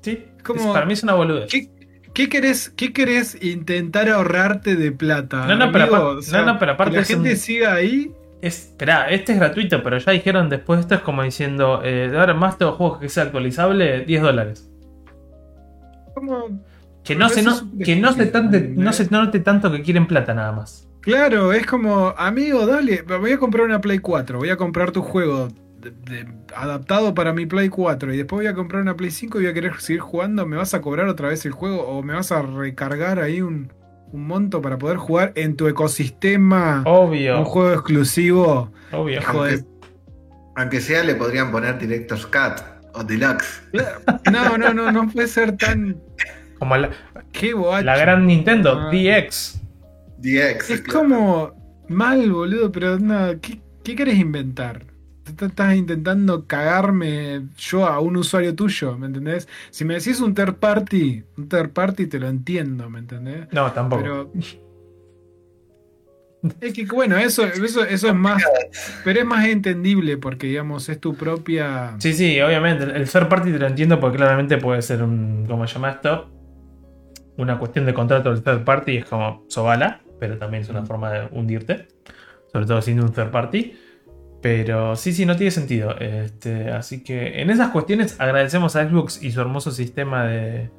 sí. 0.00 0.24
Como- 0.44 0.72
para 0.72 0.86
mí 0.86 0.94
es 0.94 1.02
una 1.04 1.14
boludez. 1.14 1.48
¿Qué, 1.50 1.70
qué 2.12 2.28
querés, 2.28 2.70
¿Qué 2.70 2.92
querés 2.92 3.40
intentar 3.44 4.08
ahorrarte 4.08 4.74
de 4.74 4.90
plata? 4.90 5.46
No, 5.46 5.54
no, 5.54 5.70
pero 5.70 5.84
amigo? 5.84 5.96
aparte- 6.10 6.32
no, 6.32 6.44
no, 6.44 6.58
pero 6.58 6.72
aparte 6.72 6.90
que 6.94 6.98
la 7.00 7.04
gente 7.06 7.30
un- 7.30 7.36
siga 7.36 7.74
ahí. 7.74 8.12
Es, 8.40 8.70
esperá, 8.70 9.08
este 9.10 9.34
es 9.34 9.38
gratuito, 9.38 9.84
pero 9.84 9.98
ya 9.98 10.10
dijeron 10.10 10.48
después 10.48 10.80
esto 10.80 10.96
es 10.96 11.00
como 11.02 11.22
diciendo, 11.22 11.80
eh, 11.84 12.10
ahora 12.18 12.34
más 12.34 12.58
tengo 12.58 12.72
juegos 12.72 12.98
que 12.98 13.08
sea 13.08 13.22
actualizable, 13.22 14.04
10 14.04 14.20
dólares. 14.20 14.68
Como, 16.12 16.60
Que 17.04 17.14
no 17.14 17.28
Pero 17.28 17.34
se, 17.34 17.42
no, 17.44 17.84
que 17.84 17.96
no 17.96 18.12
se, 18.12 18.26
tante- 18.26 18.60
no 18.76 18.92
se 18.92 19.08
note 19.10 19.38
tanto 19.40 19.70
que 19.70 19.82
quieren 19.82 20.06
plata 20.08 20.34
nada 20.34 20.50
más. 20.52 20.88
Claro, 21.02 21.52
es 21.52 21.66
como, 21.66 22.14
amigo, 22.16 22.66
dale, 22.66 23.02
voy 23.02 23.32
a 23.32 23.38
comprar 23.38 23.66
una 23.66 23.80
Play 23.80 23.98
4, 23.98 24.38
voy 24.38 24.48
a 24.50 24.56
comprar 24.56 24.90
tu 24.92 25.02
juego 25.02 25.48
de- 25.78 25.90
de- 25.90 26.26
adaptado 26.56 27.12
para 27.14 27.32
mi 27.32 27.44
Play 27.46 27.68
4 27.68 28.14
y 28.14 28.16
después 28.16 28.38
voy 28.38 28.46
a 28.46 28.54
comprar 28.54 28.82
una 28.82 28.96
Play 28.96 29.10
5 29.10 29.38
y 29.40 29.42
voy 29.44 29.50
a 29.50 29.54
querer 29.54 29.80
seguir 29.80 30.00
jugando, 30.00 30.46
¿me 30.46 30.56
vas 30.56 30.72
a 30.74 30.80
cobrar 30.80 31.08
otra 31.08 31.28
vez 31.28 31.44
el 31.44 31.52
juego 31.52 31.82
o 31.82 32.02
me 32.02 32.14
vas 32.14 32.30
a 32.32 32.40
recargar 32.42 33.18
ahí 33.18 33.40
un, 33.42 33.72
un 34.12 34.26
monto 34.26 34.62
para 34.62 34.78
poder 34.78 34.96
jugar 34.96 35.32
en 35.34 35.56
tu 35.56 35.66
ecosistema? 35.68 36.82
Obvio, 36.86 37.38
Un 37.38 37.44
juego 37.44 37.72
exclusivo. 37.72 38.70
obvio. 38.92 39.20
Aunque, 39.26 39.64
aunque 40.56 40.80
sea, 40.80 41.02
le 41.02 41.14
podrían 41.14 41.50
poner 41.50 41.78
Director's 41.78 42.26
Cut 42.26 42.62
o 42.94 43.02
Deluxe. 43.02 43.62
No, 44.30 44.58
no, 44.58 44.72
no, 44.74 44.92
no 44.92 45.08
puede 45.08 45.26
ser 45.26 45.56
tan. 45.56 45.96
Como 46.58 46.76
la, 46.76 46.90
Qué 47.32 47.54
la 47.82 47.96
gran 47.96 48.26
Nintendo, 48.26 48.78
Ah. 48.78 48.90
DX. 48.92 49.61
DX. 50.22 50.70
Es 50.70 50.80
claro. 50.80 51.00
como 51.00 51.84
mal, 51.88 52.30
boludo, 52.30 52.72
pero 52.72 52.98
no, 52.98 53.40
¿qué, 53.40 53.60
qué 53.84 53.96
querés 53.96 54.18
inventar? 54.18 54.84
Estás 55.24 55.76
intentando 55.76 56.46
cagarme 56.46 57.42
yo 57.56 57.86
a 57.86 58.00
un 58.00 58.16
usuario 58.16 58.54
tuyo, 58.54 58.98
¿me 58.98 59.06
entendés? 59.06 59.48
Si 59.70 59.84
me 59.84 59.94
decís 59.94 60.20
un 60.20 60.34
third 60.34 60.56
party, 60.56 61.22
un 61.36 61.48
third 61.48 61.70
party 61.70 62.06
te 62.06 62.18
lo 62.18 62.28
entiendo, 62.28 62.90
¿me 62.90 62.98
entendés? 62.98 63.46
No, 63.52 63.70
tampoco. 63.72 64.02
Pero. 64.02 64.32
Es 66.60 66.74
que 66.74 66.84
bueno, 66.86 67.16
eso, 67.18 67.44
eso, 67.44 67.84
eso 67.84 68.08
es 68.08 68.14
más. 68.14 68.42
Pero 69.04 69.20
es 69.20 69.26
más 69.26 69.46
entendible 69.46 70.16
porque, 70.16 70.48
digamos, 70.48 70.88
es 70.88 70.98
tu 70.98 71.14
propia. 71.14 71.94
Sí, 71.98 72.12
sí, 72.12 72.40
obviamente. 72.40 72.84
El 72.84 73.08
third 73.08 73.28
party 73.28 73.52
te 73.52 73.58
lo 73.58 73.66
entiendo 73.68 74.00
porque 74.00 74.16
claramente 74.16 74.58
puede 74.58 74.82
ser 74.82 75.02
un. 75.04 75.44
¿Cómo 75.46 75.66
se 75.66 75.74
llama 75.74 75.90
esto? 75.90 76.30
Una 77.36 77.58
cuestión 77.58 77.86
de 77.86 77.94
contrato 77.94 78.30
del 78.30 78.42
third 78.42 78.64
party 78.64 78.98
es 78.98 79.04
como 79.04 79.44
sobala, 79.48 80.00
pero 80.22 80.38
también 80.38 80.62
es 80.62 80.68
una 80.68 80.86
forma 80.86 81.10
de 81.10 81.26
hundirte. 81.32 81.88
Sobre 82.52 82.64
todo 82.64 82.80
siendo 82.80 83.02
un 83.02 83.12
third 83.12 83.32
party. 83.32 83.76
Pero 84.40 84.94
sí, 84.94 85.12
sí, 85.12 85.26
no 85.26 85.34
tiene 85.34 85.50
sentido. 85.50 85.98
Este, 85.98 86.70
así 86.70 87.02
que 87.02 87.42
en 87.42 87.50
esas 87.50 87.70
cuestiones 87.70 88.20
agradecemos 88.20 88.76
a 88.76 88.88
Xbox 88.88 89.20
y 89.20 89.32
su 89.32 89.40
hermoso 89.40 89.72
sistema 89.72 90.26
de. 90.26 90.70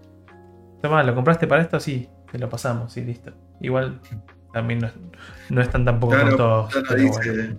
Toma, 0.82 1.04
¿lo 1.04 1.14
compraste 1.14 1.46
para 1.46 1.62
esto? 1.62 1.78
Sí, 1.82 2.08
te 2.32 2.40
lo 2.40 2.48
pasamos, 2.48 2.96
y 2.96 3.02
listo. 3.02 3.34
Igual 3.60 4.00
también 4.54 4.80
no, 4.80 4.90
no 5.50 5.62
están 5.62 5.84
tampoco 5.84 6.14
Claro, 6.14 6.38
todos. 6.38 6.74
Dice, 6.96 7.32
bueno. 7.34 7.58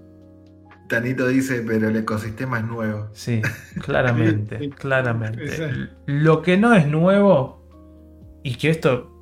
Tanito 0.89 1.29
dice, 1.29 1.63
pero 1.67 1.91
el 1.91 1.97
ecosistema 1.97 2.61
es 2.61 2.65
nuevo. 2.65 3.11
Sí, 3.13 3.43
claramente, 3.83 4.59
Sí. 4.61 4.71
claramente. 4.71 5.91
Lo 6.07 6.41
que 6.41 6.57
no 6.57 6.73
es 6.75 6.87
nuevo, 6.87 8.41
y 8.43 8.55
que 8.55 8.71
esto 8.71 9.14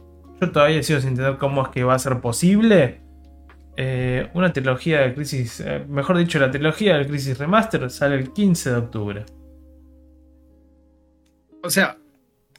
yo 0.47 0.53
todavía 0.53 0.83
sigo 0.83 1.01
sin 1.01 1.11
entender 1.11 1.37
cómo 1.39 1.63
es 1.63 1.69
que 1.69 1.85
va 1.85 1.95
a 1.95 1.99
ser 1.99 2.21
posible, 2.21 3.01
eh, 3.77 4.29
una 4.35 4.53
trilogía 4.53 5.01
de 5.01 5.15
Crisis, 5.15 5.61
eh, 5.61 5.85
mejor 5.89 6.19
dicho, 6.19 6.39
la 6.39 6.51
trilogía 6.51 6.97
del 6.97 7.07
Crisis 7.07 7.39
Remaster 7.39 7.89
sale 7.91 8.17
el 8.17 8.33
15 8.33 8.71
de 8.71 8.77
octubre. 8.77 9.25
O 11.63 11.71
sea, 11.71 11.97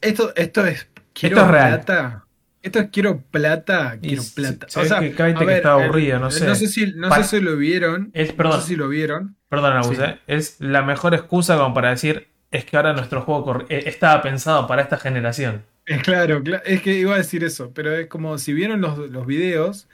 esto, 0.00 0.32
esto 0.34 0.66
es. 0.66 0.88
Quiero 1.12 1.36
Esto 1.36 1.46
es 1.46 1.52
real. 1.52 1.68
plata. 1.84 2.24
Esto 2.62 2.78
es 2.78 2.88
quiero 2.90 3.20
plata. 3.30 3.98
Quiero 4.00 4.22
plata. 4.34 4.66
se 4.70 4.80
o 4.80 4.84
sea, 4.86 5.00
que 5.00 5.22
a 5.22 5.34
que 5.34 5.44
ver, 5.44 5.56
está 5.58 5.76
el- 5.76 5.82
aburrido, 5.84 6.18
no 6.18 6.30
sé. 6.30 6.46
No 6.46 6.54
sé 6.54 6.66
si, 6.68 6.92
no 6.96 7.10
Pa- 7.10 7.22
sé 7.22 7.36
si 7.38 7.44
lo 7.44 7.56
vieron. 7.56 8.10
Es, 8.14 8.30
No 8.30 8.36
perdón, 8.38 8.60
sé 8.62 8.68
si 8.68 8.76
lo 8.76 8.88
vieron. 8.88 9.36
perdón, 9.50 9.74
Agus, 9.74 9.96
Sí. 9.98 10.02
eh, 10.02 10.18
es 10.26 10.60
la 10.60 10.82
mejor 10.82 11.14
excusa 11.14 11.58
como 11.58 11.74
para 11.74 11.90
decir 11.90 12.28
es 12.50 12.64
que 12.64 12.76
ahora 12.76 12.92
nuestro 12.94 13.20
juego 13.20 13.64
eh, 13.68 13.82
estaba 13.86 14.22
pensado 14.22 14.66
para 14.66 14.80
esta 14.82 14.96
generación. 14.96 15.62
Es 15.86 16.02
claro, 16.02 16.42
cla- 16.42 16.62
es 16.64 16.82
que 16.82 16.98
iba 16.98 17.14
a 17.14 17.18
decir 17.18 17.44
eso, 17.44 17.72
pero 17.74 17.92
es 17.94 18.06
como 18.08 18.38
si 18.38 18.52
vieron 18.52 18.80
los, 18.80 18.98
los 19.10 19.26
videos, 19.26 19.88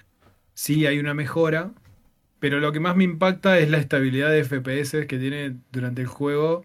sí 0.55 0.87
hay 0.87 0.99
una 0.99 1.15
mejora, 1.15 1.73
pero 2.41 2.61
lo 2.61 2.73
que 2.73 2.81
más 2.81 2.97
me 2.97 3.05
impacta 3.05 3.59
es 3.59 3.71
la 3.71 3.79
estabilidad 3.79 4.31
de 4.31 4.45
FPS 4.45 5.07
que 5.07 5.19
tiene 5.19 5.57
durante 5.73 6.03
el 6.03 6.09
juego. 6.09 6.65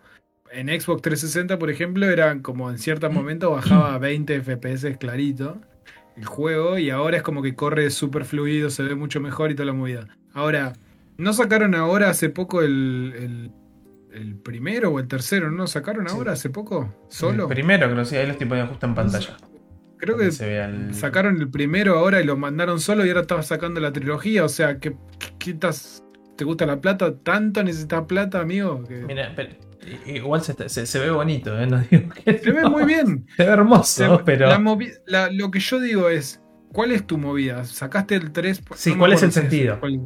En 0.52 0.68
Xbox 0.70 1.02
360, 1.02 1.60
por 1.60 1.70
ejemplo, 1.70 2.10
eran 2.10 2.42
como 2.42 2.70
en 2.70 2.78
ciertos 2.78 3.12
momentos 3.12 3.52
bajaba 3.52 3.96
a 3.96 4.00
20 4.00 4.36
FPS 4.38 4.98
clarito 4.98 5.60
el 6.16 6.26
juego 6.26 6.78
y 6.78 6.90
ahora 6.90 7.18
es 7.18 7.24
como 7.24 7.42
que 7.42 7.56
corre 7.56 7.90
súper 7.90 8.26
fluido, 8.26 8.70
se 8.70 8.84
ve 8.84 8.96
mucho 8.96 9.20
mejor 9.20 9.52
y 9.52 9.56
toda 9.56 9.66
la 9.68 9.74
movida. 9.74 10.08
Ahora, 10.34 10.74
¿no 11.18 11.34
sacaron 11.34 11.76
ahora 11.76 12.10
hace 12.10 12.30
poco 12.30 12.62
el, 12.62 13.52
el 14.16 14.36
primero 14.36 14.90
o 14.92 15.00
el 15.00 15.08
tercero? 15.08 15.52
¿No 15.52 15.68
sacaron 15.68 16.08
Sí. 16.08 16.16
ahora 16.16 16.34
hace 16.34 16.50
poco? 16.50 16.94
¿Solo? 17.10 17.44
El 17.44 17.50
primero, 17.50 17.88
que 17.90 17.96
lo 17.96 18.06
sé, 18.06 18.20
ahí 18.20 18.26
lo 18.26 18.32
estoy 18.34 18.48
poniendo 18.48 18.72
justo 18.72 18.86
en 18.88 18.96
pantalla. 18.96 19.38
Creo 19.98 20.18
que 20.18 20.32
se 20.32 20.48
vea 20.48 20.66
el- 20.66 20.94
Sacaron 20.94 21.38
el 21.42 21.50
primero 21.50 21.98
ahora 21.98 22.22
y 22.22 22.26
lo 22.26 22.36
mandaron 22.38 22.80
solo 22.80 23.06
y 23.06 23.10
ahora 23.10 23.22
estás 23.22 23.48
sacando 23.48 23.80
la 23.80 23.92
trilogía. 23.94 24.44
O 24.44 24.50
sea, 24.50 24.80
¿qué, 24.80 24.92
qué- 25.20 25.34
qué 25.40 25.52
estás- 25.52 26.04
¿te 26.38 26.44
gusta 26.44 26.66
la 26.66 26.82
plata? 26.82 27.16
¿Tanto 27.18 27.64
necesitas 27.64 28.04
plata, 28.06 28.42
amigo? 28.42 28.84
Que- 28.84 29.04
Mira, 29.08 29.32
pero 29.36 29.56
igual 30.06 30.42
se, 30.42 30.54
se- 30.70 30.86
se 30.86 31.00
ve 31.00 31.10
bonito, 31.12 31.58
¿eh? 31.60 31.66
No 31.68 31.80
digo 31.80 32.10
que 32.26 32.38
Se 32.40 32.52
ve 32.52 32.68
muy 32.70 32.84
bien. 32.86 33.26
Se 33.38 33.46
ve 33.46 33.52
hermoso, 33.52 34.18
Se- 34.18 34.24
pero. 34.26 34.48
la 34.48 34.78
la- 35.08 35.32
lo 35.32 35.50
que 35.52 35.60
yo 35.60 35.80
digo 35.80 36.10
es, 36.10 36.42
¿cuál 36.74 36.92
es 36.92 37.08
tu 37.08 37.18
movida? 37.18 37.64
¿Sacaste 37.64 38.16
el 38.16 38.32
3? 38.32 38.62
Sí, 38.76 38.96
¿cuál 38.96 39.14
es 39.14 39.24
el 39.24 39.32
sentido? 39.32 39.80
cuál- 39.80 40.02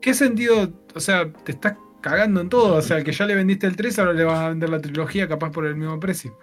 ¿Qué 0.00 0.14
sentido? 0.14 0.72
O 0.94 1.00
sea, 1.00 1.30
te 1.32 1.52
estás 1.52 1.74
cagando 2.06 2.40
en 2.40 2.48
todo. 2.48 2.76
O 2.76 2.82
sea, 2.82 3.02
que 3.02 3.12
ya 3.12 3.26
le 3.26 3.34
vendiste 3.34 3.66
el 3.66 3.76
3, 3.76 3.98
ahora 3.98 4.12
le 4.12 4.24
vas 4.24 4.38
a 4.38 4.48
vender 4.50 4.70
la 4.70 4.80
trilogía 4.80 5.26
capaz 5.28 5.50
por 5.50 5.66
el 5.66 5.74
mismo 5.74 5.98
precio. 5.98 6.38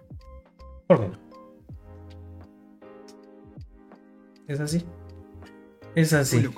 ¿Por 0.88 1.00
qué 1.00 1.08
no? 1.08 1.24
¿Es 4.48 4.60
así? 4.60 4.86
Es 5.96 6.12
así. 6.14 6.50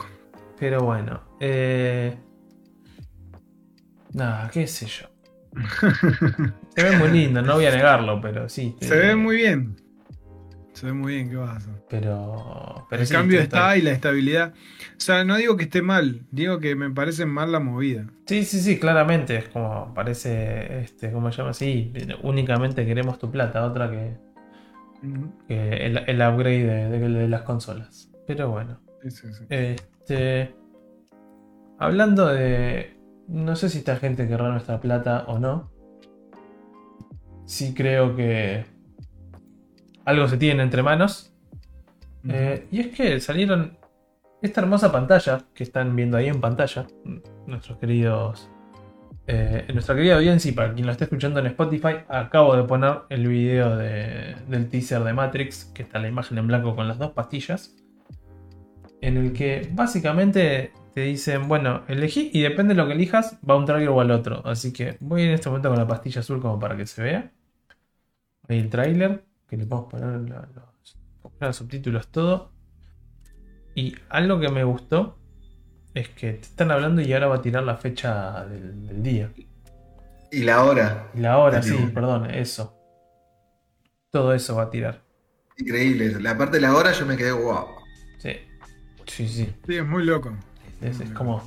Pero 0.59 0.81
bueno. 0.81 1.21
Eh... 1.39 2.17
Nada, 4.13 4.49
qué 4.49 4.65
sé 4.65 4.87
yo. 4.87 5.07
Se 6.75 6.83
ve 6.83 6.97
muy 6.97 7.09
lindo, 7.09 7.41
no 7.41 7.55
voy 7.55 7.65
a 7.65 7.71
negarlo, 7.71 8.19
pero 8.21 8.49
sí. 8.49 8.75
Se 8.81 8.95
eh, 8.95 9.07
ve 9.07 9.15
muy 9.15 9.35
bien. 9.35 9.75
Se 10.75 10.85
ve 10.87 10.93
muy 10.93 11.13
bien, 11.15 11.29
¿qué 11.29 11.37
vas 11.37 11.51
a 11.51 11.57
hacer? 11.57 11.73
Pero. 11.89 12.85
pero 12.89 13.01
el 13.01 13.07
sí, 13.07 13.13
cambio 13.13 13.39
está 13.39 13.77
y 13.77 13.81
la 13.81 13.91
estabilidad. 13.91 14.53
O 14.97 14.99
sea, 14.99 15.23
no 15.23 15.37
digo 15.37 15.55
que 15.57 15.63
esté 15.63 15.81
mal, 15.81 16.27
digo 16.31 16.59
que 16.59 16.75
me 16.75 16.89
parece 16.91 17.25
mal 17.25 17.51
la 17.51 17.59
movida. 17.61 18.07
Sí, 18.27 18.43
sí, 18.43 18.59
sí, 18.59 18.77
claramente. 18.79 19.37
Es 19.37 19.47
como 19.49 19.93
parece. 19.93 20.81
Este, 20.81 21.11
¿Cómo 21.11 21.31
se 21.31 21.37
llama 21.37 21.51
así? 21.51 21.93
Únicamente 22.23 22.85
queremos 22.85 23.19
tu 23.19 23.31
plata, 23.31 23.65
otra 23.65 23.89
que. 23.89 24.17
que 25.47 25.85
el, 25.85 25.97
el 26.07 26.21
upgrade 26.21 26.63
de, 26.65 26.89
de- 26.99 27.09
de 27.09 27.27
las 27.29 27.43
consolas. 27.43 28.11
Pero 28.27 28.49
bueno. 28.51 28.81
Sí, 29.03 29.11
sí, 29.11 29.27
sí. 29.33 29.45
Este. 29.49 30.55
Hablando 31.79 32.27
de. 32.27 32.97
No 33.27 33.55
sé 33.55 33.69
si 33.69 33.79
esta 33.79 33.95
gente 33.97 34.27
querrá 34.27 34.49
nuestra 34.49 34.79
plata 34.81 35.23
o 35.27 35.39
no. 35.39 35.71
Sí 37.45 37.73
creo 37.73 38.15
que. 38.15 38.65
Algo 40.05 40.27
se 40.27 40.37
tiene 40.37 40.63
entre 40.63 40.83
manos. 40.83 41.33
Eh, 42.29 42.67
y 42.71 42.79
es 42.79 42.87
que 42.87 43.19
salieron 43.19 43.77
esta 44.41 44.61
hermosa 44.61 44.91
pantalla 44.91 45.43
que 45.53 45.63
están 45.63 45.95
viendo 45.95 46.17
ahí 46.17 46.27
en 46.27 46.39
pantalla. 46.39 46.87
Nuestros 47.47 47.77
queridos. 47.77 48.49
eh, 49.27 49.65
nuestra 49.73 49.95
querida 49.95 50.15
audiencia 50.15 50.49
y 50.51 50.53
para 50.53 50.73
quien 50.73 50.85
lo 50.85 50.91
esté 50.91 51.05
escuchando 51.05 51.39
en 51.39 51.47
Spotify, 51.47 51.97
acabo 52.07 52.55
de 52.55 52.63
poner 52.63 52.99
el 53.09 53.27
video 53.27 53.75
de, 53.75 54.35
del 54.47 54.69
teaser 54.69 55.03
de 55.03 55.13
Matrix, 55.13 55.65
que 55.65 55.83
está 55.83 55.99
la 55.99 56.07
imagen 56.07 56.37
en 56.37 56.47
blanco 56.47 56.75
con 56.75 56.87
las 56.87 56.99
dos 56.99 57.11
pastillas, 57.11 57.75
en 59.01 59.17
el 59.17 59.33
que 59.33 59.69
básicamente 59.73 60.71
te 60.93 61.01
dicen, 61.01 61.47
bueno, 61.47 61.83
elegí 61.87 62.29
y 62.33 62.41
depende 62.41 62.73
de 62.73 62.81
lo 62.81 62.87
que 62.87 62.93
elijas, 62.93 63.39
va 63.47 63.55
a 63.55 63.57
un 63.57 63.65
trailer 63.65 63.89
o 63.89 63.99
al 63.99 64.11
otro. 64.11 64.41
Así 64.45 64.71
que 64.71 64.97
voy 65.01 65.23
en 65.23 65.31
este 65.31 65.49
momento 65.49 65.69
con 65.69 65.77
la 65.77 65.87
pastilla 65.87 66.21
azul 66.21 66.39
como 66.41 66.59
para 66.59 66.77
que 66.77 66.85
se 66.85 67.01
vea. 67.03 67.31
Ahí 68.47 68.59
el 68.59 68.69
trailer, 68.69 69.25
que 69.47 69.57
le 69.57 69.65
podemos 69.65 69.91
poner 69.91 70.21
los, 70.29 70.45
los 71.39 71.55
subtítulos, 71.55 72.07
todo. 72.09 72.51
Y 73.75 73.95
algo 74.09 74.39
que 74.39 74.49
me 74.49 74.63
gustó 74.63 75.17
es 75.93 76.09
que 76.09 76.33
te 76.33 76.41
están 76.41 76.71
hablando 76.71 77.01
y 77.01 77.11
ahora 77.13 77.27
va 77.27 77.35
a 77.35 77.41
tirar 77.41 77.63
la 77.63 77.77
fecha 77.77 78.45
del, 78.45 78.87
del 78.87 79.03
día. 79.03 79.31
Y 80.31 80.43
la 80.43 80.63
hora. 80.63 81.07
La 81.15 81.37
hora, 81.37 81.61
sí, 81.61 81.91
perdón, 81.93 82.29
eso. 82.31 82.73
Todo 84.11 84.33
eso 84.33 84.55
va 84.55 84.63
a 84.63 84.69
tirar. 84.69 85.01
Increíble. 85.57 86.19
La 86.21 86.37
parte 86.37 86.57
de 86.57 86.61
la 86.61 86.73
hora 86.75 86.91
yo 86.91 87.05
me 87.05 87.15
quedé 87.17 87.31
wow. 87.31 87.67
Sí, 88.17 88.31
sí, 89.05 89.27
sí. 89.27 89.53
Sí, 89.67 89.75
es 89.77 89.85
muy 89.85 90.03
loco. 90.05 90.33
Es, 90.81 90.99
es 90.99 91.11
como. 91.11 91.41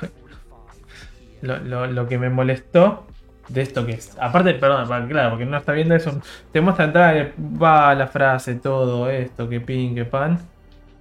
Lo, 1.42 1.58
lo- 1.58 1.86
lo 1.86 2.08
que 2.08 2.18
me 2.18 2.30
molestó 2.30 3.06
de 3.48 3.62
esto 3.62 3.86
que 3.86 3.92
es. 3.94 4.16
Aparte, 4.20 4.54
perdón, 4.54 5.08
claro, 5.08 5.30
porque 5.30 5.46
no 5.46 5.56
está 5.58 5.72
viendo 5.72 5.94
eso. 5.94 6.20
Te 6.52 6.60
muestra 6.60 6.84
entrar, 6.86 7.34
va 7.38 7.94
la 7.94 8.06
frase, 8.08 8.56
todo 8.56 9.10
esto, 9.10 9.48
que 9.48 9.60
pin, 9.60 9.94
que 9.94 10.04
pan. 10.04 10.50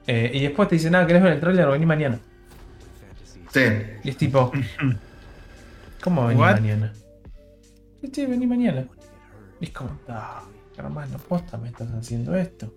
eh, 0.07 0.31
y 0.33 0.41
después 0.43 0.69
te 0.69 0.75
dice, 0.75 0.89
nada, 0.91 1.07
¿querés 1.07 1.23
ver 1.23 1.33
el 1.33 1.39
trailer? 1.41 1.67
Vení 1.69 1.85
mañana. 1.85 2.21
Sí. 3.49 3.61
Y 4.03 4.09
es 4.09 4.17
tipo. 4.17 4.51
¿Cómo 6.01 6.27
vení 6.27 6.41
What? 6.41 6.55
mañana? 6.55 6.93
Sí, 8.01 8.11
sí, 8.13 8.25
vení 8.25 8.47
mañana. 8.47 8.87
Y 9.59 9.65
es 9.65 9.71
como, 9.71 10.01
ah, 10.07 10.51
hermano, 10.77 11.19
posta, 11.27 11.57
me 11.57 11.69
estás 11.69 11.91
haciendo 11.91 12.35
esto. 12.35 12.73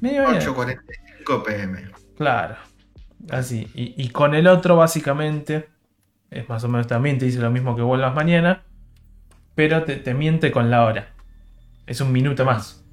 Vení 0.00 0.18
mañana. 0.20 0.54
8.45 0.54 1.44
pm. 1.44 1.90
Claro. 2.16 2.56
Así. 3.30 3.70
Y, 3.74 3.94
y 4.04 4.10
con 4.10 4.34
el 4.34 4.46
otro, 4.48 4.76
básicamente, 4.76 5.71
es 6.32 6.48
más 6.48 6.64
o 6.64 6.68
menos 6.68 6.86
también 6.86 7.18
te 7.18 7.24
dice 7.26 7.38
lo 7.40 7.50
mismo 7.50 7.76
que 7.76 7.82
vuelvas 7.82 8.14
mañana, 8.14 8.62
pero 9.54 9.84
te, 9.84 9.96
te 9.96 10.14
miente 10.14 10.50
con 10.50 10.70
la 10.70 10.84
hora. 10.84 11.08
Es 11.86 12.00
un 12.00 12.12
minuto 12.12 12.44
más. 12.44 12.84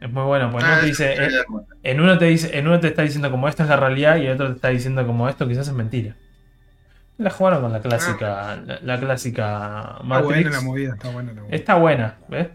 Es 0.00 0.10
muy 0.10 0.24
bueno, 0.24 0.50
porque 0.50 0.66
no 0.66 0.72
Ah, 0.74 0.80
te 0.80 0.86
dice. 0.86 1.16
en 1.82 2.00
uno 2.00 2.18
te 2.18 2.26
dice, 2.26 2.58
en 2.58 2.66
uno 2.66 2.78
te 2.80 2.88
está 2.88 3.02
diciendo 3.02 3.30
como 3.30 3.48
esta 3.48 3.62
es 3.62 3.68
la 3.68 3.76
realidad 3.76 4.16
y 4.16 4.26
el 4.26 4.32
otro 4.32 4.48
te 4.48 4.54
está 4.56 4.68
diciendo 4.68 5.06
como 5.06 5.28
esto 5.28 5.48
quizás 5.48 5.68
es 5.68 5.74
mentira. 5.74 6.16
La 7.16 7.30
jugaron 7.30 7.62
con 7.62 7.72
la 7.72 7.80
clásica, 7.80 8.56
la, 8.66 8.80
la 8.82 8.98
clásica 9.00 9.92
Está 9.92 10.02
Matrix. 10.02 10.26
buena 10.42 10.50
la 10.50 10.60
movida, 10.60 10.92
está 10.94 11.10
buena 11.10 11.32
la 11.32 11.40
movida. 11.42 11.56
Está 11.56 11.74
buena, 11.76 12.14
¿ves? 12.28 12.48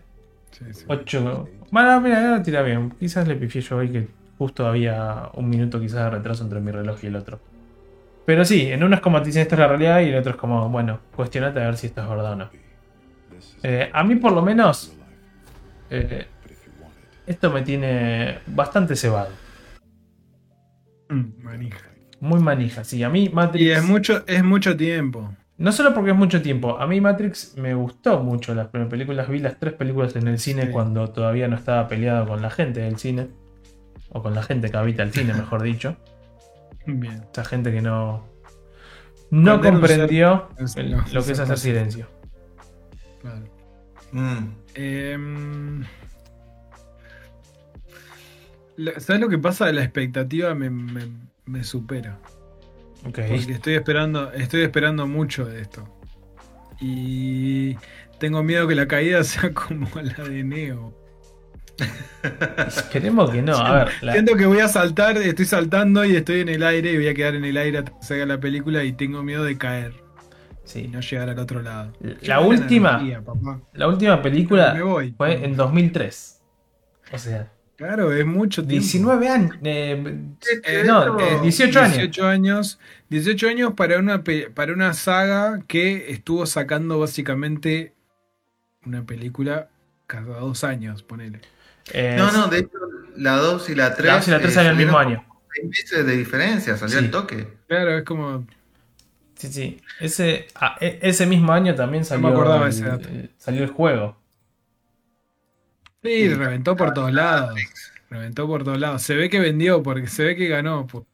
Sí, 0.52 0.66
sí. 0.74 0.86
8. 0.88 1.50
Bueno, 1.72 2.02
mira, 2.02 2.20
ahora 2.30 2.44
tira 2.44 2.62
bien. 2.62 2.92
Quizás 3.00 3.28
le 3.28 3.36
pifié 3.36 3.62
yo 3.62 3.78
hoy 3.78 3.90
que 3.90 4.08
justo 4.38 4.68
había 4.68 5.30
un 5.34 5.50
minuto 5.50 5.80
quizás 5.80 6.04
de 6.04 6.10
retraso 6.10 6.44
entre 6.44 6.60
mi 6.60 6.72
reloj 6.72 7.00
y 7.04 7.08
el 7.08 7.16
otro. 7.16 7.40
Pero 8.26 8.46
sí, 8.46 8.72
en 8.72 8.84
uno 8.84 8.96
es 8.96 9.02
como 9.02 9.22
te 9.22 9.28
dicen 9.28 9.42
esto 9.42 9.56
es 9.56 9.60
la 9.60 9.68
realidad 9.68 10.02
y 10.02 10.06
en 10.06 10.14
el 10.14 10.20
otro 10.20 10.32
es 10.32 10.38
como, 10.38 10.70
bueno, 10.70 11.00
cuestionate 11.16 11.60
a 11.62 11.66
ver 11.66 11.78
si 11.78 11.88
esto 11.88 12.02
es 12.02 12.10
verdad 12.10 12.34
o 12.34 12.36
no. 12.36 12.50
Eh, 13.64 13.90
a 13.92 14.04
mí 14.04 14.16
por 14.16 14.32
lo 14.32 14.42
menos, 14.42 14.94
eh, 15.90 16.28
esto 17.26 17.52
me 17.52 17.62
tiene 17.64 18.40
bastante 18.48 18.96
cebado. 18.96 19.30
Mm, 21.10 21.44
manija. 21.44 21.86
Muy 22.20 22.40
manija, 22.40 22.84
sí. 22.84 23.02
A 23.04 23.10
mí 23.10 23.30
Matrix... 23.34 23.64
Y 23.66 23.72
es 23.72 23.84
mucho, 23.84 24.24
es 24.28 24.44
mucho 24.44 24.76
tiempo. 24.76 25.34
No 25.58 25.72
solo 25.72 25.94
porque 25.94 26.12
es 26.12 26.16
mucho 26.16 26.42
tiempo, 26.42 26.80
a 26.80 26.88
mí 26.88 27.02
Matrix 27.02 27.56
me 27.58 27.74
gustó 27.74 28.24
mucho 28.24 28.56
las 28.56 28.68
primeras 28.68 28.90
películas, 28.92 29.28
vi 29.28 29.40
las 29.40 29.60
tres 29.60 29.74
películas 29.74 30.16
en 30.16 30.28
el 30.28 30.40
cine 30.40 30.68
Sí. 30.68 30.72
cuando 30.72 31.10
todavía 31.10 31.50
no 31.50 31.58
estaba 31.58 31.88
peleado 31.90 32.26
con 32.28 32.42
la 32.42 32.50
gente 32.50 32.80
del 32.80 32.98
cine, 32.98 33.28
o 34.10 34.22
con 34.24 34.34
la 34.36 34.42
gente 34.44 34.72
que 34.72 34.78
habita 34.78 35.04
el 35.04 35.12
cine, 35.12 35.34
mejor 35.34 35.62
dicho, 35.62 35.98
Bien. 36.90 37.24
esa 37.32 37.44
gente 37.46 37.72
que 37.72 37.82
no, 37.82 38.26
no 39.30 39.62
comprendió 39.62 40.50
usar- 40.60 40.84
el- 40.86 40.92
no, 40.92 41.06
lo 41.14 41.24
que 41.24 41.32
es 41.32 41.40
hacer 41.40 41.58
silencio. 41.58 42.08
Claro. 43.22 43.44
Mm. 44.12 44.48
Em, 44.76 45.84
¿Sabes 49.00 49.20
lo 49.22 49.28
que 49.28 49.38
pasa? 49.38 49.72
La 49.74 49.84
expectativa 49.84 50.56
me, 50.56 50.70
me- 50.70 51.12
me 51.46 51.64
supera. 51.64 52.18
Ok. 53.06 53.20
Porque 53.28 53.52
estoy 53.54 53.76
esperando, 53.76 54.32
estoy 54.32 54.62
esperando 54.62 55.06
mucho 55.06 55.46
de 55.46 55.62
esto. 55.62 55.84
Y 56.80 57.76
tengo 58.20 58.42
miedo 58.42 58.68
que 58.68 58.76
la 58.76 58.88
caída 58.88 59.24
sea 59.26 59.54
como 59.54 59.88
la 60.02 60.24
de 60.24 60.44
Neo. 60.44 60.94
Esperemos 62.68 63.30
que 63.32 63.42
no, 63.42 63.58
a 63.58 63.86
ver, 63.86 63.94
la- 64.02 64.14
Siento 64.14 64.36
que 64.36 64.46
voy 64.46 64.60
a 64.60 64.68
saltar, 64.68 65.18
estoy 65.18 65.46
saltando 65.46 66.04
y 66.06 66.16
estoy 66.16 66.42
en 66.42 66.50
el 66.50 66.64
aire 66.64 66.92
y 66.92 66.96
voy 66.98 67.08
a 67.08 67.14
quedar 67.14 67.36
en 67.36 67.46
el 67.46 67.58
aire 67.58 67.80
hasta 67.80 67.92
que 67.92 68.04
salga 68.06 68.26
la 68.26 68.40
película 68.40 68.84
y 68.84 68.94
tengo 68.94 69.24
miedo 69.24 69.44
de 69.44 69.58
caer 69.58 69.94
y 70.76 70.88
no 70.88 71.00
llegar 71.02 71.30
al 71.30 71.40
otro 71.40 71.62
lado. 71.64 71.94
La 72.22 72.42
última- 72.42 73.00
energía, 73.00 73.24
la 73.74 73.88
última 73.88 74.22
película 74.22 74.74
Me 74.76 74.84
voy. 74.84 75.14
fue 75.18 75.44
en 75.44 75.56
2003. 75.56 76.42
O 77.12 77.18
sea, 77.18 77.52
Claro, 77.76 78.12
es 78.12 78.26
mucho 78.26 78.62
tiempo. 78.62 78.82
19 78.84 79.30
años. 79.30 79.56
eh, 79.64 80.04
Eh, 80.66 80.84
no, 80.86 81.18
eh, 81.18 81.40
18 81.42 81.80
años. 81.80 81.94
18 81.96 82.28
años. 82.28 82.78
18 83.10 83.48
años 83.48 83.74
para 83.74 83.98
una, 84.00 84.22
para 84.54 84.74
una 84.74 84.94
saga 84.94 85.62
que 85.66 86.12
estuvo 86.12 86.46
sacando 86.46 87.00
básicamente 87.00 87.94
una 88.86 89.06
película 89.06 89.70
cada 90.08 90.40
dos 90.40 90.64
años, 90.66 91.04
ponele. 91.04 91.40
Eh, 91.94 92.16
No, 92.18 92.32
no, 92.32 92.48
de 92.48 92.60
hecho, 92.60 92.78
la 93.16 93.36
2 93.38 93.70
y 93.70 93.76
la 93.76 93.94
3. 93.96 94.06
La 94.08 94.16
2 94.16 94.28
y 94.28 94.32
la 94.32 94.40
3 94.40 94.54
salieron 94.54 94.80
el 94.80 94.86
mismo 94.86 94.98
año. 95.00 95.26
meses 95.64 96.06
de 96.06 96.16
diferencia, 96.16 96.78
salió 96.78 97.00
Sí. 97.00 97.06
el 97.06 97.12
toque. 97.12 97.48
Claro, 97.68 97.98
es 97.98 98.04
como. 98.04 98.46
Sí, 99.36 99.48
sí. 99.48 99.82
Ese, 100.00 100.48
ah, 100.56 100.76
e- 100.80 101.00
ese 101.02 101.26
mismo 101.26 101.52
año 101.54 101.74
también 101.76 102.06
salió, 102.06 102.28
acordaba 102.28 102.64
el, 102.66 102.70
ese 102.70 102.86
dato. 102.86 103.08
el- 103.10 103.32
salió 103.38 103.64
el 103.64 103.70
juego. 103.70 104.18
Sí, 106.04 106.34
reventó 106.34 106.76
por 106.76 106.94
todos 106.94 107.12
lados. 107.14 107.56
Reventó 108.10 108.48
por 108.48 108.64
todos 108.64 108.80
lados. 108.80 109.02
Se 109.02 109.16
ve 109.16 109.30
que 109.30 109.40
vendió, 109.40 109.84
porque 109.84 110.08
se 110.08 110.24
ve 110.24 110.36
que 110.36 110.48
ganó. 110.48 110.88
por- 110.88 111.06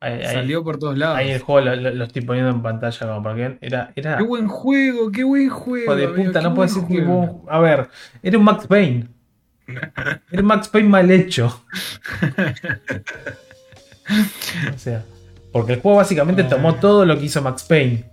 Ahí, 0.00 0.14
ahí- 0.14 0.34
salió 0.34 0.64
por 0.64 0.78
todos 0.78 0.96
lados. 0.96 1.18
ahí 1.18 1.30
el 1.30 1.40
juego 1.40 1.66
lo, 1.68 1.76
lo- 1.76 1.90
lo 1.90 2.04
estoy 2.04 2.22
poniendo 2.22 2.50
en 2.50 2.62
pantalla 2.62 3.06
como 3.06 3.22
para 3.22 3.34
que 3.34 3.40
vean. 3.42 3.58
Era, 3.60 3.92
era 3.94 4.16
Qué 4.16 4.24
buen 4.24 4.48
juego, 4.48 5.12
qué 5.12 5.24
buen 5.24 5.48
juego. 5.50 5.84
hijo 5.84 5.96
de 5.96 6.04
amigo, 6.06 6.24
puta, 6.24 6.40
no 6.40 6.54
puedo 6.54 6.68
decir 6.68 6.84
que 6.88 7.06
A 7.50 7.58
ver, 7.60 7.88
era 8.22 8.38
un 8.38 8.44
Max 8.44 8.66
Payne. 8.66 9.08
Un 10.32 10.44
Max 10.44 10.68
Payne 10.68 10.88
mal 10.88 11.10
hecho. 11.10 11.64
o 14.74 14.78
sea, 14.78 15.04
porque 15.52 15.74
el 15.74 15.80
juego 15.80 15.98
básicamente 15.98 16.42
Ay. 16.42 16.48
tomó 16.48 16.74
todo 16.76 17.04
lo 17.04 17.18
que 17.18 17.26
hizo 17.26 17.42
Max 17.42 17.64
Payne. 17.64 18.04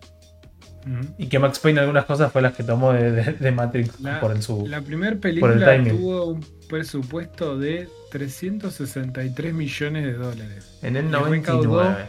Y 1.17 1.27
que 1.27 1.37
Max 1.37 1.59
Payne 1.59 1.81
algunas 1.81 2.05
cosas 2.05 2.31
fue 2.31 2.41
las 2.41 2.53
que 2.55 2.63
tomó 2.63 2.93
de, 2.93 3.11
de- 3.11 3.33
de 3.33 3.51
Matrix 3.51 3.99
La, 3.99 4.21
por 4.21 4.31
el 4.31 4.41
su. 4.41 4.65
la 4.67 4.79
primera 4.81 5.11
el 5.11 5.17
película 5.19 5.83
tuvo 5.83 6.27
un 6.27 6.45
presupuesto 6.69 7.57
de 7.57 7.89
363 8.11 9.53
millones 9.53 10.05
de 10.05 10.13
dólares 10.13 10.79
en 10.83 10.95
el 10.95 11.07
y 11.07 11.09
recaudó- 11.09 11.83
99. 11.83 12.07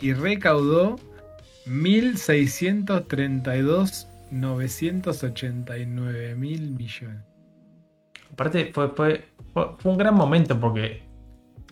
y 0.00 0.12
recaudó 0.12 0.96
1.632 1.66 4.06
989 4.30 6.34
mil 6.36 6.70
millones. 6.72 7.22
Aparte, 8.32 8.70
fue, 8.74 8.88
fue, 8.90 9.24
fue, 9.52 9.76
fue 9.78 9.92
un 9.92 9.98
gran 9.98 10.14
momento 10.14 10.58
porque 10.58 11.06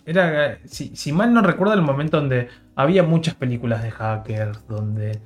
era, 0.05 0.59
si, 0.65 0.95
si 0.95 1.11
mal 1.11 1.33
no 1.33 1.41
recuerdo, 1.41 1.73
el 1.73 1.81
momento 1.81 2.17
donde 2.17 2.47
había 2.75 3.03
muchas 3.03 3.35
películas 3.35 3.81
de 3.83 3.91
hackers, 3.91 4.67
donde 4.67 5.19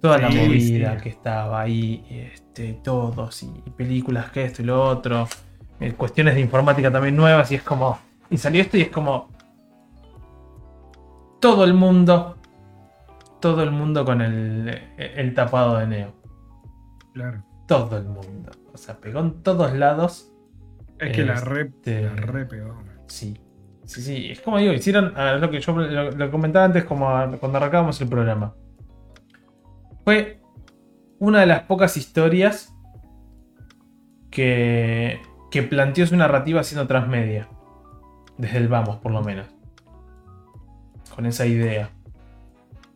toda 0.00 0.18
la 0.18 0.28
movida 0.30 0.96
sí. 0.96 1.02
que 1.02 1.08
estaba 1.10 1.60
ahí, 1.60 2.06
este, 2.10 2.74
todos, 2.82 3.42
y, 3.42 3.52
y 3.66 3.70
películas 3.70 4.30
que 4.30 4.44
esto 4.44 4.62
y 4.62 4.66
lo 4.66 4.82
otro, 4.82 5.28
eh, 5.80 5.92
cuestiones 5.94 6.34
de 6.34 6.40
informática 6.40 6.90
también 6.90 7.16
nuevas, 7.16 7.50
y 7.52 7.56
es 7.56 7.62
como, 7.62 7.98
y 8.30 8.36
salió 8.38 8.62
esto 8.62 8.76
y 8.76 8.82
es 8.82 8.88
como, 8.88 9.28
todo 11.40 11.64
el 11.64 11.74
mundo, 11.74 12.38
todo 13.40 13.62
el 13.62 13.70
mundo 13.70 14.04
con 14.04 14.20
el, 14.20 14.68
el 14.96 15.34
tapado 15.34 15.78
de 15.78 15.86
Neo, 15.86 16.12
Claro. 17.12 17.42
todo 17.66 17.98
el 17.98 18.04
mundo, 18.04 18.52
o 18.72 18.76
sea, 18.78 18.96
pegó 19.00 19.20
en 19.20 19.42
todos 19.42 19.72
lados. 19.72 20.32
Es 21.00 21.16
que 21.16 21.24
la 21.24 21.34
re, 21.40 21.62
Este- 21.62 22.02
la 22.02 22.10
re 22.14 22.44
pegó. 22.46 22.82
Sí, 23.06 23.40
sí, 23.84 24.02
sí. 24.02 24.30
Es 24.30 24.40
como 24.40 24.58
digo, 24.58 24.72
hicieron 24.72 25.12
ah, 25.16 25.34
lo 25.40 25.50
que 25.50 25.60
yo 25.60 25.72
lo, 25.76 26.10
lo 26.10 26.30
comentaba 26.30 26.64
antes 26.66 26.84
como 26.84 27.08
a- 27.10 27.30
cuando 27.38 27.58
arrancábamos 27.58 28.00
el 28.00 28.08
programa. 28.08 28.54
Fue 30.04 30.40
una 31.18 31.40
de 31.40 31.46
las 31.46 31.62
pocas 31.62 31.96
historias 31.96 32.74
que, 34.30 35.20
que 35.50 35.62
planteó 35.62 36.06
su 36.06 36.16
narrativa 36.16 36.62
siendo 36.62 36.86
transmedia. 36.86 37.48
Desde 38.38 38.58
el 38.58 38.68
vamos, 38.68 38.96
por 38.98 39.12
lo 39.12 39.22
menos. 39.22 39.46
Con 41.14 41.26
esa 41.26 41.46
idea. 41.46 41.90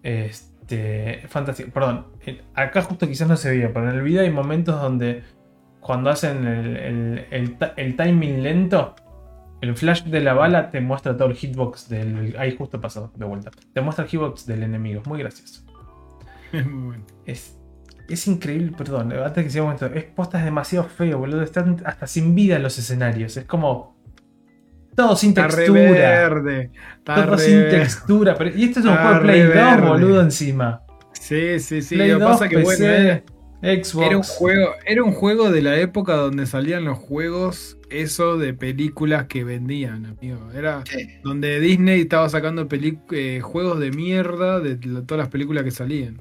Este. 0.02 1.24
Fantástico. 1.28 1.70
Perdón. 1.72 2.06
eh, 2.24 2.42
Acá 2.54 2.82
justo 2.82 3.06
quizás 3.06 3.28
no 3.28 3.36
se 3.36 3.50
veía, 3.50 3.72
pero 3.72 3.90
en 3.90 3.96
el 3.96 4.02
video 4.02 4.22
hay 4.22 4.30
momentos 4.30 4.80
donde 4.80 5.22
cuando 5.84 6.08
hacen 6.10 6.46
el, 6.46 7.26
el- 7.30 7.56
el 7.76 7.96
timing 7.96 8.42
lento, 8.42 8.96
el 9.60 9.76
flash 9.76 10.02
de 10.04 10.20
la 10.20 10.32
bala 10.32 10.70
te 10.70 10.80
muestra 10.80 11.14
todo 11.16 11.28
el 11.28 11.36
hitbox 11.36 11.88
del. 11.90 12.34
Ahí 12.38 12.56
justo 12.56 12.80
pasó 12.80 13.12
de 13.14 13.24
vuelta. 13.26 13.50
Te 13.72 13.80
muestra 13.82 14.04
el 14.04 14.10
hitbox 14.10 14.46
del 14.46 14.62
enemigo. 14.62 15.02
Es 15.02 15.06
muy 15.06 15.18
gracioso. 15.18 15.62
Es 16.52 16.66
muy 16.70 16.86
bueno. 16.86 17.04
Es, 17.26 17.58
es 18.08 18.26
increíble, 18.26 18.72
perdón, 18.76 19.12
antes 19.12 19.44
que 19.44 19.50
sigamos 19.50 19.74
esto, 19.74 19.86
es 19.94 20.04
posta 20.04 20.38
es 20.38 20.44
demasiado 20.46 20.86
feo, 20.86 21.18
boludo. 21.18 21.42
Están 21.42 21.82
hasta 21.84 22.06
sin 22.06 22.34
vida 22.34 22.56
en 22.56 22.62
los 22.62 22.78
escenarios. 22.78 23.36
Es 23.36 23.44
como. 23.44 23.94
Todo 24.96 25.16
sin 25.16 25.30
Está 25.30 25.48
re 25.48 25.56
textura. 25.66 25.82
verde. 25.90 26.70
Está 26.98 27.14
Todo 27.16 27.36
re 27.36 27.38
sin 27.42 27.56
verde. 27.58 27.78
textura. 27.78 28.34
Pero, 28.36 28.56
y 28.56 28.64
este 28.64 28.80
es 28.80 28.86
un 28.86 28.94
juego 28.96 29.14
de 29.14 29.20
Play 29.20 29.42
re 29.42 29.46
2, 29.48 29.54
verde. 29.54 29.88
boludo, 29.88 30.20
encima. 30.22 30.82
Sí, 31.12 31.58
sí, 31.60 31.82
sí. 31.82 31.96
Play 31.96 32.10
Lo 32.12 32.18
que 32.18 32.24
2, 32.24 32.32
pasa 32.32 32.48
que 32.48 32.56
bueno, 32.62 33.22
Xbox. 33.64 34.06
era 34.06 34.16
un 34.16 34.22
juego, 34.22 34.68
era 34.86 35.02
un 35.04 35.12
juego 35.12 35.50
de 35.50 35.62
la 35.62 35.78
época 35.78 36.14
donde 36.16 36.46
salían 36.46 36.84
los 36.84 36.98
juegos, 36.98 37.78
eso 37.90 38.36
de 38.38 38.52
películas 38.54 39.26
que 39.26 39.42
vendían, 39.44 40.06
amigo. 40.06 40.50
Era 40.52 40.82
Sí. 40.86 41.06
donde 41.22 41.60
Disney 41.60 42.02
estaba 42.02 42.28
sacando 42.28 42.68
peli- 42.68 42.98
eh, 43.12 43.40
juegos 43.40 43.80
de 43.80 43.90
mierda 43.90 44.60
de 44.60 44.76
todas 44.76 45.18
las 45.18 45.28
películas 45.28 45.64
que 45.64 45.70
salían. 45.70 46.20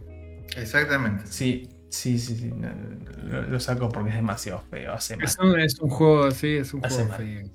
Exactamente. 0.57 1.23
Sí, 1.25 1.67
sí, 1.89 2.17
sí, 2.19 2.35
sí. 2.35 2.51
Lo, 3.27 3.41
lo 3.43 3.59
saco 3.59 3.89
porque 3.89 4.09
es 4.11 4.15
demasiado 4.15 4.61
feo. 4.69 4.93
Hace 4.93 5.17
mal. 5.17 5.25
Es 5.25 5.37
un, 5.39 5.59
es 5.59 5.79
un 5.79 5.89
juego, 5.89 6.31
sí, 6.31 6.47
es 6.57 6.73
un 6.73 6.85
Hace 6.85 6.95
juego 7.03 7.09
mal. 7.09 7.17
feo. 7.19 7.49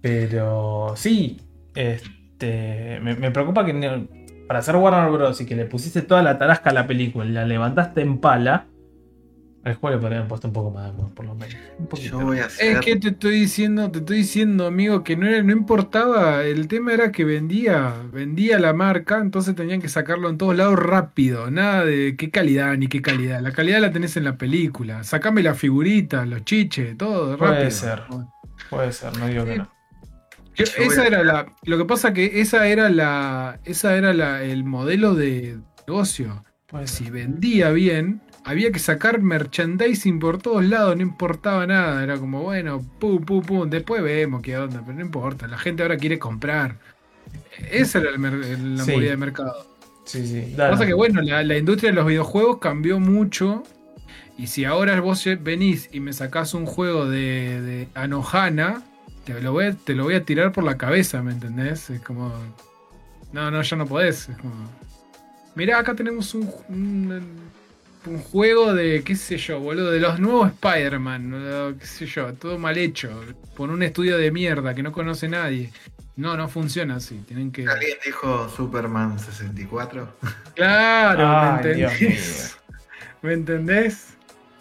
Pero 0.00 0.94
sí, 0.96 1.40
este, 1.74 2.98
me, 3.00 3.14
me 3.14 3.30
preocupa 3.30 3.64
que 3.64 3.72
no- 3.72 4.08
para 4.48 4.58
hacer 4.58 4.76
Warner 4.76 5.10
Bros. 5.12 5.40
y 5.40 5.46
que 5.46 5.54
le 5.56 5.64
pusiste 5.64 6.02
toda 6.02 6.22
la 6.22 6.36
tarasca 6.38 6.70
a 6.70 6.72
la 6.74 6.86
película 6.86 7.24
y 7.24 7.30
la 7.30 7.46
levantaste 7.46 8.00
en 8.02 8.18
pala, 8.18 8.66
al 9.64 9.74
juego 9.76 9.96
le 9.96 10.00
podrían 10.00 10.18
haber 10.20 10.28
puesto 10.28 10.48
un 10.48 10.52
poco 10.52 10.70
más 10.72 10.84
de 10.84 10.90
amor, 10.90 11.14
por 11.14 11.24
lo 11.24 11.34
menos. 11.36 11.54
Un 11.78 11.86
poquito. 11.86 12.18
Yo 12.20 12.26
voy 12.26 12.38
a 12.40 12.46
hacer. 12.46 12.72
Es 12.78 12.80
que 12.80 12.96
te 12.96 13.08
estoy 13.08 13.40
diciendo, 13.40 13.90
te 13.90 14.00
estoy 14.00 14.16
diciendo, 14.18 14.66
amigo, 14.66 15.04
que 15.04 15.16
no, 15.16 15.26
era- 15.28 15.42
no 15.42 15.52
importaba. 15.52 16.42
El 16.44 16.66
tema 16.68 16.92
era 16.92 17.12
que 17.12 17.24
vendía, 17.24 17.94
vendía 18.12 18.58
la 18.58 18.72
marca, 18.72 19.18
entonces 19.18 19.54
tenían 19.54 19.80
que 19.80 19.88
sacarlo 19.88 20.28
en 20.30 20.38
todos 20.38 20.56
lados 20.56 20.78
rápido. 20.78 21.50
Nada 21.50 21.84
de 21.84 22.16
qué 22.16 22.30
calidad 22.30 22.76
ni 22.76 22.88
qué 22.88 23.00
calidad. 23.02 23.40
La 23.40 23.52
calidad 23.52 23.80
la 23.80 23.92
tenés 23.92 24.16
en 24.16 24.24
la 24.24 24.36
película. 24.36 25.04
Sacame 25.04 25.42
la 25.42 25.54
figurita, 25.54 26.26
los 26.26 26.44
chiches, 26.44 26.96
todo 26.98 27.36
Puede 27.38 27.52
rápido. 27.52 27.70
ser. 27.70 28.02
Puede 28.68 28.92
ser, 28.92 29.16
no 29.18 29.26
digo 29.28 29.44
que 29.44 29.56
no. 29.58 29.70
Yo- 30.54 30.64
esa 30.64 31.06
era 31.06 31.24
la. 31.24 31.46
Lo 31.64 31.78
que 31.78 31.84
pasa 31.84 32.12
que 32.12 32.40
esa 32.40 32.66
era 32.66 32.88
la. 32.90 33.58
Esa 33.64 33.96
era 33.96 34.12
la, 34.12 34.42
el 34.42 34.64
modelo 34.64 35.14
de 35.14 35.58
negocio. 35.86 36.44
Puede 36.66 36.86
Si 36.88 37.10
vendía 37.10 37.70
bien, 37.70 38.20
había 38.44 38.72
que 38.72 38.78
sacar 38.78 39.20
merchandising 39.22 40.18
por 40.18 40.38
todos 40.42 40.64
lados, 40.64 40.96
no 40.96 41.02
importaba 41.02 41.66
nada. 41.66 42.02
Era 42.02 42.18
como, 42.18 42.42
bueno, 42.42 42.80
pum, 42.98 43.24
pum, 43.24 43.42
pum, 43.42 43.70
después 43.70 44.02
vemos 44.02 44.42
qué 44.42 44.56
onda, 44.58 44.82
pero 44.84 44.94
no 44.98 45.04
importa. 45.04 45.46
La 45.48 45.58
gente 45.58 45.82
ahora 45.82 45.96
quiere 45.96 46.18
comprar. 46.18 46.78
Esa 47.70 47.98
era 48.00 48.10
la 48.12 48.84
Sí. 48.84 48.92
movida 48.92 49.10
de 49.10 49.16
mercado. 49.16 49.66
Sí, 50.04 50.26
sí. 50.26 50.54
Lo 50.56 50.66
que 50.66 50.68
dale. 50.68 50.70
pasa 50.72 50.86
que, 50.86 50.94
bueno, 50.94 51.22
la, 51.22 51.42
la 51.44 51.56
industria 51.58 51.90
de 51.90 51.96
los 51.96 52.06
videojuegos 52.06 52.58
cambió 52.58 52.98
mucho. 53.00 53.62
Y 54.36 54.48
si 54.48 54.64
ahora 54.64 55.00
vos 55.00 55.24
venís 55.40 55.88
y 55.92 56.00
me 56.00 56.12
sacás 56.12 56.54
un 56.54 56.66
juego 56.66 57.08
de, 57.08 57.60
de 57.60 57.88
Anohana, 57.94 58.82
te 59.24 59.40
lo, 59.40 59.52
voy 59.52 59.66
a, 59.66 59.72
te 59.74 59.94
lo 59.94 60.04
voy 60.04 60.14
a 60.14 60.24
tirar 60.24 60.52
por 60.52 60.64
la 60.64 60.78
cabeza, 60.78 61.22
¿me 61.22 61.32
entendés? 61.32 61.90
Es 61.90 62.00
como. 62.00 62.32
No, 63.32 63.50
no, 63.50 63.62
ya 63.62 63.76
no 63.76 63.86
podés. 63.86 64.28
Es 64.28 64.36
como. 64.38 64.54
Mirá, 65.54 65.78
acá 65.78 65.94
tenemos 65.94 66.34
un, 66.34 66.50
un, 66.68 67.22
un 68.06 68.18
juego 68.18 68.74
de, 68.74 69.02
qué 69.04 69.16
sé 69.16 69.36
yo, 69.36 69.60
boludo, 69.60 69.90
de 69.90 70.00
los 70.00 70.18
nuevos 70.18 70.48
Spider-Man, 70.48 71.76
qué 71.78 71.86
sé 71.86 72.06
yo, 72.06 72.32
todo 72.34 72.58
mal 72.58 72.76
hecho, 72.78 73.10
por 73.56 73.70
un 73.70 73.82
estudio 73.82 74.18
de 74.18 74.30
mierda 74.30 74.74
que 74.74 74.82
no 74.82 74.92
conoce 74.92 75.28
nadie. 75.28 75.70
No, 76.14 76.36
no 76.36 76.48
funciona 76.48 76.96
así, 76.96 77.16
tienen 77.26 77.50
que... 77.50 77.66
¿Alguien 77.66 77.96
dijo 78.04 78.48
Superman 78.48 79.18
64? 79.18 80.08
Claro, 80.54 81.62
¿me 81.62 81.70
entendés? 81.70 82.58
¿Me 83.22 83.32
entendés? 83.32 84.08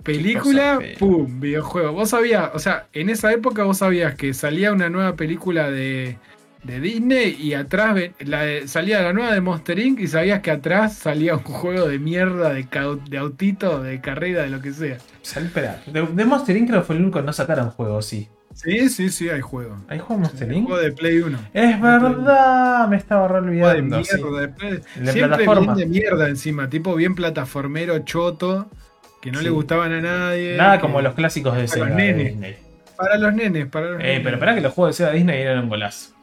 Película, 0.04 0.80
pum, 0.98 1.40
videojuego. 1.40 1.92
Vos 1.92 2.10
sabías, 2.10 2.50
o 2.54 2.60
sea, 2.60 2.88
en 2.94 3.10
esa 3.10 3.32
época 3.32 3.64
vos 3.64 3.80
sabías 3.80 4.16
que 4.16 4.34
salía 4.34 4.72
una 4.72 4.90
nueva 4.90 5.16
película 5.16 5.70
de, 5.70 6.18
de 6.64 6.80
Disney 6.80 7.36
y 7.40 7.54
atrás 7.54 7.96
la 8.20 8.42
de- 8.44 8.68
salía 8.68 9.02
la 9.02 9.14
nueva 9.14 9.34
de 9.34 9.42
Monster 9.42 9.80
Inc. 9.80 10.00
y 10.00 10.08
sabías 10.08 10.42
que 10.42 10.52
atrás 10.52 10.94
salía 10.96 11.34
un 11.36 11.44
juego 11.44 11.88
de 11.88 11.98
mierda, 12.00 12.54
de, 12.54 12.68
de 13.10 13.18
autito, 13.18 13.82
de 13.82 14.00
carrera, 14.02 14.44
de 14.44 14.50
lo 14.50 14.62
que 14.62 14.72
sea. 14.74 14.98
Espera. 15.24 15.82
De, 15.88 16.04
de 16.06 16.26
Monster 16.26 16.56
Inc. 16.58 16.68
creo 16.70 16.82
que 16.82 16.86
fue 16.88 16.96
el 16.96 17.02
único 17.04 17.20
que 17.20 17.26
no 17.26 17.34
sacaron 17.34 17.70
juego, 17.72 18.02
sí. 18.02 18.30
Sí, 18.54 18.90
sí, 18.90 19.10
sí, 19.10 19.30
hay 19.30 19.40
juego. 19.42 19.78
¿Hay 19.88 19.98
juego 20.00 20.22
Monster 20.22 20.48
Un 20.50 20.54
Inc? 20.54 20.68
juego 20.68 20.82
de 20.84 20.92
Play 20.92 21.20
1. 21.20 21.40
Es 21.54 21.82
verdad, 21.82 22.88
me 22.90 22.98
estaba 22.98 23.28
re 23.28 23.40
Juego 23.40 23.68
de 23.70 23.80
olvidando. 23.80 24.04
sí. 24.04 24.18
mierda, 24.18 24.40
de 24.42 24.48
Play- 24.50 24.80
Siempre 24.94 25.28
plataforma. 25.46 25.74
bien 25.74 25.90
de 25.92 26.00
mierda 26.00 26.28
encima, 26.30 26.70
tipo 26.70 26.94
bien 26.96 27.16
plataformero 27.16 27.98
choto, 28.00 28.70
que 29.22 29.32
no 29.32 29.40
Sí. 29.40 29.46
le 29.46 29.50
gustaban 29.52 29.94
a 29.94 30.02
nadie. 30.02 30.58
Nada 30.58 30.76
que- 30.78 30.82
como 30.82 31.02
los 31.02 31.14
clásicos 31.16 31.54
de 31.56 31.60
Para 31.64 31.68
Sega 31.70 31.86
los 31.88 31.96
nenes. 31.96 32.58
Para 32.98 33.18
los 33.18 33.34
nenes, 33.34 33.66
para 33.68 33.86
los 33.92 34.00
Eh, 34.02 34.04
nenes. 34.04 34.22
pero 34.24 34.36
esperá 34.36 34.54
que 34.56 34.62
los 34.62 34.74
juegos 34.74 34.96
de 34.98 35.04
Sega 35.06 35.16
Disney 35.16 35.42
eran 35.42 35.60
un 35.64 35.70
golazo. 35.70 36.14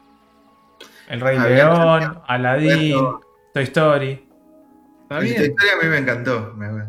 El 1.09 1.19
Rey 1.21 1.37
A 1.37 1.43
ver, 1.43 1.51
León, 1.57 2.21
Aladdin. 2.27 2.95
Toy 3.53 3.63
Story. 3.63 4.11
Está 5.03 5.19
Esta 5.19 5.19
bien, 5.19 5.41
historia 5.51 5.73
a 5.73 5.83
mí 5.83 5.89
me 5.89 5.97
encantó. 5.97 6.53
me- 6.55 6.85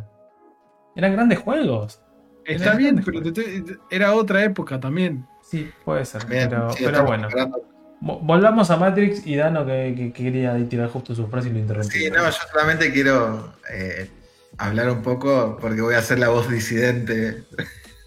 Eran 0.95 1.13
grandes 1.13 1.39
juegos. 1.39 2.03
está 2.45 2.65
eran 2.67 2.77
bien, 2.79 3.03
pero 3.05 3.23
te 3.23 3.29
estoy- 3.29 3.79
era 3.91 4.13
otra 4.15 4.45
época 4.45 4.79
también. 4.79 5.27
Sí, 5.43 5.71
puede 5.85 6.05
ser. 6.05 6.27
Bien, 6.27 6.49
pero 6.51 6.71
sí, 6.73 6.85
pero 6.85 7.05
bueno. 7.05 7.29
esperando. 7.29 7.63
Volvamos 8.03 8.71
a 8.71 8.77
Matrix 8.77 9.27
y 9.27 9.37
Dano 9.37 9.65
que, 9.67 9.95
que- 9.97 10.13
que 10.13 10.23
quería 10.25 10.57
tirar 10.69 10.89
justo 10.89 11.15
su 11.15 11.27
frase 11.29 11.49
y 11.49 11.53
lo 11.53 11.59
interrumpí. 11.59 11.91
Sí, 11.91 12.11
no, 12.11 12.25
yo 12.25 12.33
solamente 12.51 12.93
quiero 12.93 13.53
eh, 13.73 14.11
hablar 14.59 14.91
un 14.91 15.03
poco 15.03 15.57
porque 15.61 15.81
voy 15.81 15.95
a 15.95 16.03
ser 16.03 16.19
la 16.19 16.29
voz 16.29 16.49
disidente. 16.51 17.45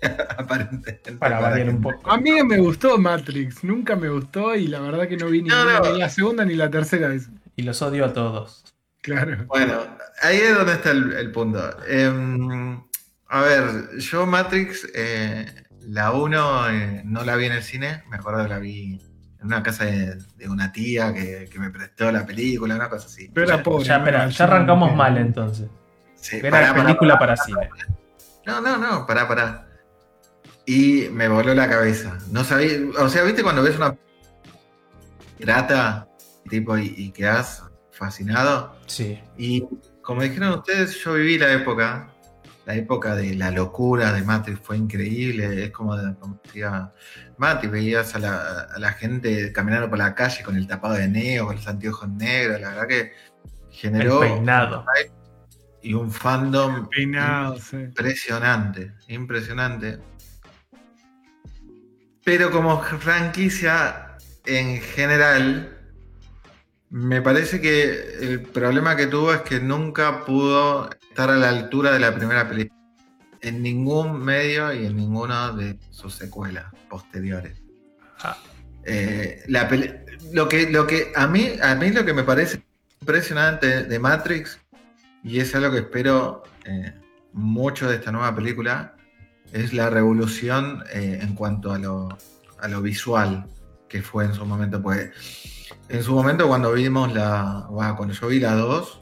aparentemente. 0.38 1.12
Para 1.14 1.40
variar 1.40 1.70
un 1.70 1.82
poco. 1.82 2.10
A 2.12 2.18
mí 2.18 2.32
me 2.44 2.58
gustó 2.58 2.98
Matrix, 2.98 3.64
nunca 3.64 3.96
me 3.96 4.10
gustó 4.10 4.56
y 4.56 4.68
la 4.68 4.80
verdad 4.80 5.08
que 5.08 5.18
no 5.18 5.28
vi 5.28 5.42
ni, 5.42 5.50
No, 5.50 5.66
no. 5.66 5.92
ni 5.94 6.00
la 6.00 6.10
segunda 6.10 6.46
ni 6.46 6.56
la 6.56 6.70
tercera 6.70 7.08
vez. 7.10 7.30
Y 7.56 7.64
los 7.64 7.82
odio 7.82 8.06
a 8.06 8.14
todos. 8.14 8.64
Claro. 9.02 9.46
Bueno, 9.48 9.82
ahí 10.22 10.38
es 10.38 10.56
donde 10.56 10.74
está 10.74 10.92
el, 10.92 11.14
el 11.14 11.32
punto. 11.32 11.62
Em, 11.88 12.82
a 13.28 13.42
ver, 13.42 13.98
yo 14.00 14.26
Matrix, 14.26 14.88
eh, 14.96 15.46
la 15.82 16.12
1 16.14 16.70
eh, 16.70 17.02
no 17.06 17.24
la 17.24 17.36
vi 17.36 17.46
en 17.46 17.52
el 17.54 17.64
cine, 17.64 18.04
me 18.10 18.16
acuerdo 18.18 18.44
que 18.44 18.50
la 18.50 18.60
vi 18.60 19.02
en 19.42 19.46
una 19.48 19.62
casa 19.62 19.86
de, 19.86 20.16
de 20.38 20.48
una 20.50 20.72
tía 20.72 21.14
que, 21.14 21.50
que 21.52 21.60
me 21.60 21.70
prestó 21.70 22.12
la 22.12 22.26
película, 22.26 22.76
una 22.76 22.90
cosa 22.90 23.08
así. 23.08 23.30
Pero 23.34 23.48
era 23.48 23.62
pobre. 23.62 23.84
Ya, 23.86 23.98
espera, 23.98 24.22
era 24.24 24.30
ya 24.30 24.44
arrancamos 24.46 24.96
mal 24.96 25.18
entonces. 25.18 25.68
Sí, 26.16 26.38
Era 26.38 26.50
pará, 26.52 26.68
pará, 26.74 26.84
película 26.86 27.20
pará. 27.20 27.36
para 27.36 27.46
cine. 27.46 27.70
No, 28.46 28.62
no, 28.62 28.78
no, 28.78 29.06
pará, 29.06 29.28
pará. 29.28 29.68
Y 30.66 31.10
me 31.12 31.28
voló 31.28 31.54
la 31.54 31.70
cabeza. 31.70 32.18
No 32.32 32.44
sabía, 32.44 32.78
o 33.00 33.10
sea, 33.10 33.24
¿viste 33.24 33.44
cuando 33.44 33.64
ves 33.64 33.76
una 33.76 33.96
pirata 35.38 36.08
tipo 36.50 36.78
y, 36.78 36.94
y 36.98 37.12
quedás 37.12 37.64
fascinado? 37.92 38.76
Sí. 38.88 39.20
Y 39.38 39.66
como 40.02 40.22
dijeron 40.22 40.60
ustedes, 40.60 40.96
yo 41.04 41.14
viví 41.16 41.38
la 41.38 41.52
época, 41.54 42.10
la 42.66 42.76
época 42.76 43.16
de 43.16 43.36
la 43.36 43.52
locura 43.52 44.14
de 44.14 44.22
Matrix 44.24 44.60
fue 44.62 44.78
increíble. 44.78 45.66
Es 45.66 45.72
como, 45.72 45.96
de- 45.98 46.16
como 46.16 46.40
decía 46.44 46.92
Matrix, 47.38 47.72
veías 47.72 48.16
a 48.16 48.20
la, 48.20 48.60
a 48.74 48.80
la 48.80 48.94
gente 48.94 49.52
caminando 49.52 49.90
por 49.90 49.98
la 49.98 50.16
calle 50.16 50.44
con 50.44 50.56
el 50.56 50.68
tapado 50.68 50.94
de 50.96 51.08
neo, 51.08 51.46
con 51.48 51.56
los 51.58 51.68
anteojos 51.68 52.08
negros. 52.10 52.62
La 52.62 52.70
verdad 52.70 52.88
que 52.88 53.00
El 53.02 53.12
generó 53.72 54.22
peinado. 54.22 54.86
y 55.82 55.94
un 55.94 56.10
fandom 56.12 56.88
Peinado, 56.90 57.58
sí. 57.60 57.76
Impresionante, 57.78 58.94
impresionante. 59.10 60.00
Pero 62.24 62.52
como 62.52 62.82
franquicia 62.82 64.18
en 64.46 64.82
general, 64.82 65.78
me 66.90 67.22
parece 67.22 67.60
que 67.60 68.18
el 68.22 68.42
problema 68.42 68.96
que 68.96 69.08
tuvo 69.08 69.34
es 69.34 69.42
que 69.42 69.60
nunca 69.60 70.26
pudo 70.26 70.90
estar 71.10 71.30
a 71.30 71.36
la 71.36 71.50
altura 71.50 71.92
de 71.92 72.00
la 72.00 72.14
primera 72.14 72.48
película. 72.48 72.80
En 73.42 73.62
ningún 73.62 74.24
medio 74.24 74.74
y 74.74 74.86
en 74.86 74.96
ninguna 74.96 75.52
de 75.52 75.78
sus 75.90 76.16
secuelas 76.16 76.66
posteriores. 76.90 77.62
Ah. 78.22 78.38
Eh, 78.86 79.44
la 79.48 79.70
lo 80.32 80.48
que, 80.48 80.70
lo 80.70 80.88
que 80.88 81.12
a 81.16 81.28
mí, 81.28 81.52
a 81.62 81.76
mí 81.76 81.90
lo 81.92 82.06
que 82.06 82.14
me 82.14 82.24
parece 82.24 82.64
impresionante 83.02 83.84
de 83.84 84.00
Matrix, 84.00 84.60
y 85.24 85.40
es 85.40 85.54
algo 85.56 85.72
que 85.72 85.80
espero 85.80 86.44
eh, 86.66 86.94
mucho 87.34 87.90
de 87.90 87.96
esta 87.96 88.12
nueva 88.12 88.34
película, 88.36 88.93
es 89.54 89.74
la 89.74 89.90
revolución 89.90 90.84
eh, 90.92 91.20
en 91.22 91.36
cuanto 91.36 91.72
a 91.72 91.78
lo, 91.80 92.10
a 92.60 92.68
lo 92.68 92.82
visual 92.82 93.46
que 93.88 94.02
fue 94.02 94.26
en 94.26 94.34
su 94.34 94.46
momento. 94.46 94.82
Pues 94.82 95.12
en 95.90 96.04
su 96.04 96.14
momento 96.14 96.48
cuando 96.48 96.74
vimos 96.74 97.14
la. 97.14 97.68
bueno, 97.70 97.96
cuando 97.96 98.14
yo 98.14 98.28
vi 98.28 98.40
la 98.40 98.56
2, 98.56 99.00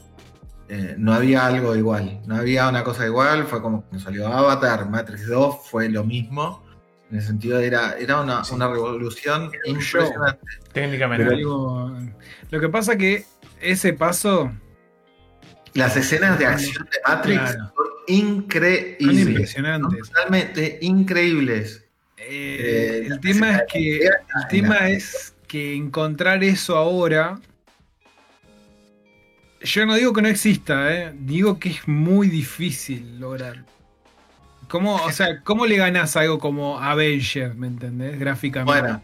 eh, 0.69 0.95
no 0.97 1.13
había 1.13 1.45
algo 1.47 1.75
igual, 1.75 2.21
no 2.27 2.35
había 2.35 2.69
una 2.69 2.83
cosa 2.83 3.05
igual, 3.05 3.45
fue 3.45 3.61
como 3.61 3.81
cuando 3.81 3.99
salió 4.03 4.27
Avatar, 4.27 4.89
Matrix 4.89 5.27
2 5.27 5.55
fue 5.69 5.89
lo 5.89 6.03
mismo, 6.03 6.63
en 7.09 7.17
el 7.17 7.23
sentido 7.23 7.57
de 7.57 7.67
era, 7.67 7.97
era 7.97 8.21
una, 8.21 8.43
Sí. 8.43 8.53
una 8.55 8.69
revolución 8.69 9.51
Era 9.53 9.73
un 9.73 9.81
show. 9.81 10.01
impresionante. 10.01 10.41
Técnicamente. 10.73 11.25
Pero 11.25 11.37
digo, 11.37 11.91
lo 12.51 12.59
que 12.59 12.69
pasa 12.69 12.95
que 12.97 13.25
ese 13.59 13.91
paso 13.93 14.51
Las 15.73 15.95
escenas 15.97 16.39
de 16.39 16.45
acción 16.45 16.85
de 16.85 16.97
Matrix 17.07 17.39
Claro. 17.55 17.73
Son 18.07 18.15
increíbles, 18.15 19.51
son 19.51 19.89
totalmente 19.89 20.77
increíbles. 20.81 21.83
Eh, 22.17 23.03
Eh, 23.03 23.07
el 23.09 23.19
tema 23.19 23.57
es 23.57 23.61
que 23.71 23.97
el 24.05 24.47
tema 24.49 24.89
es 24.89 25.33
que 25.47 25.75
encontrar 25.75 26.43
eso 26.43 26.77
ahora. 26.77 27.39
Yo 29.63 29.85
no 29.85 29.95
digo 29.95 30.11
que 30.13 30.21
no 30.23 30.27
exista, 30.27 30.91
¿eh? 30.93 31.13
digo 31.19 31.59
que 31.59 31.69
es 31.69 31.87
muy 31.87 32.27
difícil 32.27 33.19
lograr. 33.19 33.63
¿Cómo, 34.69 34.95
o 34.95 35.11
sea, 35.11 35.41
¿cómo 35.43 35.65
le 35.65 35.75
ganas 35.75 36.15
algo 36.15 36.39
como 36.39 36.79
Avengers, 36.79 37.55
¿me 37.55 37.67
entendés? 37.67 38.17
Gráficamente. 38.19 38.81
Bueno, 38.81 39.03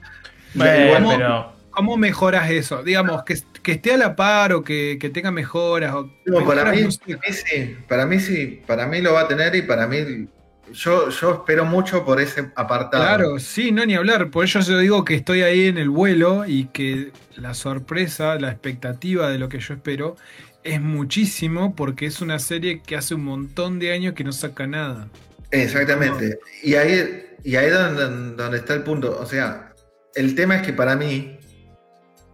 Bueno, 0.56 0.86
igual- 0.86 1.04
¿cómo- 1.04 1.18
pero 1.18 1.57
¿Cómo 1.78 1.96
mejoras 1.96 2.50
eso? 2.50 2.82
Digamos, 2.82 3.24
que, 3.24 3.38
que 3.62 3.74
esté 3.74 3.94
a 3.94 3.98
la 3.98 4.16
par 4.16 4.52
o 4.52 4.64
que, 4.64 4.98
que 5.00 5.12
tenga 5.12 5.30
mejoras. 5.30 5.94
O 5.94 6.10
No, 6.26 6.44
para 6.44 6.72
mí, 6.72 6.82
no 6.82 6.92
sé. 6.92 7.00
para 7.06 7.20
mí 7.28 7.34
sí, 7.36 7.78
para 7.88 8.06
mí 8.08 8.20
sí, 8.20 8.62
para 8.66 8.88
mí 8.88 9.00
lo 9.00 9.14
va 9.14 9.22
a 9.22 9.28
tener 9.28 9.56
y 9.56 9.62
para 9.62 9.86
mí 9.86 10.28
yo, 10.74 11.10
yo 11.10 11.34
espero 11.34 11.66
mucho 11.66 12.04
por 12.04 12.20
ese 12.20 12.52
apartado. 12.56 13.04
Claro, 13.04 13.38
sí, 13.38 13.72
no 13.72 13.86
ni 13.86 13.94
hablar. 13.94 14.32
Por 14.32 14.46
eso 14.46 14.60
yo 14.62 14.80
digo 14.80 15.06
que 15.06 15.14
estoy 15.14 15.44
ahí 15.44 15.68
en 15.68 15.78
el 15.78 15.92
vuelo 15.92 16.46
y 16.48 16.66
que 16.66 17.12
la 17.36 17.54
sorpresa, 17.54 18.40
la 18.40 18.50
expectativa 18.50 19.30
de 19.30 19.38
lo 19.38 19.48
que 19.48 19.60
yo 19.60 19.76
espero 19.76 20.16
es 20.64 20.82
muchísimo 20.82 21.76
porque 21.76 22.08
es 22.08 22.22
una 22.22 22.40
serie 22.40 22.82
que 22.82 22.96
hace 22.96 23.14
un 23.14 23.24
montón 23.24 23.78
de 23.78 23.92
años 23.94 24.16
que 24.16 24.24
no 24.24 24.32
saca 24.32 24.66
nada. 24.66 25.10
Exactamente. 25.52 26.40
Y 26.64 26.74
ahí, 26.74 27.24
y 27.44 27.56
ahí 27.56 27.70
donde 27.70 28.58
está 28.58 28.74
el 28.74 28.82
punto. 28.82 29.18
O 29.22 29.28
sea, 29.28 29.74
el 30.16 30.36
tema 30.36 30.56
es 30.58 30.64
que 30.64 30.74
para 30.74 30.96
mí, 30.96 31.37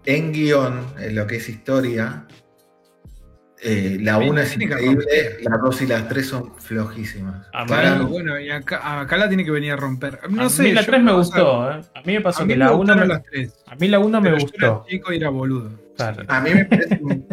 en 0.05 0.31
guion, 0.31 0.85
en 0.99 1.15
lo 1.15 1.25
que 1.27 1.37
es 1.37 1.49
historia, 1.49 2.25
eh, 3.65 3.97
la 4.01 4.17
1 4.17 4.41
es 4.41 4.57
increíble, 4.59 5.05
las 5.41 5.61
2 5.61 5.81
y 5.83 5.87
las 5.87 6.09
3 6.09 6.27
son 6.27 6.53
flojísimas. 6.57 7.47
A 7.53 7.65
Claro, 7.65 8.03
mí- 8.03 8.11
bueno, 8.11 8.37
y 8.37 8.51
acá, 8.51 8.99
acá 9.01 9.15
la 9.17 9.29
tiene 9.29 9.45
que 9.45 9.51
venir 9.51 9.71
a 9.71 9.75
romper. 9.77 10.19
No 10.29 10.43
a 10.43 10.49
sé. 10.49 10.63
mí 10.63 10.71
la 10.73 10.81
yo 10.81 10.87
3 10.87 11.01
me 11.03 11.13
gustó, 11.13 11.71
¿eh? 11.71 11.81
A 11.95 12.01
mí 12.01 12.13
me 12.13 12.21
pasó 12.21 12.41
A 12.41 12.45
mí 12.45 12.53
que 12.53 12.57
la 12.59 12.71
1 12.73 12.77
gustaron 12.77 13.01
me, 13.07 13.13
las 13.13 13.23
tres. 13.23 13.63
a 13.67 13.75
mí 13.75 13.87
la 13.87 13.99
1 13.99 14.19
me 14.21 14.29
yo 14.31 14.35
era 14.35 14.43
gustó. 14.43 14.85
chico 14.89 15.13
y 15.13 15.15
era 15.17 15.29
boludo. 15.29 15.71
Claro. 15.95 16.23
a 16.27 16.41
mí 16.41 16.49
me 16.53 16.65
parece 16.65 16.99
muy. 17.01 17.25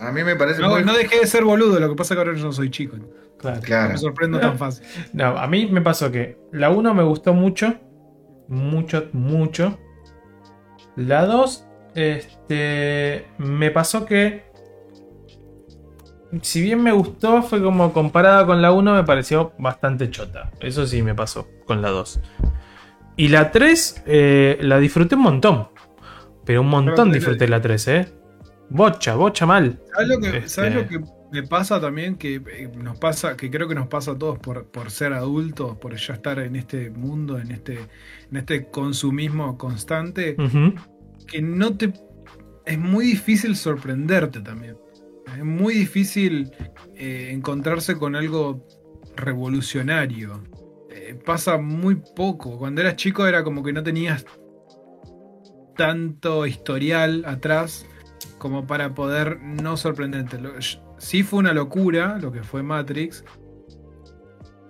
A 0.00 0.12
mí 0.12 0.24
me 0.24 0.36
parece 0.36 0.60
No, 0.60 0.70
muy 0.70 0.84
no 0.84 0.92
dejé 0.94 1.20
de 1.20 1.26
ser 1.26 1.44
boludo, 1.44 1.78
lo 1.80 1.88
que 1.88 1.94
pasa 1.94 2.12
es 2.14 2.16
que 2.20 2.26
ahora 2.26 2.36
yo 2.38 2.44
no 2.44 2.52
soy 2.52 2.68
chico. 2.70 2.96
No 2.98 3.06
claro. 3.38 3.60
claro. 3.62 3.92
me 3.92 3.98
sorprendo 3.98 4.38
tan 4.38 4.58
fácil. 4.58 4.84
No, 5.14 5.38
a 5.38 5.46
mí 5.46 5.66
me 5.66 5.80
pasó 5.80 6.10
que 6.12 6.36
la 6.52 6.68
1 6.70 6.92
me 6.94 7.02
gustó 7.04 7.32
mucho. 7.32 7.74
Mucho, 8.48 9.08
mucho. 9.12 9.78
La 10.96 11.24
2, 11.26 11.66
este. 11.94 13.26
Me 13.38 13.70
pasó 13.70 14.04
que. 14.04 14.50
Si 16.40 16.62
bien 16.62 16.82
me 16.82 16.92
gustó, 16.92 17.42
fue 17.42 17.62
como 17.62 17.92
comparada 17.92 18.46
con 18.46 18.62
la 18.62 18.72
1, 18.72 18.94
me 18.94 19.04
pareció 19.04 19.52
bastante 19.58 20.10
chota. 20.10 20.50
Eso 20.60 20.86
sí 20.86 21.02
me 21.02 21.14
pasó 21.14 21.46
con 21.66 21.82
la 21.82 21.90
2. 21.90 22.20
Y 23.16 23.28
la 23.28 23.50
3, 23.50 24.04
eh, 24.06 24.58
la 24.62 24.78
disfruté 24.78 25.14
un 25.14 25.22
montón. 25.22 25.68
Pero 26.44 26.62
un 26.62 26.68
montón 26.68 27.12
disfruté 27.12 27.46
la 27.48 27.60
3, 27.60 27.88
¿eh? 27.88 28.08
Bocha, 28.70 29.14
bocha 29.14 29.44
mal. 29.44 29.78
¿Sabes 29.92 30.08
lo, 30.08 30.18
que, 30.20 30.26
Este- 30.38 30.48
¿sabes 30.48 30.74
lo 30.74 30.88
que 30.88 31.00
me 31.32 31.42
pasa 31.42 31.80
también? 31.80 32.16
Que 32.16 32.36
eh, 32.36 32.70
nos 32.76 32.98
pasa, 32.98 33.36
que 33.36 33.50
creo 33.50 33.66
que 33.66 33.74
nos 33.74 33.88
pasa 33.88 34.12
a 34.12 34.18
todos 34.18 34.38
por, 34.38 34.66
por 34.66 34.90
ser 34.90 35.12
adultos, 35.14 35.78
por 35.78 35.96
ya 35.96 36.14
estar 36.14 36.38
en 36.38 36.56
este 36.56 36.90
mundo, 36.90 37.38
en 37.38 37.50
este, 37.50 37.78
en 38.30 38.36
este 38.36 38.68
consumismo 38.70 39.56
constante, 39.56 40.36
que 41.26 41.42
no 41.42 41.76
te. 41.76 41.92
Es 42.66 42.78
muy 42.78 43.06
difícil 43.06 43.56
sorprenderte 43.56 44.40
también. 44.40 44.76
Es 45.26 45.44
muy 45.44 45.74
difícil 45.74 46.52
eh, 46.94 47.30
encontrarse 47.32 47.96
con 47.96 48.14
algo 48.14 48.66
revolucionario. 49.16 50.44
Eh, 50.90 51.18
pasa 51.24 51.56
muy 51.56 51.96
poco. 52.14 52.58
Cuando 52.58 52.82
eras 52.82 52.96
chico 52.96 53.26
era 53.26 53.42
como 53.42 53.62
que 53.62 53.72
no 53.72 53.82
tenías 53.82 54.26
tanto 55.76 56.46
historial 56.46 57.24
atrás 57.26 57.86
como 58.38 58.66
para 58.66 58.94
poder 58.94 59.40
no 59.40 59.76
sorprenderte. 59.76 60.38
Sí 60.98 61.22
fue 61.22 61.38
una 61.40 61.52
locura 61.52 62.18
lo 62.20 62.32
que 62.32 62.42
fue 62.42 62.62
Matrix, 62.62 63.24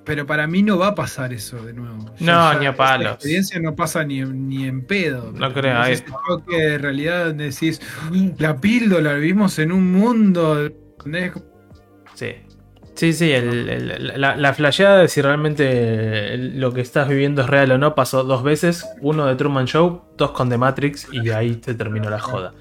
pero 0.04 0.26
para 0.26 0.46
mí 0.48 0.62
no 0.62 0.78
va 0.78 0.88
a 0.88 0.94
pasar 0.94 1.32
eso 1.32 1.62
de 1.64 1.72
nuevo. 1.74 2.12
No, 2.18 2.58
ni 2.58 2.66
a 2.66 2.74
palos. 2.76 3.12
experiencia 3.14 3.60
no 3.60 3.76
pasa 3.76 4.02
ni, 4.04 4.20
en- 4.20 4.48
ni 4.48 4.64
en 4.66 4.84
pedo. 4.84 5.30
No 5.32 5.52
creo, 5.52 5.80
Es 5.84 6.00
ese 6.02 6.06
choque 6.28 6.56
de 6.56 6.78
realidad 6.78 7.26
donde 7.26 7.50
decís, 7.50 7.80
la 8.38 8.56
píldora, 8.56 9.14
vivimos 9.14 9.58
en 9.60 9.70
un 9.72 9.92
mundo. 9.92 10.66
¿entendés? 10.98 11.32
Sí. 12.14 12.32
Sí, 12.94 13.12
sí, 13.14 13.30
el- 13.32 13.68
el- 13.70 14.20
la, 14.20 14.36
la 14.36 14.52
flasheada 14.54 14.98
de 14.98 15.08
si 15.08 15.22
realmente 15.22 16.36
lo 16.36 16.72
que 16.74 16.80
estás 16.82 17.08
viviendo 17.08 17.40
es 17.42 17.48
real 17.48 17.70
o 17.72 17.78
no 17.78 17.94
pasó 17.94 18.22
dos 18.24 18.42
veces. 18.42 18.84
Uno 19.00 19.26
de 19.26 19.34
Truman 19.36 19.66
Show, 19.66 20.02
dos 20.18 20.32
con 20.32 20.50
The 20.50 20.58
Matrix 20.58 21.08
y 21.12 21.30
ahí 21.30 21.54
te 21.56 21.74
terminó 21.74 22.10
la 22.10 22.18
joda. 22.20 22.52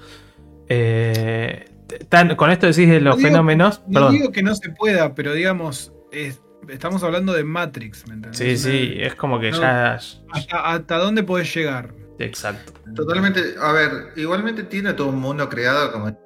Eh, 0.74 1.68
tan- 2.08 2.34
con 2.36 2.50
esto 2.50 2.66
decís 2.66 2.88
de 2.88 3.00
los 3.00 3.16
No 3.16 3.18
digo- 3.18 3.28
fenómenos. 3.28 3.82
No 3.86 3.92
Perdón. 3.92 4.12
digo 4.12 4.32
que 4.32 4.42
no 4.42 4.54
se 4.54 4.70
pueda, 4.70 5.14
pero 5.14 5.34
digamos, 5.34 5.92
es- 6.10 6.40
estamos 6.68 7.02
hablando 7.02 7.32
de 7.34 7.44
Matrix, 7.44 8.06
¿me 8.08 8.14
entendés? 8.14 8.38
Sí, 8.38 8.56
sí, 8.56 8.94
es 8.98 9.14
como 9.14 9.38
que 9.40 9.50
No. 9.50 9.60
ya... 9.60 9.94
¿Hasta, 9.94 10.70
hasta 10.72 10.96
dónde 10.98 11.22
podés 11.22 11.54
llegar? 11.54 11.94
Exacto. 12.18 12.72
Totalmente, 12.94 13.40
a 13.60 13.72
ver, 13.72 13.90
igualmente 14.16 14.62
tiene 14.64 14.92
todo 14.94 15.08
un 15.08 15.18
mundo 15.20 15.48
creado, 15.48 15.92
como, 15.92 16.16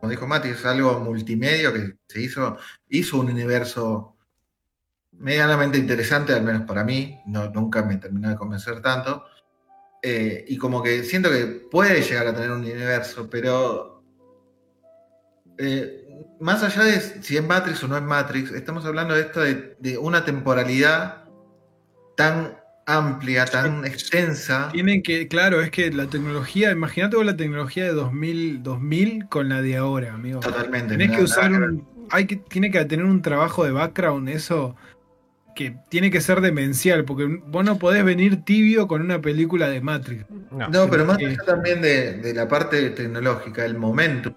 como 0.00 0.10
dijo 0.10 0.26
Mati, 0.26 0.48
es 0.48 0.64
algo 0.64 0.98
multimedia 1.00 1.72
que 1.72 1.94
se 2.08 2.20
hizo, 2.20 2.56
hizo 2.88 3.18
un 3.18 3.30
universo 3.30 4.16
medianamente 5.12 5.78
interesante, 5.78 6.32
al 6.32 6.42
menos 6.42 6.62
para 6.62 6.82
mí, 6.82 7.20
no, 7.26 7.48
nunca 7.50 7.82
me 7.82 7.96
terminó 7.98 8.30
de 8.30 8.36
convencer 8.36 8.80
tanto, 8.80 9.24
Eh, 10.06 10.44
y 10.48 10.58
como 10.58 10.82
que 10.82 11.02
siento 11.02 11.30
que 11.30 11.46
puede 11.70 12.02
llegar 12.02 12.26
a 12.26 12.34
tener 12.34 12.50
un 12.50 12.60
universo, 12.60 13.26
pero 13.30 14.04
eh, 15.56 16.06
más 16.40 16.62
allá 16.62 16.84
de 16.84 17.00
si 17.00 17.38
es 17.38 17.42
Matrix 17.42 17.82
o 17.84 17.88
no 17.88 17.96
es 17.96 18.02
Matrix, 18.02 18.50
estamos 18.50 18.84
hablando 18.84 19.14
de 19.14 19.22
esto 19.22 19.40
de, 19.40 19.76
de 19.78 19.96
una 19.96 20.22
temporalidad 20.26 21.24
tan 22.18 22.54
amplia, 22.84 23.46
tan 23.46 23.86
extensa. 23.86 24.68
Tienen 24.72 25.02
que, 25.02 25.26
claro, 25.26 25.62
es 25.62 25.70
que 25.70 25.90
la 25.90 26.06
tecnología, 26.06 26.70
imagínate 26.70 27.16
vos 27.16 27.24
la 27.24 27.36
tecnología 27.36 27.84
de 27.84 27.92
2000, 27.92 28.62
2000 28.62 29.28
con 29.30 29.48
la 29.48 29.62
de 29.62 29.78
ahora, 29.78 30.12
amigo. 30.12 30.40
Totalmente. 30.40 30.98
Nada- 30.98 31.16
que 31.16 31.22
usar 31.22 31.50
un. 31.50 31.86
Hay 32.10 32.26
que, 32.26 32.36
tiene 32.36 32.70
que 32.70 32.84
tener 32.84 33.06
un 33.06 33.22
trabajo 33.22 33.64
de 33.64 33.70
background, 33.70 34.28
eso 34.28 34.76
que 35.54 35.76
tiene 35.88 36.10
que 36.10 36.20
ser 36.20 36.40
demencial, 36.40 37.04
porque 37.04 37.26
vos 37.46 37.64
no 37.64 37.78
podés 37.78 38.04
venir 38.04 38.44
tibio 38.44 38.86
con 38.88 39.00
una 39.02 39.20
película 39.20 39.68
de 39.68 39.80
Matrix. 39.80 40.24
No. 40.50 40.68
No, 40.68 40.90
pero 40.90 41.04
más 41.04 41.18
allá 41.18 41.36
también 41.46 41.80
de, 41.80 42.14
de 42.14 42.34
la 42.34 42.48
parte 42.48 42.90
tecnológica, 42.90 43.64
el 43.64 43.76
momento. 43.78 44.36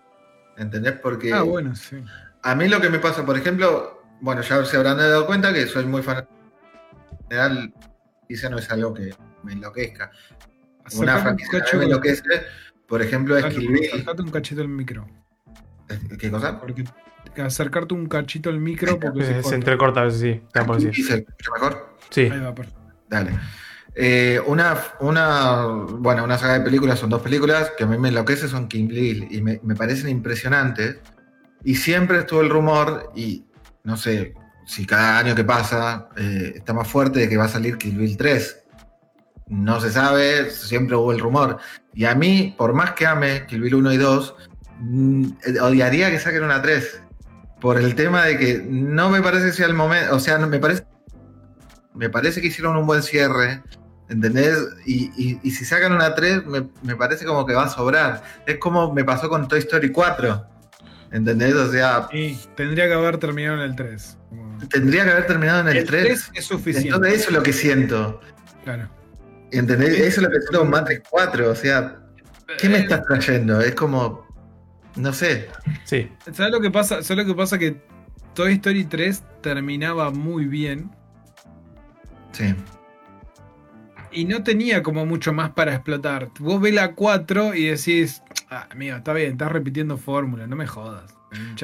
¿Entendés? 0.57 0.93
Porque 0.93 1.33
Ah, 1.33 1.41
bueno, 1.43 1.75
sí. 1.75 1.97
a 2.43 2.55
mí 2.55 2.67
lo 2.67 2.79
que 2.81 2.89
me 2.89 2.99
pasa, 2.99 3.25
por 3.25 3.37
ejemplo, 3.37 4.01
bueno, 4.21 4.41
ya 4.41 4.63
se 4.65 4.77
habrán 4.77 4.97
dado 4.97 5.25
cuenta 5.25 5.53
que 5.53 5.67
soy 5.67 5.85
muy 5.85 6.01
fan. 6.01 6.27
En 7.09 7.17
general, 7.29 7.73
quizá 8.27 8.49
no 8.49 8.57
es 8.57 8.69
algo 8.71 8.93
que 8.93 9.13
me 9.43 9.53
enloquezca. 9.53 10.11
Una 10.95 11.17
franquicia 11.19 11.63
que 11.69 11.77
me 11.77 11.83
enloquece, 11.85 12.23
por 12.87 13.01
ejemplo, 13.01 13.35
es 13.37 13.43
Dale, 13.43 13.55
Kill 13.55 13.67
Bill. 13.71 13.85
acercate 13.91 14.21
un 14.21 14.31
cachito 14.31 14.61
al 14.61 14.69
micro. 14.69 15.07
¿Qué 16.19 16.31
cosa? 16.31 16.59
Porque 16.59 16.83
acercarte 17.41 17.93
un 17.93 18.07
cachito 18.07 18.49
al 18.49 18.59
micro 18.59 18.99
porque 18.99 19.21
se 19.21 19.27
Se, 19.27 19.33
se 19.35 19.41
corta. 19.41 19.55
entrecorta 19.55 20.01
a 20.01 20.03
veces, 20.05 20.19
sí. 20.21 20.41
Por 20.65 20.75
decir. 20.81 20.99
¿Y 20.99 21.03
se 21.03 21.15
escucha 21.17 21.51
mejor? 21.53 21.95
Sí. 22.09 22.21
Ahí 22.21 22.39
va, 22.39 22.55
perfecto. 22.55 22.79
Dale. 23.09 23.31
Eh, 23.95 24.39
una, 24.45 24.77
una, 24.99 25.65
bueno, 25.65 26.23
una 26.23 26.37
saga 26.37 26.59
de 26.59 26.61
películas, 26.65 26.99
son 26.99 27.09
dos 27.09 27.21
películas 27.21 27.71
que 27.77 27.83
a 27.83 27.87
mí 27.87 27.97
me 27.97 28.09
enloquece, 28.09 28.47
son 28.47 28.67
King 28.67 28.87
Bill 28.87 29.27
y 29.31 29.41
me, 29.41 29.59
me 29.63 29.75
parecen 29.75 30.09
impresionantes. 30.09 30.97
Y 31.63 31.75
siempre 31.75 32.19
estuvo 32.19 32.41
el 32.41 32.49
rumor, 32.49 33.11
y 33.15 33.43
no 33.83 33.97
sé 33.97 34.35
si 34.67 34.85
cada 34.85 35.17
año 35.17 35.33
que 35.33 35.43
pasa 35.43 36.09
eh, 36.15 36.53
está 36.55 36.73
más 36.73 36.87
fuerte 36.87 37.19
de 37.21 37.29
que 37.29 37.37
va 37.37 37.45
a 37.45 37.49
salir 37.49 37.77
Kill 37.77 37.97
Bill 37.97 38.17
3. 38.17 38.63
No 39.47 39.79
se 39.81 39.89
sabe, 39.89 40.51
siempre 40.51 40.95
hubo 40.95 41.11
el 41.11 41.19
rumor. 41.19 41.57
Y 41.93 42.05
a 42.05 42.13
mí, 42.13 42.53
por 42.57 42.73
más 42.73 42.91
que 42.91 43.07
ame 43.07 43.45
Kill 43.47 43.61
Bill 43.61 43.75
1 43.75 43.93
y 43.93 43.97
2, 43.97 44.35
mm, 44.35 44.41
eh, 44.41 44.56
odiaría 45.61 46.09
que 46.11 46.19
saquen 46.19 46.43
una 46.43 46.61
3. 46.61 47.01
Por 47.61 47.77
el 47.79 47.95
tema 47.95 48.23
de 48.25 48.37
que 48.37 48.63
no 48.69 49.09
me 49.09 49.21
parece 49.21 49.47
que 49.47 49.53
sea 49.53 49.65
el 49.65 49.73
momento, 49.73 50.15
o 50.15 50.19
sea, 50.19 50.37
no, 50.37 50.47
me 50.47 50.59
parece 50.59 50.85
me 51.95 52.09
parece 52.11 52.39
que 52.41 52.47
hicieron 52.47 52.77
un 52.77 52.85
buen 52.85 53.01
cierre, 53.01 53.63
¿entendés? 54.07 54.55
Y, 54.85 55.05
y- 55.17 55.39
y 55.41 55.49
si 55.51 55.65
sacan 55.65 55.91
una 55.93 56.13
3, 56.13 56.45
me, 56.45 56.67
me 56.83 56.95
parece 56.95 57.25
como 57.25 57.43
que 57.47 57.55
va 57.55 57.63
a 57.63 57.69
sobrar. 57.69 58.21
Es 58.45 58.57
como 58.59 58.93
me 58.93 59.03
pasó 59.03 59.27
con 59.29 59.47
Toy 59.47 59.59
Story 59.59 59.91
4. 59.91 60.45
¿Entendés? 61.11 61.55
O 61.55 61.71
sea, 61.71 62.07
Y 62.11 62.35
tendría 62.55 62.85
que 62.87 62.93
haber 62.93 63.17
terminado 63.17 63.55
en 63.55 63.61
el 63.71 63.75
3. 63.75 64.17
Como- 64.29 64.57
tendría 64.69 65.05
que 65.05 65.11
haber 65.11 65.25
terminado 65.25 65.61
en 65.61 65.67
el, 65.69 65.77
El 65.77 65.85
3. 65.87 66.03
3 66.05 66.31
es 66.35 66.45
suficiente. 66.45 66.89
Entonces 66.89 67.13
eso 67.21 67.29
es 67.29 67.35
lo 67.35 67.41
que 67.41 67.53
siento. 67.53 68.21
Claro. 68.63 68.89
¿Entendés? 69.51 69.93
Eso 69.97 70.21
es 70.21 70.23
lo 70.23 70.29
que 70.29 70.39
siento 70.41 70.59
con 70.59 70.69
Matrix 70.69 71.01
4. 71.09 71.49
O 71.49 71.55
sea, 71.55 71.97
¿qué 72.59 72.69
me 72.69 72.77
estás 72.79 73.01
trayendo? 73.07 73.59
Es 73.61 73.73
como. 73.73 74.26
No 74.97 75.13
sé. 75.13 75.47
Sí. 75.85 76.11
¿Sabes 76.33 76.51
lo 76.51 76.59
que 76.59 76.71
pasa? 76.71 77.03
¿Sabes 77.03 77.25
lo 77.25 77.33
que 77.33 77.37
pasa? 77.37 77.57
Que 77.57 77.81
Toy 78.33 78.53
Story 78.53 78.85
3 78.85 79.23
terminaba 79.41 80.11
muy 80.11 80.45
bien 80.45 80.91
Sí. 82.31 82.53
y 84.11 84.25
no 84.25 84.43
tenía 84.43 84.83
como 84.83 85.05
mucho 85.05 85.33
más 85.33 85.51
para 85.51 85.73
explotar. 85.73 86.29
Vos 86.39 86.59
ves 86.61 86.73
la 86.73 86.93
4 86.95 87.53
y 87.53 87.65
decís, 87.67 88.21
ah, 88.49 88.67
amigo, 88.71 88.95
está 88.97 89.13
bien, 89.13 89.31
estás 89.33 89.51
repitiendo 89.51 89.97
fórmula, 89.97 90.45
no 90.47 90.55
me 90.55 90.67
jodas. 90.67 91.15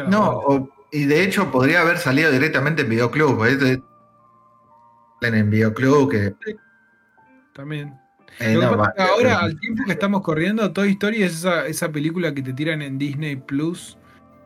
No, 0.09 0.33
bola". 0.41 0.61
o- 0.61 0.69
y 0.91 1.05
de 1.05 1.23
hecho 1.23 1.51
podría 1.51 1.81
haber 1.81 1.97
salido 1.97 2.31
directamente 2.31 2.83
en 2.83 2.89
Videoclub. 2.89 3.43
¿eh? 3.45 3.81
En 5.21 5.35
el 5.35 5.43
Videoclub 5.49 6.11
que. 6.11 6.35
También. 7.53 7.93
Eh, 8.39 8.53
Lo 8.53 8.59
que 8.61 8.65
no, 8.65 8.71
pasa 8.77 8.81
va- 8.81 8.87
es 8.89 8.95
que 8.95 9.01
ahora, 9.03 9.39
al 9.39 9.59
tiempo 9.59 9.83
que 9.85 9.91
estamos 9.93 10.21
corriendo, 10.21 10.71
Toy 10.71 10.91
Story 10.91 11.23
es 11.23 11.33
esa, 11.33 11.67
esa 11.67 11.91
película 11.91 12.33
que 12.33 12.41
te 12.41 12.53
tiran 12.53 12.81
en 12.81 12.97
Disney 12.97 13.35
Plus. 13.35 13.97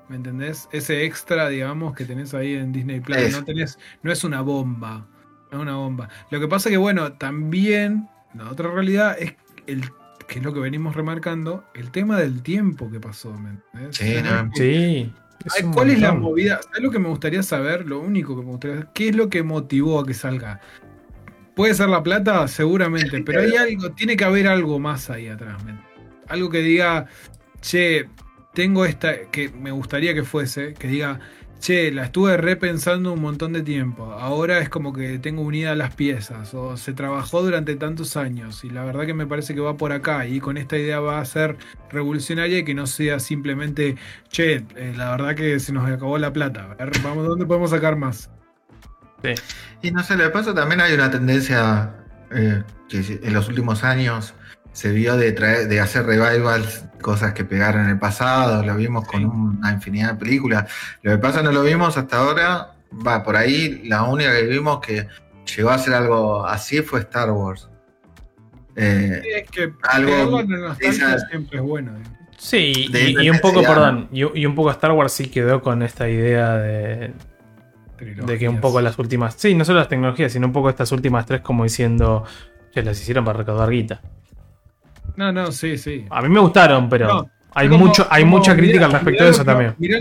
¿Me 0.09 0.15
entendés? 0.15 0.69
Ese 0.71 1.03
extra, 1.03 1.49
digamos, 1.49 1.93
que 1.93 2.05
tenés 2.05 2.33
ahí 2.33 2.53
en 2.53 2.71
Disney 2.71 3.01
Plus. 3.01 3.31
No, 3.31 3.43
tenés, 3.43 3.77
no 4.03 4.11
es 4.11 4.23
una 4.23 4.41
bomba. 4.41 5.05
No 5.51 5.57
es 5.57 5.61
una 5.63 5.75
bomba. 5.75 6.09
Lo 6.31 6.39
que 6.39 6.47
pasa 6.47 6.69
que, 6.69 6.77
bueno, 6.77 7.13
también 7.13 8.07
la 8.33 8.49
otra 8.49 8.69
realidad 8.71 9.17
es 9.19 9.35
el 9.67 9.81
que 10.27 10.39
es 10.39 10.43
lo 10.45 10.53
que 10.53 10.59
venimos 10.59 10.93
remarcando, 10.95 11.63
el 11.73 11.89
tema 11.91 12.17
del 12.17 12.41
tiempo 12.41 12.91
que 12.91 12.99
pasó. 12.99 13.33
¿me 13.33 13.51
entendés? 13.51 13.95
Sí, 13.97 14.15
no. 14.23 14.51
Sí. 14.55 15.13
es 15.45 15.53
Ay, 15.57 15.63
un 15.65 15.73
¿Cuál 15.73 15.89
es 15.89 16.01
la 16.01 16.13
movida? 16.13 16.59
¿Sabes 16.63 16.81
lo 16.81 16.91
que 16.91 16.99
me 16.99 17.07
gustaría 17.09 17.43
saber? 17.43 17.85
Lo 17.85 17.99
único 17.99 18.35
que 18.37 18.43
me 18.45 18.51
gustaría 18.51 18.75
saber. 18.77 18.89
¿Qué 18.93 19.09
es 19.09 19.15
lo 19.15 19.29
que 19.29 19.43
motivó 19.43 19.99
a 20.01 20.05
que 20.05 20.13
salga? 20.13 20.59
¿Puede 21.57 21.73
ser 21.73 21.89
la 21.89 22.03
plata? 22.03 22.47
Seguramente. 22.47 23.21
Pero 23.25 23.41
hay 23.41 23.55
algo, 23.55 23.91
tiene 23.91 24.15
que 24.15 24.23
haber 24.23 24.47
algo 24.47 24.77
más 24.79 25.09
ahí 25.09 25.27
atrás. 25.27 25.57
Algo 26.27 26.51
que 26.51 26.59
diga, 26.59 27.07
che, 27.61 28.07
tengo 28.53 28.85
esta, 28.85 29.21
que 29.31 29.49
me 29.49 29.71
gustaría 29.71 30.13
que 30.13 30.23
fuese, 30.23 30.75
que 30.75 30.87
diga, 30.87 31.19
che, 31.59 31.91
la 31.91 32.03
estuve 32.03 32.37
repensando 32.37 33.11
un 33.11 33.21
montón 33.21 33.53
de 33.53 33.63
tiempo. 33.63 34.11
Ahora 34.11 34.59
es 34.59 34.69
como 34.69 34.93
que 34.93 35.17
tengo 35.17 35.41
unidas 35.41 35.75
las 35.75 35.95
piezas. 35.95 36.53
O 36.53 36.77
se 36.77 36.93
trabajó 36.93 37.41
durante 37.41 37.75
tantos 37.75 38.17
años. 38.17 38.63
Y 38.63 38.69
la 38.69 38.85
verdad 38.85 39.07
que 39.07 39.15
me 39.15 39.25
parece 39.25 39.55
que 39.55 39.61
va 39.61 39.77
por 39.77 39.93
acá. 39.93 40.27
Y 40.27 40.39
con 40.39 40.57
esta 40.57 40.77
idea 40.77 40.99
va 40.99 41.19
a 41.19 41.25
ser 41.25 41.57
revolucionaria 41.89 42.59
y 42.59 42.65
que 42.65 42.75
no 42.75 42.85
sea 42.85 43.19
simplemente 43.19 43.95
Che, 44.29 44.63
eh, 44.75 44.93
la 44.95 45.09
verdad 45.09 45.33
que 45.33 45.59
se 45.59 45.73
nos 45.73 45.89
acabó 45.89 46.19
la 46.19 46.31
plata. 46.31 46.75
A 46.77 46.85
ver, 46.85 46.91
vamos, 47.03 47.25
¿dónde 47.25 47.47
podemos 47.47 47.71
sacar 47.71 47.95
más? 47.95 48.29
Sí. 49.23 49.33
Y 49.81 49.91
no 49.91 50.03
sé, 50.03 50.15
lo 50.15 50.23
que 50.25 50.29
pasa 50.29 50.53
también 50.53 50.81
hay 50.81 50.93
una 50.93 51.09
tendencia 51.11 51.91
eh, 52.31 52.63
que 52.89 53.19
en 53.23 53.33
los 53.33 53.47
últimos 53.49 53.83
años 53.83 54.33
se 54.73 54.91
vio 54.91 55.17
de, 55.17 55.31
traer, 55.31 55.67
de 55.67 55.79
hacer 55.79 56.05
revivals, 56.05 56.85
cosas 57.01 57.33
que 57.33 57.43
pegaron 57.43 57.85
en 57.85 57.89
el 57.91 57.99
pasado, 57.99 58.63
lo 58.63 58.75
vimos 58.75 59.07
con 59.07 59.21
Sí. 59.21 59.25
una 59.25 59.71
infinidad 59.71 60.13
de 60.13 60.19
películas. 60.19 60.71
Lo 61.01 61.11
que 61.11 61.17
pasa 61.17 61.41
no 61.41 61.51
lo 61.51 61.63
vimos 61.63 61.97
hasta 61.97 62.17
ahora, 62.19 62.73
va, 63.05 63.23
por 63.23 63.35
ahí 63.35 63.81
la 63.87 64.03
única 64.03 64.31
que 64.35 64.43
vimos 64.43 64.79
que 64.81 65.07
llegó 65.55 65.69
a 65.71 65.75
hacer 65.75 65.93
algo 65.95 66.45
así 66.45 66.81
fue 66.81 66.99
Star 66.99 67.31
Wars. 67.31 67.69
Eh, 68.75 69.21
Es 69.43 69.49
que 69.49 69.73
Algo- 69.83 70.41
en 70.41 70.53
esa- 70.79 71.17
siempre 71.29 71.57
es 71.57 71.63
bueno. 71.63 71.93
digo. 71.97 72.09
Sí, 72.37 72.87
y, 72.93 73.19
y 73.25 73.29
un 73.31 73.39
poco, 73.39 73.63
perdón, 73.63 74.09
y, 74.11 74.19
y 74.39 74.45
un 74.45 74.53
poco 74.53 74.69
Star 74.69 74.91
Wars 74.91 75.11
sí 75.11 75.27
quedó 75.27 75.63
con 75.63 75.81
esta 75.81 76.07
idea 76.07 76.55
de, 76.57 77.13
de 77.97 78.37
que 78.37 78.47
un 78.49 78.59
poco 78.61 78.79
las 78.81 78.97
últimas, 78.99 79.33
sí, 79.37 79.53
no 79.55 79.65
solo 79.65 79.79
las 79.79 79.89
tecnologías, 79.89 80.31
sino 80.31 80.47
un 80.47 80.53
poco 80.53 80.69
estas 80.69 80.91
últimas 80.91 81.25
tres 81.25 81.41
como 81.41 81.63
diciendo, 81.63 82.23
que 82.73 82.83
las 82.83 82.99
hicieron 83.01 83.25
para 83.25 83.39
recaudar 83.39 83.69
guita. 83.69 84.01
No, 85.15 85.31
no, 85.31 85.51
sí, 85.51 85.77
sí. 85.77 86.05
A 86.09 86.21
mí 86.21 86.29
me 86.29 86.39
gustaron, 86.39 86.89
pero 86.89 87.07
No, 87.07 87.29
hay, 87.53 87.69
Como- 87.69 87.85
mucho, 87.87 88.07
hay 88.09 88.23
como, 88.23 88.37
mucha 88.37 88.55
crítica 88.55 88.85
al 88.85 88.91
respecto 88.91 89.23
de 89.23 89.29
eso 89.31 89.43
también. 89.43 89.75
mirá, 89.79 89.99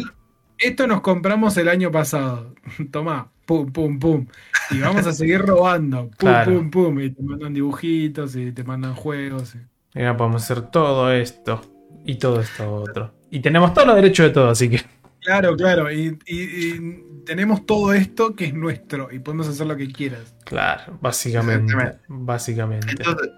esto 0.58 0.86
nos 0.86 1.00
compramos 1.00 1.56
el 1.56 1.68
año 1.68 1.90
pasado. 1.90 2.54
Tomá, 2.90 3.30
pum, 3.46 3.72
pum, 3.72 3.98
pum. 3.98 4.26
Y 4.70 4.78
vamos 4.80 5.06
a 5.06 5.12
seguir 5.12 5.40
robando. 5.42 6.02
Pum, 6.08 6.12
Claro. 6.16 6.52
pum, 6.52 6.70
pum. 6.70 7.00
Y 7.00 7.10
te 7.10 7.22
mandan 7.22 7.54
dibujitos 7.54 8.36
y 8.36 8.52
te 8.52 8.62
mandan 8.64 8.94
juegos. 8.94 9.54
y- 9.54 9.60
Mira, 9.98 10.16
podemos 10.16 10.42
hacer 10.42 10.62
todo 10.62 11.10
esto 11.10 11.62
y 12.04 12.16
todo 12.16 12.40
esto 12.40 12.70
otro. 12.74 13.14
Y 13.30 13.40
tenemos 13.40 13.72
todos 13.72 13.86
los 13.86 13.96
derechos 13.96 14.26
de 14.26 14.30
todo, 14.32 14.50
así 14.50 14.68
que. 14.68 14.80
Claro, 15.26 15.56
claro. 15.56 15.90
Y, 15.90 16.16
y- 16.24 16.68
y 16.68 17.22
tenemos 17.26 17.66
todo 17.66 17.92
esto 17.92 18.36
que 18.36 18.44
es 18.46 18.54
nuestro 18.54 19.08
y 19.10 19.18
podemos 19.18 19.48
hacer 19.48 19.66
lo 19.66 19.76
que 19.76 19.92
quieras. 19.92 20.36
Claro, 20.44 20.96
básicamente. 21.00 21.74
Básicamente. 22.06 22.86
Entonces, 22.90 23.28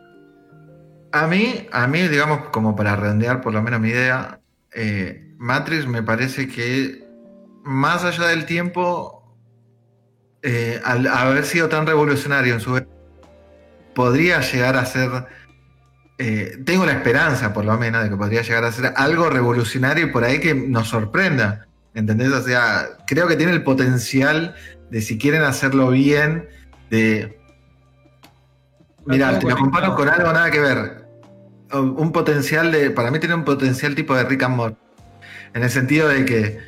a 1.13 1.27
mí, 1.27 1.67
a 1.73 1.87
mí, 1.87 2.07
digamos, 2.09 2.49
como 2.51 2.77
para 2.77 2.95
redondear 2.95 3.41
por 3.41 3.55
lo 3.55 3.63
menos 3.63 3.81
mi 3.81 3.89
idea, 3.89 4.39
eh, 4.75 5.35
Matrix 5.39 5.87
me 5.87 6.03
parece 6.03 6.47
que 6.47 7.03
más 7.65 8.05
allá 8.05 8.27
del 8.27 8.45
tiempo, 8.45 9.35
eh, 10.43 10.81
al 10.85 11.07
haber 11.07 11.45
sido 11.47 11.71
tan 11.71 11.87
revolucionario 11.87 12.53
en 12.53 12.61
su 12.61 12.73
vez, 12.75 12.87
podría 13.95 14.43
llegar 14.43 14.77
a 14.77 14.85
ser, 14.85 15.11
eh, 16.19 16.59
tengo 16.67 16.85
la 16.85 16.93
esperanza 16.93 17.55
por 17.55 17.65
lo 17.65 17.79
menos 17.79 18.03
de 18.05 18.11
que 18.11 18.17
podría 18.17 18.43
llegar 18.43 18.65
a 18.65 18.73
ser 18.73 18.93
algo 18.97 19.31
revolucionario 19.31 20.07
y 20.07 20.11
por 20.11 20.25
ahí 20.25 20.39
que 20.41 20.55
nos 20.55 20.89
sorprenda. 20.89 21.68
¿Entendés? 21.95 22.33
O 22.33 22.43
sea, 22.43 22.89
creo 23.07 23.27
que 23.27 23.37
tiene 23.37 23.53
el 23.53 23.63
potencial 23.63 24.55
de 24.91 25.01
si 25.01 25.19
quieren 25.19 25.43
hacerlo 25.43 25.91
bien, 25.91 26.49
de 26.91 27.39
Mira, 29.09 29.39
te 29.39 29.49
lo 29.49 29.57
comparo 29.57 29.95
con 29.95 30.09
algo 30.09 30.33
nada 30.33 30.51
que 30.51 30.61
ver. 30.61 31.09
Un 31.73 32.13
potencial 32.13 32.71
de. 32.71 32.91
Para 32.91 33.11
mí 33.11 33.19
tiene 33.19 33.35
un 33.35 33.45
potencial 33.45 33.95
tipo 33.95 34.15
de 34.15 34.25
Rick 34.25 34.43
and 34.43 34.57
Morty. 34.57 34.77
En 35.55 35.63
el 35.63 35.71
sentido 35.71 36.09
de 36.09 36.27
que 36.27 36.59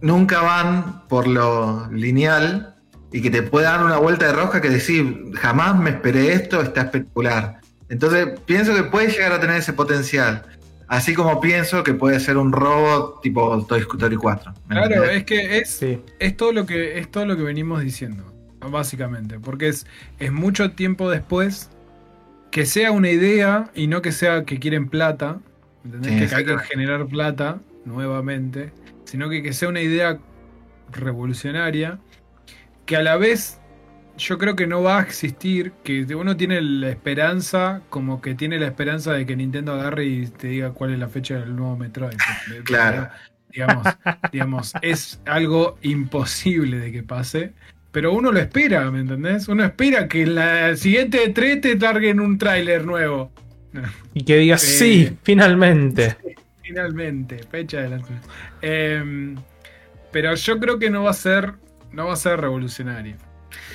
nunca 0.00 0.40
van 0.40 1.06
por 1.08 1.28
lo 1.28 1.88
lineal 1.92 2.74
y 3.12 3.22
que 3.22 3.30
te 3.30 3.42
puede 3.42 3.66
dar 3.66 3.84
una 3.84 3.98
vuelta 3.98 4.26
de 4.26 4.32
rosca 4.32 4.60
que 4.60 4.68
decir, 4.68 5.30
jamás 5.34 5.78
me 5.78 5.90
esperé 5.90 6.32
esto, 6.32 6.60
está 6.60 6.82
espectacular. 6.82 7.60
Entonces 7.88 8.40
pienso 8.44 8.74
que 8.74 8.82
puede 8.84 9.08
llegar 9.08 9.32
a 9.32 9.40
tener 9.40 9.56
ese 9.56 9.72
potencial. 9.72 10.44
Así 10.92 11.14
como 11.14 11.40
pienso 11.40 11.82
que 11.82 11.94
puede 11.94 12.20
ser 12.20 12.36
un 12.36 12.52
robot 12.52 13.22
tipo 13.22 13.64
Toy 13.64 13.80
Story 13.80 14.16
4. 14.16 14.52
¿me 14.68 14.74
Claro, 14.76 14.94
entendés? 14.96 15.16
es 15.16 15.24
que 15.24 15.58
es, 15.58 15.70
Sí. 15.70 16.00
es 16.18 16.36
todo 16.36 16.52
lo 16.52 16.66
que 16.66 16.98
es 16.98 17.10
todo 17.10 17.24
lo 17.24 17.34
que 17.34 17.42
venimos 17.42 17.80
diciendo, 17.82 18.30
básicamente, 18.60 19.40
porque 19.40 19.68
es, 19.68 19.86
es 20.18 20.30
mucho 20.32 20.72
tiempo 20.72 21.08
después 21.10 21.70
que 22.50 22.66
sea 22.66 22.92
una 22.92 23.08
idea 23.10 23.70
y 23.74 23.86
no 23.86 24.02
que 24.02 24.12
sea 24.12 24.44
que 24.44 24.58
quieren 24.58 24.90
plata, 24.90 25.38
¿entendés? 25.82 26.12
Sí, 26.12 26.28
que 26.28 26.34
hay 26.34 26.44
que 26.44 26.58
generar 26.58 27.06
plata 27.06 27.58
nuevamente, 27.86 28.70
sino 29.06 29.30
que, 29.30 29.42
que 29.42 29.54
sea 29.54 29.70
una 29.70 29.80
idea 29.80 30.18
revolucionaria 30.92 32.00
que 32.84 32.96
a 32.96 33.02
la 33.02 33.16
vez 33.16 33.61
yo 34.22 34.38
creo 34.38 34.54
que 34.54 34.66
no 34.66 34.82
va 34.82 34.98
a 34.98 35.02
existir, 35.02 35.72
que 35.82 36.02
uno 36.14 36.36
tiene 36.36 36.60
la 36.60 36.90
esperanza, 36.90 37.82
como 37.90 38.20
que 38.20 38.34
tiene 38.34 38.58
la 38.58 38.66
esperanza 38.66 39.12
de 39.12 39.26
que 39.26 39.34
Nintendo 39.36 39.72
agarre 39.72 40.04
y 40.04 40.26
te 40.26 40.48
diga 40.48 40.70
cuál 40.70 40.92
es 40.92 40.98
la 40.98 41.08
fecha 41.08 41.38
del 41.38 41.56
nuevo 41.56 41.76
Metroid. 41.76 42.16
Claro. 42.64 43.08
Digamos, 43.50 43.86
digamos, 44.32 44.72
es 44.80 45.20
algo 45.26 45.76
imposible 45.82 46.78
de 46.78 46.92
que 46.92 47.02
pase. 47.02 47.52
Pero 47.90 48.12
uno 48.14 48.32
lo 48.32 48.38
espera, 48.38 48.90
¿me 48.90 49.00
entendés? 49.00 49.48
Uno 49.48 49.64
espera 49.64 50.08
que 50.08 50.22
en 50.22 50.36
la 50.36 50.76
siguiente 50.76 51.28
3 51.28 51.60
te 51.60 51.78
larguen 51.78 52.20
un 52.20 52.38
tráiler 52.38 52.86
nuevo. 52.86 53.30
Y 54.14 54.24
que 54.24 54.36
digas, 54.38 54.62
Eh, 54.64 54.66
sí, 54.66 55.18
finalmente. 55.22 56.16
Finalmente, 56.62 57.40
fecha 57.50 57.80
de 57.80 57.88
lanzamiento. 57.90 58.28
Em, 58.62 59.34
pero 60.10 60.34
yo 60.34 60.58
creo 60.58 60.78
que 60.78 60.88
no 60.88 61.02
va 61.02 61.10
a 61.10 61.14
ser. 61.14 61.54
No 61.90 62.06
va 62.06 62.14
a 62.14 62.16
ser 62.16 62.40
revolucionario. 62.40 63.16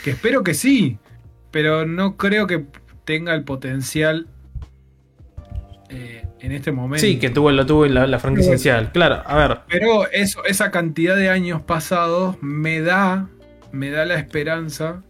Que 0.04 0.12
espero 0.12 0.44
que 0.44 0.54
sí. 0.54 0.98
Pero 1.52 1.86
no 1.86 2.18
creo 2.18 2.48
que 2.48 2.66
tenga 3.06 3.34
el 3.34 3.44
potencial 3.44 4.28
eh, 5.90 6.26
en 6.40 6.52
este 6.52 6.72
momento. 6.72 7.06
Sí, 7.06 7.18
que 7.18 7.30
tuvo, 7.30 7.52
lo 7.52 7.66
tuvo 7.66 7.86
en 7.86 7.94
la, 7.94 8.08
la 8.08 8.20
franquicia 8.20 8.52
inicial. 8.52 8.92
Claro, 8.92 9.24
a 9.26 9.36
ver. 9.36 9.60
Pero 9.70 10.10
eso, 10.12 10.44
esa 10.46 10.72
cantidad 10.72 11.16
de 11.16 11.30
años 11.30 11.62
pasados 11.62 12.38
me 12.42 12.82
da. 12.82 13.30
Me 13.72 13.90
da 13.90 14.06
la 14.06 14.16
esperanza 14.16 15.04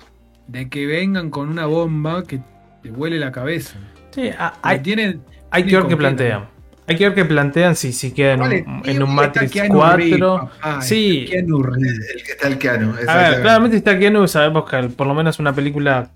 de 0.47 0.70
que 0.70 0.88
vengan 0.88 1.30
con 1.30 1.49
una 1.49 1.65
bomba 1.68 2.24
que 2.24 2.39
te 2.82 2.89
vuele 2.89 3.20
la 3.20 3.32
cabeza. 3.32 3.78
Sí, 4.11 4.22
Que 4.22 4.36
hay, 4.63 4.80
tienen, 4.80 5.22
hay 5.51 5.63
que 5.63 5.70
tienen 5.70 5.88
ver 5.88 5.89
qué 5.89 5.97
plantean. 5.97 6.57
Hay 6.88 6.95
que 6.95 7.03
ver 7.03 7.15
qué 7.15 7.25
plantean 7.25 7.75
si, 7.75 7.91
si 7.91 8.11
queda 8.11 8.33
en, 8.33 8.41
un, 8.41 8.81
en 8.85 9.09
Matrix 9.13 9.51
Keanu 9.51 9.75
4. 9.75 9.97
Reeves, 9.97 10.19
papá, 10.19 10.81
sí. 10.81 11.25
está 11.25 11.31
Keanu. 11.31 11.63
El 11.65 12.23
que 12.23 12.31
está 12.31 12.47
el 12.47 12.57
Keanu. 12.57 12.89
A 12.89 12.93
ver, 12.93 13.01
exactamente. 13.01 13.41
claramente 13.41 13.77
está 13.77 13.99
Keanu, 13.99 14.27
sabemos 14.27 14.69
que 14.69 14.83
por 14.89 15.05
lo 15.05 15.13
menos 15.13 15.38
una 15.39 15.53
película 15.53 16.09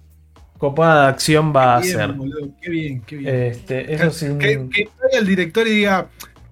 copada 0.58 1.04
de 1.04 1.10
acción 1.10 1.52
va 1.54 1.78
a 1.78 1.84
ser. 1.84 2.14
qué 2.62 2.70
bien, 2.70 3.02
qué 3.02 3.16
bien. 3.18 3.36
Este, 3.36 3.94
eso 3.94 4.12
sí. 4.12 4.28
que, 4.40 4.70
que 4.72 4.90
vaya 5.02 5.20
el 5.20 5.28
director 5.28 5.68
y 5.68 5.72
diga, 5.72 6.08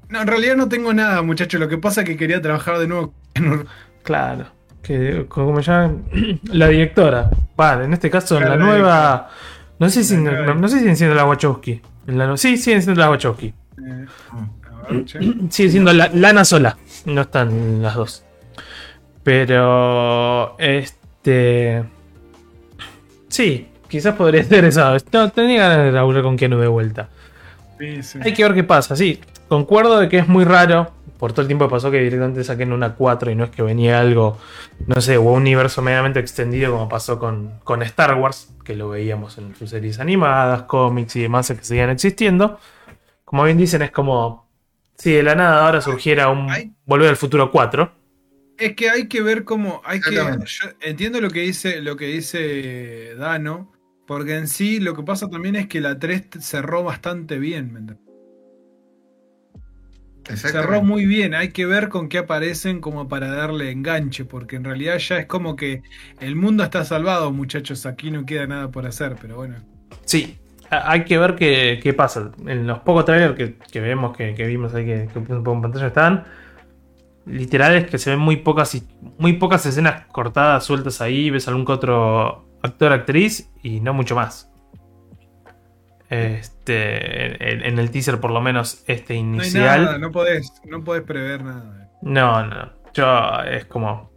No, 0.09 0.22
en 0.22 0.28
realidad 0.28 0.55
no 0.55 0.67
tengo 0.67 0.93
nada, 0.93 1.22
muchachos. 1.22 1.59
Lo 1.59 1.70
que 1.70 1.78
pasa 1.78 2.01
es 2.01 2.07
que 2.07 2.17
quería 2.17 2.41
trabajar 2.41 2.80
de 2.80 2.88
nuevo. 2.88 3.13
Claro. 4.03 4.47
Que, 4.82 5.26
como 5.28 5.59
ya 5.59 5.91
la 6.43 6.67
directora. 6.70 7.30
Vale, 7.55 7.86
en 7.86 7.93
este 7.93 8.09
caso, 8.09 8.38
en 8.38 8.49
la 8.49 8.57
nueva. 8.57 9.30
No 9.78 9.89
sé 9.89 10.03
si, 10.03 10.17
no, 10.17 10.67
sé 10.67 10.74
si 10.74 10.80
siguen 10.80 10.97
siendo 10.97 11.15
la 11.15 11.26
Wachowski. 11.26 11.82
En 12.07 12.17
la, 12.17 12.36
sí, 12.36 12.57
siguen 12.57 12.82
siendo 12.82 12.99
la 12.99 13.11
Wachowski. 13.11 13.53
Eh, 13.86 14.06
a 14.72 14.92
ver, 14.92 15.06
che. 15.06 15.20
Sigue 15.50 15.70
siendo 15.70 15.94
la, 15.94 16.10
Lana 16.14 16.46
sola. 16.46 16.78
No 17.06 17.22
están 17.22 17.82
las 17.82 17.96
dos. 17.96 18.24
Pero. 19.24 20.58
Este. 20.58 21.84
Sí, 23.28 23.70
quizás 23.88 24.16
podría 24.16 24.44
ser 24.46 24.66
eso. 24.66 24.96
No, 25.12 25.32
tenía 25.32 25.68
ganas 25.70 25.86
de 25.86 25.92
laburar 25.92 26.24
con 26.24 26.38
Keanu 26.38 26.60
de 26.60 26.68
vuelta. 26.68 27.10
Sí, 27.78 28.04
sí. 28.04 28.20
Hay 28.22 28.34
que 28.34 28.44
ver 28.44 28.54
qué 28.54 28.64
pasa. 28.64 28.96
Sí, 28.96 29.20
concuerdo 29.48 30.00
de 30.00 30.10
que 30.10 30.20
es 30.20 30.28
muy 30.28 30.44
raro. 30.44 30.92
Por 31.18 31.34
todo 31.34 31.42
el 31.42 31.48
tiempo 31.48 31.68
que 31.68 31.72
pasó 31.72 31.92
que 31.92 32.00
directamente 32.00 32.46
saquen 32.46 32.72
una 32.72 32.96
4 32.96 33.30
y 33.30 33.36
no 33.36 33.44
es 33.44 33.50
que 33.50 33.62
venía 33.62 34.00
algo, 34.00 34.38
no 34.88 35.02
sé, 35.02 35.18
o 35.18 35.24
un 35.24 35.42
universo 35.42 35.82
medianamente 35.82 36.22
extendido 36.22 36.72
como 36.72 36.88
pasó 36.88 37.20
con, 37.20 37.60
con 37.66 37.82
Star 37.84 38.16
Wars, 38.16 38.54
que 38.64 38.74
lo 38.74 38.88
veíamos 38.88 39.38
en 39.38 39.54
sus 39.54 39.70
series 39.70 40.00
animadas, 40.00 40.62
cómics 40.62 41.18
y 41.18 41.24
demás 41.24 41.50
que 41.50 41.62
seguían 41.62 41.90
existiendo. 41.90 42.58
Como 43.30 43.44
bien 43.44 43.60
dicen, 43.60 43.84
es 43.84 43.92
como 43.92 44.50
si 44.98 45.12
de 45.12 45.22
la 45.22 45.36
nada 45.36 45.64
ahora 45.64 45.82
surgiera 45.82 46.30
un. 46.30 46.76
Volver 46.84 47.10
al 47.10 47.16
Futuro 47.16 47.52
4. 47.52 47.92
Es 48.58 48.76
que 48.76 48.90
hay 48.90 49.08
que 49.08 49.22
ver 49.22 49.44
cómo. 49.44 49.84
Hay 49.86 50.02
que. 50.02 50.16
Yo 50.16 50.26
entiendo 50.82 51.22
lo 51.22 51.30
que 51.30 51.42
dice, 51.42 51.80
lo 51.84 51.96
que 51.96 52.08
dice 52.08 53.14
Dano. 53.20 53.72
Porque 54.08 54.36
en 54.36 54.48
sí 54.48 54.80
lo 54.80 54.96
que 54.96 55.04
pasa 55.04 55.30
también 55.30 55.56
es 55.56 55.68
que 55.68 55.80
la 55.80 56.00
3 56.00 56.24
cerró 56.40 56.84
bastante 56.84 57.38
bien. 57.38 57.72
¿me. 57.72 57.96
Cerró 60.36 60.82
muy 60.82 61.06
bien. 61.06 61.36
Hay 61.36 61.50
que 61.50 61.68
ver 61.68 61.90
con 61.90 62.10
qué 62.10 62.18
aparecen 62.18 62.82
como 62.82 63.08
para 63.08 63.30
darle 63.30 63.70
enganche. 63.70 64.26
Porque 64.26 64.56
en 64.56 64.64
realidad 64.64 64.98
ya 64.98 65.20
es 65.20 65.28
como 65.28 65.56
que 65.56 65.84
el 66.20 66.36
mundo 66.36 66.64
está 66.64 66.84
salvado, 66.84 67.32
muchachos. 67.32 67.86
Aquí 67.86 68.10
no 68.10 68.26
queda 68.26 68.48
nada 68.48 68.72
por 68.72 68.88
hacer. 68.88 69.18
Pero 69.22 69.36
bueno. 69.36 69.58
Sí, 70.06 70.40
hay 70.70 71.03
que 71.05 71.17
ver 71.17 71.36
qué, 71.36 71.80
qué 71.82 71.93
pasa. 71.93 72.32
En 72.45 72.67
los 72.67 72.80
pocos 72.80 73.05
trailers 73.05 73.36
que, 73.36 73.57
que 73.57 73.80
vemos, 73.82 74.15
que, 74.15 74.34
que 74.36 74.45
vimos 74.47 74.74
ahí, 74.76 74.86
que, 74.86 75.09
un 75.20 75.43
poco 75.43 75.53
en 75.53 75.61
pantalla, 75.61 75.88
están 75.88 76.26
literales 77.26 77.89
que 77.89 77.97
se 77.97 78.11
ven 78.11 78.20
muy 78.20 78.38
pocas, 78.38 78.82
muy 79.17 79.34
pocas 79.34 79.65
escenas 79.65 80.05
cortadas, 80.07 80.63
sueltas 80.65 81.01
ahí. 81.01 81.30
Ves 81.30 81.47
algún 81.47 81.65
que 81.65 81.72
otro 81.74 82.45
actor, 82.63 82.91
actriz 82.93 83.51
y 83.63 83.80
no 83.82 83.93
mucho 83.93 84.15
más. 84.15 84.51
Este, 86.09 87.53
en, 87.53 87.63
en 87.63 87.80
el 87.80 87.91
teaser, 87.91 88.20
por 88.20 88.32
lo 88.32 88.41
menos, 88.41 88.84
este 88.88 89.13
No 89.13 89.20
hay 89.20 89.20
inicial. 89.20 89.86
nada. 89.86 89.97
No 89.99 90.11
podés, 90.11 90.51
no 90.65 90.84
podés 90.84 91.03
prever 91.03 91.43
nada. 91.43 91.89
No, 92.01 92.45
no. 92.45 92.72
Yo 92.93 93.41
es 93.43 93.65
como. 93.65 94.09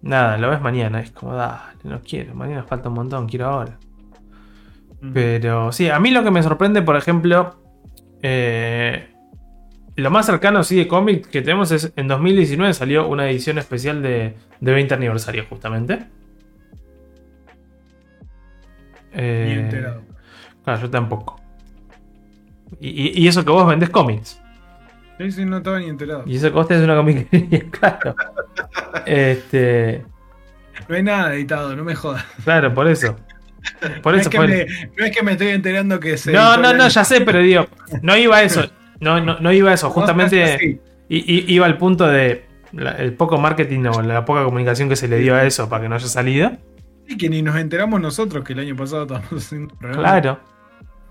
Nada, 0.00 0.38
lo 0.38 0.50
ves 0.50 0.60
mañana. 0.60 1.00
Es 1.00 1.10
como, 1.10 1.34
dale, 1.34 1.60
no 1.84 2.00
quiero. 2.00 2.34
Mañana 2.34 2.62
falta 2.64 2.88
un 2.88 2.94
montón, 2.94 3.28
quiero 3.28 3.46
ahora. 3.46 3.78
Pero 5.12 5.70
sí, 5.72 5.88
a 5.90 5.98
mí 6.00 6.10
lo 6.10 6.22
que 6.24 6.30
me 6.30 6.42
sorprende, 6.42 6.80
por 6.82 6.96
ejemplo, 6.96 7.60
eh, 8.22 9.08
lo 9.96 10.10
más 10.10 10.26
cercano 10.26 10.62
sí 10.64 10.76
de 10.76 10.88
cómic 10.88 11.26
que 11.28 11.42
tenemos 11.42 11.70
es 11.72 11.92
en 11.96 12.08
2019 12.08 12.72
salió 12.74 13.06
una 13.08 13.28
edición 13.28 13.58
especial 13.58 14.02
de, 14.02 14.34
de 14.60 14.72
20 14.72 14.94
aniversario, 14.94 15.44
justamente. 15.48 16.06
Eh, 19.12 19.44
Ni 19.48 19.62
enterado. 19.64 20.02
Claro, 20.64 20.80
yo 20.80 20.90
tampoco. 20.90 21.40
Y, 22.80 22.88
y- 22.88 23.22
y 23.24 23.28
eso 23.28 23.44
que 23.44 23.50
vos 23.50 23.66
vendés 23.68 23.90
cómics. 23.90 24.40
Sí, 25.18 25.30
sí, 25.30 25.44
no 25.44 25.58
estaba 25.58 25.78
ni 25.78 25.88
enterado. 25.88 26.24
Y 26.26 26.36
eso 26.36 26.48
que 26.48 26.54
vos 26.54 26.66
tenés 26.66 26.82
una 26.84 26.96
comiquería, 26.96 27.60
claro. 27.70 28.16
Este, 29.06 30.04
No 30.88 30.94
hay 30.96 31.02
nada 31.02 31.34
editado, 31.34 31.76
no 31.76 31.84
me 31.84 31.94
jodas. 31.94 32.24
claro, 32.42 32.72
por 32.74 32.88
eso. 32.88 33.16
Por 34.02 34.12
no, 34.14 34.20
eso 34.20 34.28
es 34.28 34.28
que 34.28 34.36
fue. 34.36 34.46
me, 34.46 34.66
no 34.98 35.04
es 35.06 35.16
que 35.16 35.22
me 35.22 35.32
estoy 35.32 35.48
enterando 35.48 35.98
que 36.00 36.16
se. 36.18 36.32
No, 36.32 36.56
no, 36.56 36.70
el 36.70 36.76
no, 36.78 36.88
ya 36.88 37.04
sé, 37.04 37.20
pero 37.22 37.38
digo, 37.40 37.66
no 38.02 38.16
iba 38.16 38.36
a 38.36 38.42
eso. 38.42 38.64
No, 39.00 39.20
no, 39.20 39.38
no 39.40 39.52
iba 39.52 39.70
a 39.70 39.74
eso. 39.74 39.90
Justamente 39.90 40.80
iba 41.08 41.66
al 41.66 41.76
punto 41.78 42.06
de 42.06 42.44
la- 42.72 42.92
el 42.92 43.12
poco 43.14 43.38
marketing 43.38 43.84
o 43.86 44.02
la 44.02 44.24
poca 44.24 44.44
comunicación 44.44 44.88
que 44.88 44.96
se 44.96 45.08
le 45.08 45.18
dio 45.18 45.34
a 45.34 45.44
eso 45.44 45.68
para 45.68 45.82
que 45.82 45.88
no 45.88 45.94
haya 45.94 46.06
salido. 46.08 46.52
Sí, 47.08 47.16
que 47.18 47.28
ni 47.28 47.42
nos 47.42 47.56
enteramos 47.56 48.00
nosotros 48.00 48.42
que 48.44 48.54
el 48.54 48.60
año 48.60 48.76
pasado 48.76 49.02
estábamos 49.02 49.32
haciendo 49.44 49.72
un 49.74 49.78
programa. 49.78 50.02
Claro. 50.02 50.40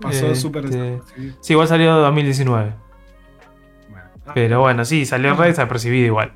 Pasó 0.00 0.26
Este, 0.26 0.34
súper 0.36 0.64
desapercibido. 0.68 1.36
Sí, 1.40 1.52
igual 1.52 1.68
salió 1.68 1.94
2019. 1.96 2.72
Bueno. 3.88 4.04
Ah, 4.26 4.32
Pero 4.34 4.60
bueno, 4.60 4.84
sí, 4.84 5.06
salió 5.06 5.34
re 5.36 5.46
desapercibido 5.48 6.06
igual. 6.06 6.32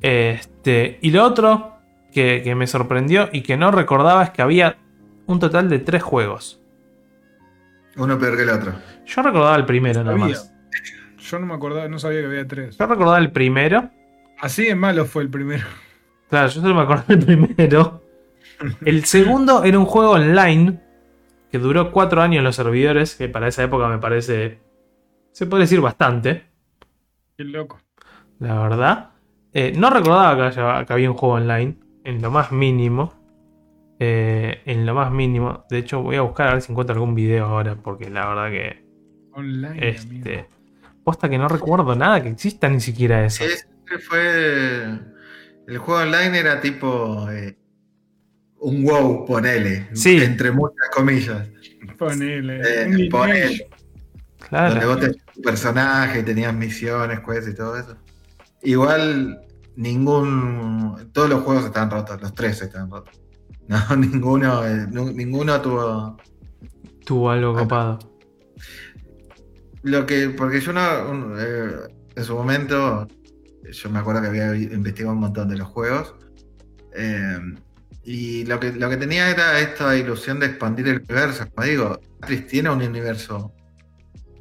Este, 0.00 0.98
y 1.02 1.10
lo 1.10 1.24
otro 1.24 1.74
que, 2.12 2.40
que 2.42 2.54
me 2.54 2.66
sorprendió 2.66 3.28
y 3.32 3.42
que 3.42 3.56
no 3.56 3.70
recordaba 3.70 4.24
es 4.24 4.30
que 4.30 4.42
había 4.42 4.76
un 5.32 5.38
total 5.40 5.68
de 5.68 5.78
tres 5.78 6.02
juegos. 6.02 6.60
Uno 7.96 8.18
peor 8.18 8.36
que 8.36 8.42
el 8.42 8.50
otro. 8.50 8.72
Yo 9.06 9.22
recordaba 9.22 9.56
el 9.56 9.64
primero 9.66 10.04
nada 10.04 10.16
más. 10.16 10.54
Yo 11.18 11.38
no 11.38 11.46
me 11.46 11.54
acordaba, 11.54 11.88
no 11.88 11.98
sabía 11.98 12.20
que 12.20 12.26
había 12.26 12.46
tres. 12.46 12.76
Yo 12.78 12.86
recordaba 12.86 13.18
el 13.18 13.30
primero. 13.32 13.90
Así 14.40 14.64
de 14.64 14.74
malo 14.74 15.04
fue 15.04 15.22
el 15.22 15.28
primero. 15.30 15.64
Claro, 16.30 16.48
yo 16.48 16.60
solo 16.60 16.74
me 16.74 16.82
acordaba 16.82 17.04
del 17.08 17.24
primero. 17.24 18.02
El 18.84 19.04
segundo 19.04 19.64
era 19.64 19.78
un 19.78 19.84
juego 19.86 20.12
online 20.12 20.80
que 21.50 21.58
duró 21.58 21.90
cuatro 21.90 22.22
años 22.22 22.38
en 22.38 22.44
los 22.44 22.56
servidores, 22.56 23.16
que 23.16 23.28
para 23.28 23.48
esa 23.48 23.64
época 23.64 23.88
me 23.88 23.98
parece. 23.98 24.60
Se 25.32 25.46
puede 25.46 25.62
decir 25.64 25.80
bastante, 25.80 26.44
Qué 27.36 27.44
loco. 27.44 27.78
la 28.38 28.60
verdad. 28.60 29.10
Eh, 29.52 29.72
no 29.76 29.90
recordaba 29.90 30.36
que, 30.36 30.42
haya- 30.60 30.84
que 30.84 30.92
había 30.92 31.10
un 31.10 31.16
juego 31.16 31.34
online, 31.36 31.76
en 32.04 32.22
lo 32.22 32.30
más 32.30 32.52
mínimo. 32.52 33.14
Eh, 34.02 34.62
en 34.64 34.86
lo 34.86 34.94
más 34.94 35.12
mínimo. 35.12 35.66
De 35.68 35.76
hecho, 35.76 36.00
voy 36.02 36.16
a 36.16 36.22
buscar 36.22 36.48
a 36.48 36.52
ver 36.54 36.62
si 36.62 36.72
encuentro 36.72 36.94
algún 36.94 37.14
video 37.14 37.44
ahora, 37.44 37.76
porque 37.76 38.08
la 38.08 38.26
verdad 38.28 38.50
que. 38.50 38.84
Online. 39.32 39.88
Este. 39.90 40.38
amigo. 40.38 40.48
Posta 41.04 41.28
que 41.28 41.36
no 41.36 41.48
recuerdo 41.48 41.94
nada 41.94 42.22
que 42.22 42.30
exista 42.30 42.68
ni 42.70 42.80
siquiera 42.80 43.24
eso. 43.26 43.44
Ese 43.44 43.66
fue. 43.98 44.84
El 45.66 45.78
juego 45.78 46.00
online 46.00 46.38
era 46.38 46.60
tipo. 46.62 47.30
eh, 47.30 47.58
un 48.60 48.84
wow, 48.84 49.26
ponele. 49.26 49.88
Sí. 49.92 50.22
Entre 50.22 50.50
muchas 50.50 50.88
comillas. 50.94 51.50
Ponele. 51.98 52.60
Eh, 52.64 53.08
ponele. 53.10 53.68
Claro. 54.48 54.70
Donde 54.70 54.86
vos 54.86 55.00
tenías 55.00 55.24
tu 55.34 55.42
personaje, 55.42 56.22
tenías 56.22 56.54
misiones, 56.54 57.20
quests 57.20 57.50
y 57.50 57.54
todo 57.54 57.76
eso. 57.76 57.98
Igual, 58.62 59.42
ningún. 59.76 61.10
Todos 61.12 61.28
los 61.28 61.42
juegos 61.42 61.66
estaban 61.66 61.90
rotos, 61.90 62.18
los 62.22 62.34
tres 62.34 62.62
estaban 62.62 62.90
rotos. 62.90 63.20
No, 63.70 63.96
ninguno, 63.96 64.66
eh, 64.66 64.86
ninguno 65.14 65.60
tuvo. 65.60 66.16
Tuvo 67.06 67.30
algo 67.30 67.54
copado. 67.54 67.98
Lo 69.82 70.04
que. 70.06 70.30
Porque 70.30 70.60
yo 70.60 70.72
no. 70.72 70.80
un- 71.10 71.36
eh, 71.38 71.70
en 72.16 72.24
su 72.24 72.34
momento. 72.34 73.06
Yo 73.70 73.90
me 73.90 74.00
acuerdo 74.00 74.22
que 74.22 74.28
había 74.28 74.54
investigado 74.56 75.14
un 75.14 75.20
montón 75.20 75.48
de 75.48 75.56
los 75.56 75.68
juegos. 75.68 76.14
eh, 76.94 77.38
y 78.02 78.44
lo 78.46 78.58
que, 78.58 78.72
lo 78.72 78.88
que 78.88 78.96
tenía 78.96 79.28
era 79.30 79.60
esta 79.60 79.94
ilusión 79.94 80.40
de 80.40 80.46
expandir 80.46 80.88
el 80.88 80.96
universo. 81.00 81.44
Como 81.54 81.66
digo, 81.66 82.00
Tetris 82.20 82.46
tiene 82.46 82.70
un 82.70 82.82
universo 82.82 83.52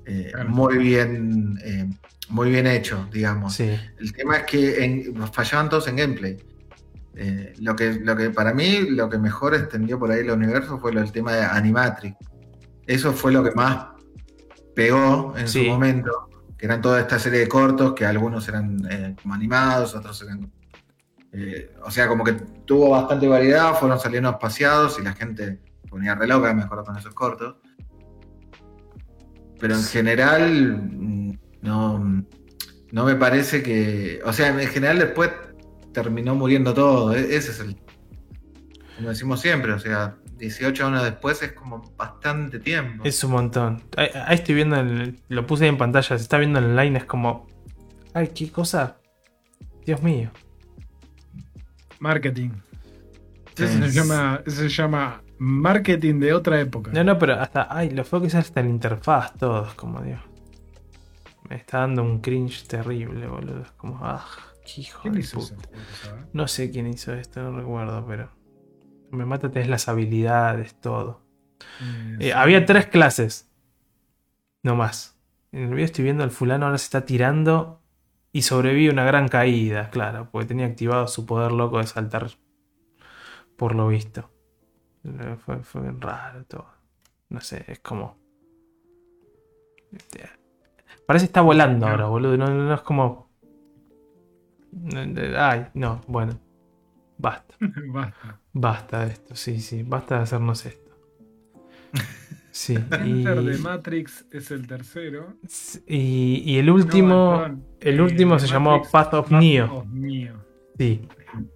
eh, 0.06 0.30
Claro. 0.34 0.50
muy 0.50 0.78
bien. 0.78 1.60
eh, 1.64 1.88
muy 2.30 2.50
bien 2.52 2.68
hecho, 2.68 3.08
digamos. 3.12 3.54
Sí. 3.56 3.70
El 4.00 4.14
tema 4.14 4.38
es 4.38 4.44
que 4.46 4.84
en- 4.84 5.28
fallaban 5.34 5.70
todos 5.70 5.88
en 5.88 5.98
gameplay. 5.98 6.38
Eh, 7.22 7.54
lo, 7.60 7.76
que, 7.76 7.96
lo 7.96 8.16
que 8.16 8.30
para 8.30 8.54
mí, 8.54 8.80
lo 8.92 9.10
que 9.10 9.18
mejor 9.18 9.54
extendió 9.54 10.00
por 10.00 10.10
ahí 10.10 10.22
el 10.22 10.32
universo 10.32 10.80
fue 10.80 10.94
lo 10.94 11.02
del 11.02 11.12
tema 11.12 11.34
de 11.34 11.44
Animatrix. 11.44 12.16
Eso 12.88 13.12
fue 13.12 13.34
lo 13.34 13.44
que 13.44 13.52
más 13.52 13.88
pegó 14.74 15.34
en 15.38 15.46
Sí. 15.50 15.66
su 15.66 15.72
momento, 15.72 16.30
que 16.58 16.66
eran 16.66 16.82
toda 16.82 17.02
esta 17.02 17.20
serie 17.20 17.40
de 17.42 17.50
cortos, 17.50 17.94
que 17.94 18.06
algunos 18.06 18.48
eran 18.48 18.80
eh, 18.90 19.16
como 19.22 19.34
animados, 19.34 19.96
otros 19.96 20.22
eran... 20.22 20.50
eh, 21.34 21.76
o 21.84 21.92
sea, 21.92 22.08
como 22.08 22.24
que 22.24 22.34
tuvo 22.66 22.92
bastante 22.92 23.28
variedad, 23.28 23.76
fueron 23.76 24.00
saliendo 24.00 24.30
espaciados 24.30 24.98
y 24.98 25.04
la 25.04 25.12
gente 25.14 25.60
ponía 25.90 26.16
re 26.16 26.26
loca, 26.26 26.54
me 26.54 26.64
acuerdo 26.64 26.86
con 26.86 26.96
esos 26.98 27.14
cortos. 27.14 27.58
Pero 29.60 29.76
en 29.76 29.84
general, 29.84 30.78
mm, 30.90 31.32
no, 31.64 32.24
no 32.94 33.04
me 33.06 33.16
parece 33.16 33.62
que. 33.62 34.22
O 34.24 34.32
sea, 34.32 34.48
en 34.50 34.70
general 34.70 35.00
después 35.00 35.32
terminó 35.94 36.36
muriendo 36.36 36.74
todo. 36.74 37.14
e- 37.16 37.36
Ese 37.36 37.52
es 37.52 37.60
el. 37.60 37.78
Como 38.96 39.10
decimos 39.10 39.40
siempre, 39.42 39.72
o 39.74 39.80
sea, 39.80 40.18
18 40.38 40.88
años 40.88 41.04
después 41.04 41.42
es 41.42 41.54
como 41.54 41.82
bastante 41.98 42.60
tiempo. 42.60 43.04
Es 43.06 43.24
un 43.24 43.32
montón. 43.32 43.82
Ahí, 43.98 44.10
ahí 44.26 44.36
estoy 44.36 44.56
viendo, 44.56 44.76
el- 44.80 45.20
lo 45.30 45.46
puse 45.48 45.64
ahí 45.66 45.70
en 45.70 45.78
pantalla, 45.78 46.08
se 46.18 46.24
está 46.24 46.38
viendo 46.38 46.60
online, 46.60 46.98
es 47.00 47.06
como... 47.06 47.48
Ay, 48.14 48.30
qué 48.30 48.52
cosa. 48.52 48.98
Dios 49.86 50.02
mío. 50.04 50.32
Marketing. 52.00 52.50
Sí. 53.56 53.64
Eso 53.64 53.82
se 53.84 53.92
llama, 53.92 54.42
eso 54.46 54.62
se 54.62 54.70
llama 54.70 55.22
marketing 55.38 56.20
de 56.20 56.34
otra 56.34 56.60
época. 56.60 56.92
No, 56.94 57.04
no, 57.04 57.18
pero 57.18 57.36
hasta... 57.40 57.68
Ay, 57.70 57.90
lo 57.92 58.04
feo 58.04 58.22
que 58.22 58.28
es 58.28 58.36
hasta 58.36 58.62
la 58.62 58.70
interfaz, 58.70 59.34
todo, 59.38 59.66
es 59.66 59.74
como 59.74 60.02
Dios. 60.02 60.20
Me 61.50 61.56
está 61.56 61.80
dando 61.80 62.04
un 62.04 62.20
cringe 62.22 62.68
terrible, 62.68 63.28
boludo. 63.28 63.62
Es 63.64 63.72
como, 63.72 64.00
ah, 64.02 64.26
hijo 64.78 65.02
¿Quién 65.02 65.14
de 65.16 65.20
hizo 65.22 65.40
ese 65.40 65.56
puta. 65.56 65.68
juego, 65.70 65.84
sabes? 66.04 66.26
No 66.34 66.48
sé 66.48 66.72
quién 66.72 66.88
hizo 66.88 67.14
esto, 67.14 67.42
no 67.42 67.58
recuerdo, 67.58 68.06
pero. 68.06 68.32
Me 69.12 69.26
mata, 69.26 69.50
tenés 69.50 69.70
las 69.70 69.88
habilidades, 69.90 70.80
todo. 70.80 71.22
Eh, 71.82 72.18
Eh, 72.20 72.24
sí. 72.26 72.32
había 72.32 72.66
tres 72.66 72.86
clases. 72.88 73.50
No 74.62 74.76
más. 74.76 75.18
En 75.52 75.64
el 75.64 75.70
video 75.70 75.86
estoy 75.86 76.04
viendo 76.04 76.24
al 76.24 76.32
fulano 76.32 76.66
ahora 76.68 76.78
se 76.78 76.84
está 76.86 77.06
tirando 77.06 77.82
y 78.32 78.44
sobrevive 78.44 78.92
una 78.94 79.04
gran 79.06 79.28
caída, 79.28 79.90
claro, 79.90 80.30
porque 80.32 80.48
tenía 80.50 80.68
activado 80.68 81.08
su 81.08 81.26
poder 81.26 81.52
loco 81.52 81.80
de 81.80 81.88
saltar. 81.88 82.30
Por 83.58 83.74
lo 83.74 83.88
visto. 83.88 84.30
Eh, 85.04 85.38
Fue, 85.44 85.64
fue 85.64 85.82
bien 85.82 86.00
raro 86.00 86.46
todo. 86.46 86.68
No 87.30 87.42
sé, 87.42 87.64
es 87.68 87.80
como. 87.80 88.18
Este, 89.92 90.30
Parece 91.06 91.26
que 91.26 91.30
está 91.30 91.42
volando 91.42 91.88
ahora, 91.88 92.06
boludo. 92.06 92.38
No, 92.38 92.48
no- 92.48 92.64
no 92.66 92.74
es 92.76 92.82
como. 92.82 93.29
Ay, 95.38 95.68
no, 95.74 96.02
bueno. 96.08 96.40
Basta. 97.18 97.56
Basta. 97.94 98.40
Basta 98.54 99.06
de 99.06 99.12
esto, 99.12 99.36
sí, 99.36 99.60
sí. 99.60 99.84
Basta 99.84 100.16
de 100.18 100.22
hacernos 100.24 100.66
esto. 100.66 100.92
Sí, 102.52 102.74
y, 102.74 102.78
Enter 102.78 103.42
de 103.44 103.58
Matrix 103.60 104.26
es 104.32 104.52
el 104.52 104.68
tercero. 104.68 105.36
y, 105.88 106.42
y 106.46 106.58
el 106.58 106.70
último. 106.70 107.14
No, 107.38 107.40
perdón. 107.44 107.66
el 107.80 108.00
Eh, 108.00 108.02
último 108.02 108.40
se 108.40 108.48
llamó 108.48 108.82
Path 108.92 109.14
of 109.14 109.30
Path 109.30 109.40
Neo. 109.42 109.74
of 109.78 109.86
Neo. 109.88 110.44
Sí. 110.78 111.08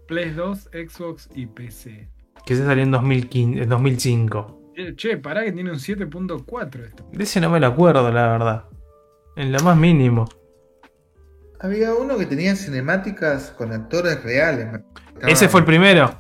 Play 0.08 0.30
2, 0.32 0.70
Xbox 0.72 1.30
y 1.36 1.48
PC. 1.48 2.10
Que 2.46 2.56
se 2.56 2.64
salió 2.64 2.84
en 2.84 2.92
2015, 2.92 3.64
en 3.64 3.70
2005. 3.70 4.72
Che, 4.76 4.96
che, 4.96 5.18
pará 5.18 5.44
que 5.44 5.52
tiene 5.52 5.72
un 5.72 5.78
7.4 5.78 6.86
esto. 6.86 7.10
De 7.12 7.24
ese 7.24 7.42
no 7.42 7.50
me 7.50 7.60
lo 7.60 7.68
acuerdo, 7.68 8.10
la 8.12 8.28
verdad. 8.30 8.66
En 9.36 9.52
lo 9.52 9.60
más 9.62 9.76
mínimo. 9.76 10.26
Había 11.64 11.94
uno 11.96 12.18
que 12.18 12.26
tenía 12.26 12.56
cinemáticas 12.56 13.52
con 13.58 13.72
actores 13.72 14.22
reales. 14.24 14.68
Ese 15.28 15.48
fue 15.50 15.62
el 15.62 15.66
primero. 15.66 16.14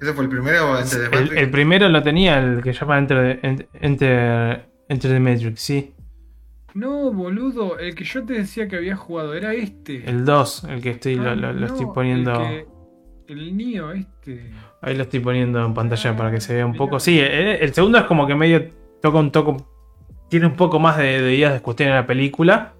¿Ese 0.00 0.12
fue 0.14 0.24
el 0.24 0.30
primero 0.30 0.76
de 0.76 0.82
El, 0.82 1.10
Matrix? 1.10 1.32
el 1.36 1.50
primero 1.50 1.88
lo 1.88 2.02
tenía 2.02 2.38
el 2.38 2.62
que 2.62 2.72
llama 2.72 2.98
Enter, 2.98 3.40
the- 3.42 3.68
Enter, 3.80 4.68
Enter 4.88 5.10
the 5.10 5.18
Matrix, 5.20 5.60
sí. 5.60 5.94
No, 6.74 7.12
boludo, 7.12 7.78
el 7.80 7.96
que 7.96 8.04
yo 8.04 8.24
te 8.24 8.34
decía 8.34 8.68
que 8.68 8.76
había 8.76 8.94
jugado 8.94 9.34
era 9.34 9.52
este. 9.54 10.08
El 10.08 10.24
2, 10.24 10.64
el 10.70 10.80
que 10.80 10.90
estoy, 10.90 11.16
lo, 11.16 11.30
Ah, 11.30 11.34
lo- 11.34 11.52
lo 11.52 11.60
no, 11.60 11.66
estoy 11.66 11.86
poniendo. 11.92 12.32
El, 12.40 12.64
que- 13.26 13.32
el 13.32 13.56
Neo, 13.56 13.90
este. 13.90 14.52
Ahí 14.80 14.94
lo 14.96 15.02
estoy 15.02 15.18
poniendo 15.18 15.64
en 15.66 15.74
pantalla 15.74 16.16
para 16.16 16.30
que 16.30 16.40
se 16.40 16.54
vea 16.54 16.64
un 16.64 16.76
poco. 16.76 17.00
Sí, 17.00 17.18
el, 17.18 17.30
el 17.60 17.74
segundo 17.74 17.98
es 17.98 18.04
como 18.04 18.26
que 18.28 18.36
medio 18.36 18.70
toca 19.02 19.18
un 19.18 19.32
toco. 19.32 19.56
Tiene 20.30 20.46
un 20.46 20.54
poco 20.54 20.78
más 20.78 20.96
de, 20.98 21.20
de 21.20 21.34
ideas 21.34 21.54
de 21.54 21.60
cuestión 21.62 21.88
en 21.88 21.96
la 21.96 22.06
película. 22.06 22.74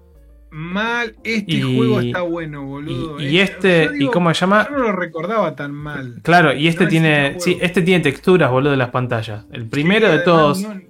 Mal, 0.51 1.15
este 1.23 1.53
Y- 1.57 1.77
juego 1.77 1.99
está 2.01 2.21
bueno, 2.21 2.65
boludo. 2.65 3.19
Y, 3.21 3.25
y 3.27 3.37
Eh, 3.39 3.43
este, 3.43 3.89
¿y 3.99 4.07
cómo 4.07 4.33
se 4.33 4.39
llama? 4.41 4.65
Yo 4.69 4.77
no 4.77 4.83
lo 4.83 4.91
recordaba 4.93 5.55
tan 5.55 5.71
mal. 5.73 6.19
Claro, 6.23 6.53
y 6.53 6.67
este 6.67 6.85
No, 6.85 6.89
tiene. 6.89 7.27
este 7.27 7.39
Sí, 7.41 7.57
este 7.61 7.81
tiene 7.81 8.03
texturas, 8.03 8.49
boludo, 8.49 8.71
de 8.71 8.77
las 8.77 8.89
pantallas. 8.89 9.45
El 9.51 9.67
primero 9.67 10.07
Sí, 10.07 10.13
de 10.17 10.19
todos, 10.23 10.61
no- 10.61 10.81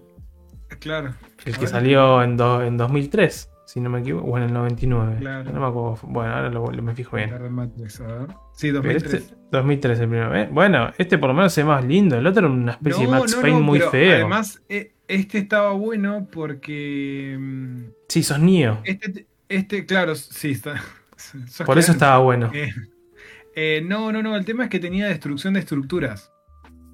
Claro. 0.79 1.13
el 1.45 1.57
que 1.57 1.67
salió 1.67 2.23
en, 2.23 2.37
do- 2.37 2.63
en 2.63 2.77
2003, 2.77 3.51
si 3.65 3.81
no 3.81 3.89
me 3.89 3.99
equivoco, 3.99 4.27
o 4.27 4.37
en 4.37 4.43
el 4.43 4.53
99. 4.53 5.17
Claro. 5.19 5.51
No 5.51 5.59
me 5.59 5.67
acuerdo. 5.67 5.99
Bueno, 6.03 6.33
ahora 6.33 6.49
lo, 6.49 6.71
lo- 6.71 6.83
me 6.83 6.95
fijo 6.95 7.17
bien. 7.17 7.31
Matrix. 7.53 8.01
Sí, 8.53 8.67
Pero 8.71 8.81
2003. 8.81 9.13
este, 9.13 9.35
2003 9.51 9.99
el 9.99 10.07
primero. 10.09 10.35
¿eh? 10.35 10.47
Bueno, 10.51 10.91
este 10.97 11.17
por 11.17 11.29
lo 11.29 11.33
menos 11.33 11.55
ve 11.55 11.63
más 11.65 11.83
lindo. 11.83 12.15
El 12.17 12.25
otro 12.27 12.45
era 12.45 12.53
una 12.53 12.71
especie 12.73 13.05
de 13.05 13.11
Max 13.11 13.35
Payne 13.35 13.59
muy 13.59 13.79
feo. 13.79 14.15
Además, 14.15 14.61
eh, 14.69 14.93
este 15.07 15.37
estaba 15.39 15.71
bueno 15.73 16.27
porque. 16.31 17.35
mm, 17.39 17.79
sí, 18.07 18.23
sos 18.23 18.39
Neo. 18.39 18.79
Este, 18.83 19.25
este 19.49 19.85
claro, 19.85 20.15
sí, 20.15 20.51
está. 20.51 20.75
Por 21.65 21.77
eso 21.77 21.91
estaba 21.91 22.19
bueno. 22.19 22.49
Eh, 22.53 22.71
eh, 23.55 23.83
no, 23.85 24.11
no, 24.11 24.23
no, 24.23 24.35
el 24.37 24.45
tema 24.45 24.63
es 24.65 24.69
que 24.69 24.79
tenía 24.79 25.07
destrucción 25.07 25.53
de 25.55 25.59
estructuras. 25.61 26.31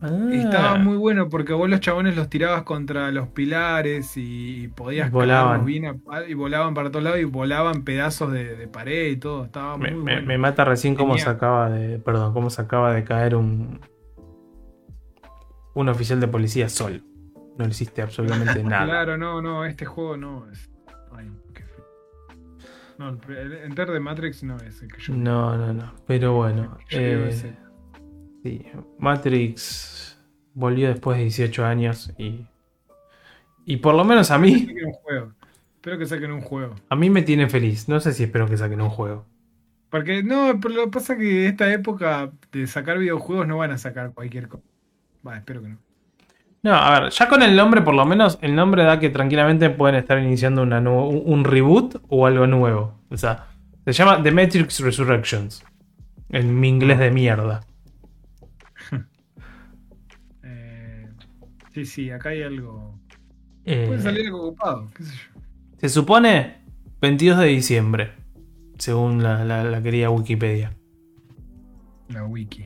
Ah, 0.02 0.10
Estaba 0.32 0.78
muy 0.78 0.98
bueno 0.98 1.30
porque 1.30 1.54
vos 1.54 1.70
los 1.70 1.80
chabones 1.80 2.16
los 2.18 2.30
tirabas 2.30 2.64
contra 2.64 3.12
los 3.12 3.30
pilares 3.30 4.14
y 4.18 4.68
podías 4.76 5.10
Volaban. 5.10 5.64
bien 5.66 5.86
a 5.86 5.96
y 6.28 6.34
volaban 6.34 6.74
para 6.74 6.92
todos 6.92 7.04
lados 7.04 7.20
y 7.20 7.24
volaban 7.24 7.84
pedazos 7.84 8.32
de, 8.32 8.56
de 8.58 8.68
pared 8.68 9.12
y 9.12 9.18
todo. 9.18 9.46
Estaba 9.46 9.78
muy 9.78 9.92
me, 9.92 9.96
me- 9.96 10.02
bueno. 10.02 10.28
me 10.28 10.38
mata 10.38 10.66
recién 10.66 10.96
cómo 10.96 11.18
se 11.18 11.30
acaba 11.30 11.70
de. 11.70 11.98
Perdón, 12.00 12.34
cómo 12.34 12.50
se 12.50 12.62
acaba 12.62 12.94
de 12.94 13.04
caer 13.04 13.36
un. 13.36 13.80
Un 15.74 15.90
oficial 15.90 16.20
de 16.20 16.28
policía 16.28 16.70
solo. 16.70 17.00
No 17.58 17.64
le 17.66 17.72
hiciste 17.72 18.02
absolutamente 18.02 18.64
nada. 18.64 18.86
Claro, 18.86 19.18
no, 19.18 19.42
no, 19.42 19.66
este 19.66 19.86
juego 19.86 20.18
no 20.18 20.50
es. 20.52 20.70
Ay. 21.14 21.32
No, 22.98 23.10
el, 23.10 23.32
el 23.32 23.54
Enter 23.66 23.90
de 23.92 24.00
Matrix 24.00 24.44
no 24.44 24.58
es 24.58 24.82
el 24.82 24.92
que 24.92 25.02
yo. 25.02 25.14
No, 25.14 25.58
no, 25.58 25.74
no. 25.74 25.94
Pero 26.08 26.34
bueno. 26.34 26.78
Eh, 26.92 27.28
ese. 27.30 27.58
sí, 28.44 28.66
Matrix 29.00 30.20
volvió 30.54 30.88
después 30.90 31.18
de 31.18 31.24
18 31.24 31.66
años 31.66 32.14
y. 32.18 32.46
Y 33.66 33.78
por 33.78 33.96
lo 33.96 34.04
menos 34.06 34.32
a 34.32 34.36
Espero 34.36 34.42
que 34.46 34.52
mí. 34.54 34.60
saquen 34.66 34.86
un 34.86 34.94
juego. 34.94 35.34
Espero 35.76 35.98
que 35.98 36.06
saquen 36.06 36.32
un 36.32 36.42
juego. 36.42 36.76
A 36.90 36.96
mí 36.96 37.10
me 37.10 37.22
tiene 37.24 37.50
feliz. 37.50 37.88
No 37.90 38.00
sé 38.00 38.14
si 38.14 38.24
espero 38.24 38.48
que 38.48 38.58
saquen 38.58 38.82
un 38.82 38.90
juego. 38.90 39.26
Porque 39.90 40.24
no, 40.24 40.60
pero 40.62 40.76
lo 40.76 40.86
que 40.86 40.92
pasa 40.92 41.14
es 41.14 41.20
que 41.20 41.48
esta 41.48 41.72
época 41.74 42.32
de 42.52 42.68
sacar 42.68 42.98
videojuegos 43.00 43.48
no 43.48 43.58
van 43.58 43.72
a 43.72 43.78
sacar 43.78 44.14
cualquier 44.14 44.48
cosa. 44.48 44.64
Va, 45.28 45.38
espero 45.38 45.62
que 45.62 45.70
no. 45.70 45.78
No, 46.66 46.74
a 46.74 47.00
ver, 47.00 47.12
ya 47.12 47.28
con 47.28 47.44
el 47.44 47.56
nombre, 47.56 47.84
por 47.84 47.94
lo 47.94 48.06
menos, 48.08 48.40
el 48.42 48.56
nombre 48.56 48.84
da 48.84 49.00
que 49.00 49.12
tranquilamente 49.12 49.70
pueden 49.70 49.98
estar 49.98 50.18
iniciando 50.18 50.64
una 50.64 50.80
un, 50.80 51.44
reboot 51.44 51.98
o 52.10 52.26
algo 52.26 52.48
nuevo. 52.48 53.00
O 53.12 53.18
sea, 53.18 53.50
se 53.86 53.94
llama 53.94 54.24
The 54.24 54.32
Matrix 54.32 54.80
Resurrections. 54.80 55.64
En 56.30 56.60
mi 56.60 56.68
inglés 56.70 56.98
de 56.98 57.12
mierda. 57.12 57.62
Eh, 60.44 61.08
sí, 61.72 61.86
sí, 61.86 62.10
acá 62.10 62.30
hay 62.30 62.42
algo. 62.42 63.00
Eh, 63.64 63.86
Puede 63.88 64.02
salir 64.02 64.26
algo 64.26 64.48
ocupado, 64.48 64.88
qué 64.96 65.04
sé 65.04 65.14
yo. 65.14 65.42
se 65.78 65.90
supone 65.90 66.58
22 67.02 67.38
de 67.40 67.46
diciembre, 67.46 68.12
según 68.80 69.22
la, 69.22 69.44
la- 69.46 69.64
la 69.64 69.82
querida 69.84 70.10
Wikipedia. 70.10 70.74
La 72.10 72.26
wiki. 72.26 72.66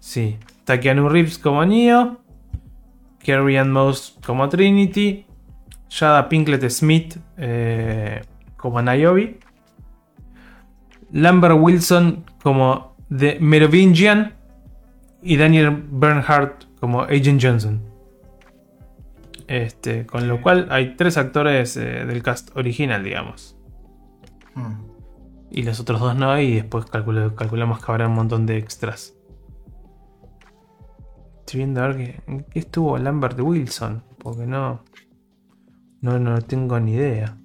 Sí, 0.00 0.36
está 0.58 0.80
Keanu 0.80 1.08
Reeves 1.08 1.38
como 1.38 1.64
Neo, 1.64 2.20
Carrie 3.26 3.58
Ann 3.58 3.72
Moss 3.72 4.16
como 4.24 4.48
Trinity, 4.48 5.26
Jada 5.90 6.28
Pinklet 6.28 6.68
Smith 6.70 7.16
eh, 7.36 8.22
como 8.56 8.80
Niobe, 8.80 9.40
Lambert 11.12 11.56
Wilson 11.58 12.24
como 12.42 12.96
The 13.16 13.38
Merovingian 13.40 14.34
y 15.22 15.36
Daniel 15.36 15.82
Bernhardt 15.90 16.64
como 16.80 17.02
Agent 17.02 17.42
Johnson. 17.42 17.82
Este, 19.48 20.06
con 20.06 20.26
lo 20.26 20.42
cual 20.42 20.68
hay 20.70 20.96
tres 20.96 21.16
actores 21.16 21.76
eh, 21.76 22.04
del 22.04 22.22
cast 22.22 22.56
original, 22.56 23.04
digamos. 23.04 23.56
Hmm. 24.54 24.84
Y 25.50 25.62
los 25.62 25.78
otros 25.78 26.00
dos 26.00 26.16
no, 26.16 26.38
y 26.40 26.54
después 26.56 26.86
calculo- 26.86 27.34
calculamos 27.34 27.78
que 27.78 27.92
habrá 27.92 28.08
un 28.08 28.14
montón 28.14 28.46
de 28.46 28.58
extras. 28.58 29.15
Estoy 31.46 31.58
viendo 31.60 31.82
a 31.82 31.88
ver 31.88 31.96
qué, 31.96 32.20
en 32.26 32.44
qué 32.44 32.58
estuvo 32.58 32.98
Lambert 32.98 33.38
Wilson, 33.40 34.02
porque 34.18 34.46
no. 34.46 34.82
No, 36.00 36.18
no 36.18 36.40
tengo 36.40 36.80
ni 36.80 36.92
idea. 36.94 37.36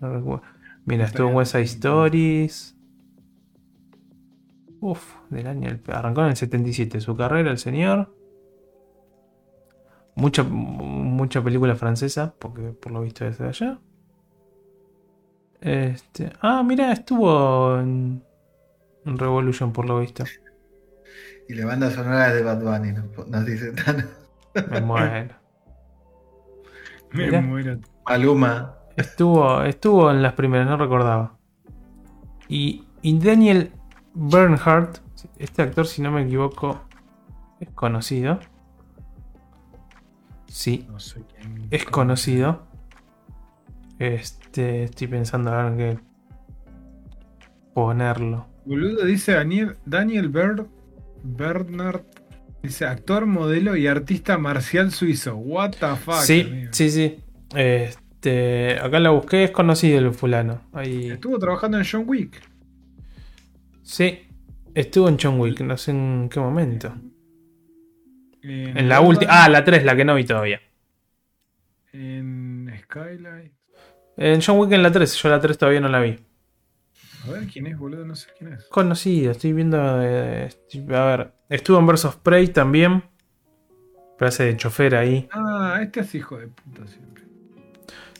No 0.00 0.12
recuerdo. 0.12 0.42
Mira, 0.86 1.04
estuvo 1.04 1.28
en 1.28 1.34
West 1.36 1.52
Side 1.52 1.64
Stories. 1.64 2.76
Uf, 4.80 5.16
del 5.28 5.46
año. 5.48 5.68
el- 5.68 5.82
Arrancó 5.92 6.22
en 6.22 6.28
el 6.28 6.36
77 6.36 7.00
su 7.02 7.14
carrera, 7.14 7.50
el 7.50 7.58
señor. 7.58 8.08
Mucha, 10.16 10.42
mucha 10.42 11.42
película 11.44 11.76
francesa, 11.76 12.34
porque 12.38 12.72
por 12.72 12.90
lo 12.92 13.02
visto 13.02 13.24
desde 13.24 13.46
allá. 13.46 13.78
Este. 15.60 16.32
Ah, 16.40 16.62
mira, 16.62 16.92
estuvo 16.92 17.78
en, 17.78 18.22
en 19.06 19.18
Revolution, 19.18 19.72
por 19.72 19.86
lo 19.86 20.00
visto. 20.00 20.24
Y 21.48 21.54
la 21.54 21.66
banda 21.66 21.90
sonora 21.90 22.28
es 22.28 22.34
de 22.34 22.42
Bad 22.42 22.60
Bunny, 22.62 22.92
nos, 22.92 23.28
nos 23.28 23.44
dice 23.46 23.72
Tano. 23.84 24.04
Me 24.70 24.80
muero. 24.80 25.34
Me 27.12 27.26
Mirá. 27.26 27.40
muero. 27.40 27.78
Maluma. 28.06 28.74
Estuvo, 28.96 29.62
estuvo 29.62 30.10
en 30.10 30.22
las 30.22 30.32
primeras, 30.32 30.66
no 30.66 30.76
recordaba. 30.76 31.36
Y, 32.48 32.84
y 33.02 33.18
Daniel 33.18 33.72
Bernhardt, 34.14 34.98
este 35.38 35.62
actor, 35.62 35.86
si 35.86 36.00
no 36.02 36.10
me 36.10 36.22
equivoco, 36.22 36.80
es 37.60 37.68
conocido. 37.70 38.38
Sí, 40.46 40.86
No 40.90 40.98
sé 40.98 41.22
quién. 41.28 41.68
es 41.70 41.84
conocido. 41.84 42.62
Este, 43.98 44.84
estoy 44.84 45.06
pensando 45.06 45.52
a 45.52 45.64
ver 45.70 45.76
qué 45.76 46.00
ponerlo. 47.74 48.46
Boludo 48.64 49.04
dice 49.04 49.32
Daniel, 49.32 49.76
Daniel 49.84 50.28
Berd, 50.28 50.66
Bernard. 51.26 52.02
Dice 52.62 52.84
actor, 52.86 53.26
modelo 53.26 53.76
y 53.76 53.86
artista 53.86 54.38
marcial 54.38 54.90
suizo. 54.90 55.36
What 55.36 55.72
the 55.78 55.96
fuck. 55.96 56.14
sí, 56.22 56.40
amigo. 56.40 56.72
sí, 56.72 56.90
sí. 56.90 57.20
Este, 57.54 58.78
acá 58.80 58.98
la 58.98 59.10
busqué, 59.10 59.44
es 59.44 59.50
conocido 59.50 59.98
el 59.98 60.12
fulano. 60.12 60.62
Ahí. 60.72 61.10
Estuvo 61.10 61.38
trabajando 61.38 61.78
en 61.78 61.84
John 61.90 62.04
Wick. 62.06 62.40
Sí, 63.82 64.20
estuvo 64.74 65.08
en 65.08 65.16
John 65.20 65.38
Wick, 65.38 65.60
no 65.60 65.76
sé 65.76 65.92
en 65.92 66.28
qué 66.28 66.40
momento. 66.40 66.92
En, 68.42 68.76
En 68.76 68.88
la 68.88 69.00
última. 69.00 69.44
Ah, 69.44 69.48
la 69.48 69.64
3, 69.64 69.84
la 69.84 69.94
que 69.94 70.04
no 70.04 70.14
vi 70.14 70.24
todavía. 70.24 70.60
En 71.92 72.72
Skylight. 72.82 73.52
En 74.16 74.40
John 74.40 74.58
Wick 74.58 74.72
en 74.72 74.82
la 74.82 74.90
3, 74.90 75.14
yo 75.22 75.28
la 75.28 75.40
3 75.40 75.56
todavía 75.58 75.80
no 75.80 75.88
la 75.88 76.00
vi. 76.00 76.18
A 77.28 77.32
ver 77.32 77.46
quién 77.46 77.66
es, 77.66 77.78
boludo, 77.78 78.04
no 78.04 78.14
sé 78.14 78.28
quién 78.38 78.52
es. 78.54 78.64
Conocido, 78.68 79.32
estoy 79.32 79.52
viendo. 79.52 79.78
eh, 80.02 80.46
estoy- 80.46 80.94
a 80.94 81.04
ver, 81.04 81.32
estuvo 81.48 81.78
en 81.78 81.86
Versus 81.86 82.16
Prey 82.16 82.48
también. 82.48 83.04
Pero 84.18 84.28
hace 84.28 84.44
de 84.44 84.56
chofer 84.56 84.94
ahí. 84.94 85.28
Ah, 85.32 85.78
este 85.82 86.00
es 86.00 86.14
hijo 86.14 86.38
de 86.38 86.46
puta 86.48 86.86
siempre. 86.86 87.24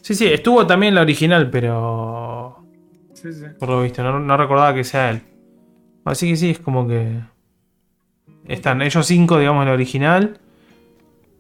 Sí, 0.02 0.14
sí, 0.14 0.26
estuvo 0.26 0.66
también 0.66 0.90
en 0.90 0.94
la 0.96 1.00
original, 1.02 1.48
pero. 1.50 2.64
Sí, 3.14 3.32
sí. 3.32 3.44
Por 3.58 3.70
lo 3.70 3.82
visto, 3.82 4.02
no, 4.02 4.20
no 4.20 4.36
recordaba 4.36 4.74
que 4.74 4.84
sea 4.84 5.10
él. 5.10 5.22
Así 6.04 6.28
que 6.28 6.36
sí, 6.36 6.50
es 6.50 6.58
como 6.58 6.86
que. 6.86 7.20
Están 8.46 8.82
ellos 8.82 9.06
cinco, 9.06 9.38
digamos, 9.38 9.62
en 9.62 9.68
la 9.68 9.74
original. 9.74 10.38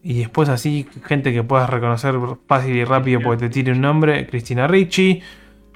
Y 0.02 0.18
después 0.20 0.48
así, 0.48 0.86
gente 1.04 1.32
que 1.32 1.42
puedas 1.42 1.68
reconocer 1.68 2.14
fácil 2.46 2.76
y 2.76 2.84
rápido 2.84 3.20
porque 3.20 3.48
te 3.48 3.48
tire 3.50 3.72
un 3.72 3.80
nombre. 3.80 4.26
Cristina 4.26 4.66
Ricci, 4.66 5.20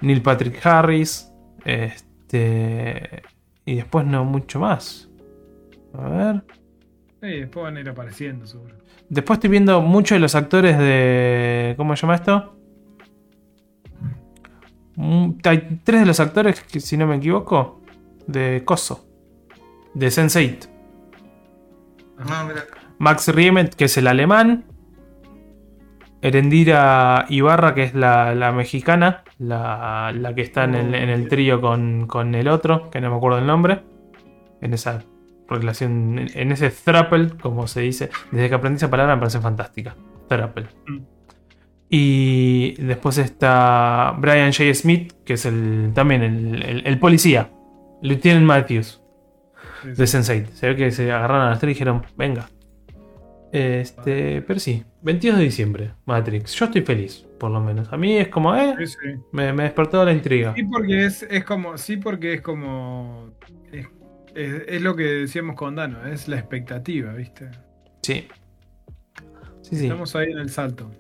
Neil 0.01 0.23
Patrick 0.23 0.65
Harris. 0.65 1.30
Este. 1.65 3.23
Y 3.65 3.77
después 3.77 4.07
no 4.07 4.25
mucho 4.25 4.61
más. 4.61 5.09
A 5.95 6.09
ver. 6.09 6.45
Sí, 7.21 7.41
después 7.41 7.65
van 7.65 7.77
a 7.77 7.81
ir 7.81 7.89
apareciendo, 7.89 8.47
seguro. 8.47 8.75
Después 9.09 9.37
estoy 9.39 9.51
viendo 9.51 9.81
muchos 9.83 10.17
de 10.17 10.21
los 10.21 10.35
actores 10.35 10.79
de. 10.79 11.75
¿Cómo 11.77 11.95
se 11.97 12.03
llama 12.03 12.15
esto? 12.15 12.57
Mm, 14.97 15.31
Hay 15.45 15.81
tres 15.85 16.01
de 16.01 16.07
los 16.07 16.21
actores, 16.21 16.61
que, 16.63 16.81
si 16.81 16.97
no 16.97 17.07
me 17.07 17.17
equivoco, 17.17 17.81
de 18.27 18.63
Coso. 18.65 19.07
De 19.95 20.09
Sense8. 20.09 20.69
No, 22.19 22.45
mira. 22.47 22.65
Max 22.99 23.29
Riemet, 23.29 23.75
que 23.75 23.87
es 23.87 23.97
el 23.97 24.07
alemán. 24.07 24.65
Erendira 26.23 27.25
Ibarra, 27.29 27.75
que 27.75 27.83
es 27.85 27.95
la, 27.95 28.35
la 28.35 28.53
mexicana. 28.53 29.25
La, 29.39 30.13
la 30.15 30.35
que 30.35 30.43
está 30.43 30.65
en 30.65 30.75
el, 30.75 30.95
en 30.95 31.09
el 31.09 31.29
trío 31.29 31.61
con, 31.61 32.07
con 32.07 32.35
el 32.35 32.49
otro, 32.49 32.91
que 32.91 33.01
no 33.01 33.11
me 33.11 33.17
acuerdo 33.17 33.39
el 33.39 33.47
nombre. 33.47 33.81
En 34.61 34.75
esa 34.75 35.03
relación, 35.49 36.19
en, 36.35 36.53
ese 36.53 36.71
thruple, 36.71 37.31
como 37.41 37.67
se 37.67 37.81
dice. 37.81 38.11
Desde 38.31 38.49
que 38.49 38.55
aprendí 38.55 38.77
esa 38.77 38.91
palabra 38.91 39.15
me 39.17 39.21
parece 39.21 39.41
fantástica. 39.41 39.97
Thruple. 40.29 40.67
Mm. 40.87 40.99
Y 41.89 42.73
después 42.83 43.19
está 43.19 44.15
Brian 44.19 44.53
J. 44.53 44.73
Smith, 44.75 45.13
que 45.25 45.33
es 45.33 45.45
el, 45.47 45.91
también 45.95 46.23
el, 46.23 46.63
el- 46.63 46.87
el 46.87 46.99
policía. 46.99 47.51
Lieutenant 48.03 48.45
Matthews 48.47 49.03
de 49.85 50.07
sí. 50.07 50.17
Sense8. 50.19 50.47
Se 50.53 50.69
ve 50.69 50.77
que 50.77 50.91
se 50.93 51.11
agarraron 51.11 51.47
a 51.47 51.51
las 51.51 51.59
tres 51.59 51.71
y 51.71 51.75
dijeron, 51.75 52.03
venga. 52.17 52.49
Este, 53.53 54.43
pero 54.43 54.61
sí, 54.61 54.85
22 55.03 55.39
de 55.39 55.45
diciembre, 55.45 55.95
Matrix. 56.07 56.55
Yo 56.55 56.67
estoy 56.67 56.83
feliz, 56.83 57.27
por 57.39 57.51
lo 57.51 57.61
menos. 57.61 57.93
A 57.93 57.97
mí 57.97 58.17
es 58.19 58.29
como, 58.29 58.55
eh, 58.55 58.75
Sí, 58.79 58.87
sí. 58.87 58.97
me, 59.33 59.53
me 59.53 59.65
despertó 59.65 60.05
la 60.05 60.13
intriga. 60.13 60.55
Sí, 60.55 60.65
porque 60.65 61.05
es, 61.07 61.23
es 61.25 61.45
como. 61.45 61.79
Sí, 61.79 61.97
porque 61.97 62.35
es 62.35 62.41
como. 62.43 63.31
Es, 63.73 63.87
es- 64.35 64.63
es 64.69 64.83
lo 64.83 64.95
que 64.97 65.05
decíamos 65.05 65.57
con 65.57 65.75
Dano, 65.77 66.07
es 66.07 66.29
la 66.29 66.39
expectativa, 66.39 67.13
¿viste? 67.15 67.51
Sí. 68.03 68.29
Sí, 69.63 69.77
sí. 69.77 69.85
Estamos 69.85 70.15
ahí 70.17 70.31
en 70.33 70.39
el 70.39 70.51
salto. 70.51 70.91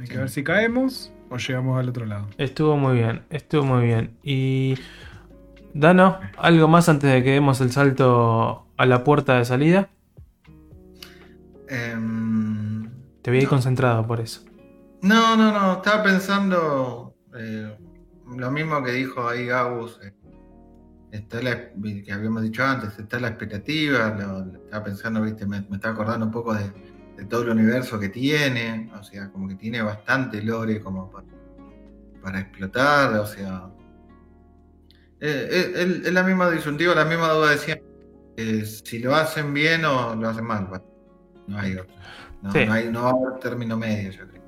Hay 0.00 0.06
que 0.06 0.18
ver 0.18 0.30
si 0.30 0.44
caemos 0.44 1.12
o 1.30 1.36
llegamos 1.38 1.78
al 1.78 1.88
otro 1.88 2.06
lado. 2.06 2.28
Estuvo 2.38 2.76
muy 2.76 2.94
bien, 2.96 3.22
estuvo 3.30 3.64
muy 3.64 3.84
bien. 3.86 4.16
Y. 4.22 4.76
Dano, 5.74 6.18
¿algo 6.38 6.66
más 6.66 6.88
antes 6.88 7.12
de 7.12 7.22
que 7.22 7.32
demos 7.32 7.60
el 7.60 7.70
salto 7.70 8.66
a 8.76 8.86
la 8.86 9.04
puerta 9.04 9.36
de 9.38 9.44
salida? 9.44 9.90
Te 13.30 13.44
No. 13.44 13.50
concentrado 13.50 14.06
por 14.06 14.20
eso. 14.20 14.42
no, 15.02 15.36
no, 15.36 15.52
no. 15.52 15.72
Estaba 15.74 16.02
pensando 16.02 17.14
eh, 17.34 17.76
lo 18.36 18.50
mismo 18.50 18.82
que 18.82 18.92
dijo 18.92 19.28
ahí 19.28 19.46
Gabus. 19.46 19.98
eh, 20.02 20.12
está 21.12 21.40
la, 21.42 21.70
que 21.72 22.12
habíamos 22.12 22.42
dicho 22.42 22.62
antes, 22.64 22.98
está 22.98 23.18
la 23.20 23.28
expectativa. 23.28 24.10
lo- 24.18 24.44
lo 24.44 24.58
estaba 24.64 24.84
pensando, 24.84 25.22
viste, 25.22 25.46
me, 25.46 25.60
me 25.62 25.76
estaba 25.76 25.94
acordando 25.94 26.26
un 26.26 26.32
poco 26.32 26.54
de, 26.54 26.70
de 27.16 27.24
todo 27.24 27.42
el 27.42 27.50
universo 27.50 27.98
que 27.98 28.08
tiene. 28.08 28.90
O 28.98 29.02
sea, 29.02 29.30
como 29.30 29.48
que 29.48 29.54
tiene 29.56 29.80
bastante 29.82 30.42
lore 30.42 30.80
como 30.80 31.10
para, 31.10 31.26
para 32.22 32.40
explotar. 32.40 33.14
O 33.20 33.26
sea, 33.26 33.70
eh, 35.20 35.48
eh, 35.50 35.72
es, 35.74 36.06
es 36.06 36.12
la 36.12 36.22
misma 36.22 36.50
disyuntiva, 36.50 36.94
la 36.94 37.04
misma 37.04 37.28
duda 37.32 37.50
de 37.50 37.58
siempre. 37.58 37.86
eh, 38.36 38.64
si 38.64 38.98
lo 39.00 39.14
hacen 39.16 39.52
bien 39.54 39.84
o 39.84 40.14
lo 40.14 40.28
hacen 40.28 40.44
mal. 40.44 40.66
bueno, 40.66 40.84
no 41.46 41.58
hay 41.58 41.74
otra. 41.76 41.94
No, 42.42 42.52
Sí. 42.52 42.64
no 42.66 42.72
hay, 42.72 42.88
no 42.90 43.02
va 43.02 43.10
a 43.10 43.12
haber 43.12 43.40
término 43.40 43.76
medio, 43.76 44.10
yo 44.12 44.28
creo. 44.28 44.42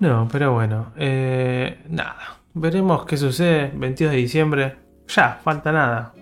No, 0.00 0.28
pero 0.30 0.52
bueno, 0.52 0.92
eh, 0.96 1.82
nada. 1.88 2.38
Veremos 2.54 3.04
qué 3.06 3.16
sucede 3.16 3.70
22 3.74 4.12
de 4.12 4.18
diciembre. 4.18 4.76
Ya, 5.08 5.40
falta 5.42 5.72
nada. 5.72 6.14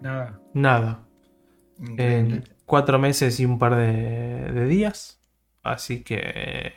Nada. 0.00 0.40
Nada. 0.54 1.00
Increíble. 1.78 2.34
En 2.36 2.44
cuatro 2.66 2.98
meses 2.98 3.38
y 3.40 3.46
un 3.46 3.58
par 3.58 3.74
de, 3.76 4.50
de 4.52 4.64
días. 4.66 5.20
Así 5.62 6.02
que. 6.02 6.16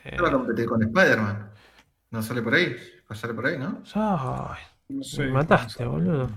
eh, 0.03 0.17
Va 0.21 0.29
a 0.29 0.31
competir 0.31 0.65
con 0.67 0.81
Spider-Man. 0.83 1.49
No 2.11 2.21
sale 2.21 2.41
por 2.41 2.53
ahí. 2.53 2.69
Va 2.71 3.09
a 3.09 3.15
salir 3.15 3.35
por 3.35 3.45
ahí, 3.47 3.57
¿no? 3.57 3.81
ay, 3.95 4.59
No 4.89 5.03
sé. 5.03 5.25
me 5.25 5.31
mataste, 5.31 5.85
boludo. 5.85 6.29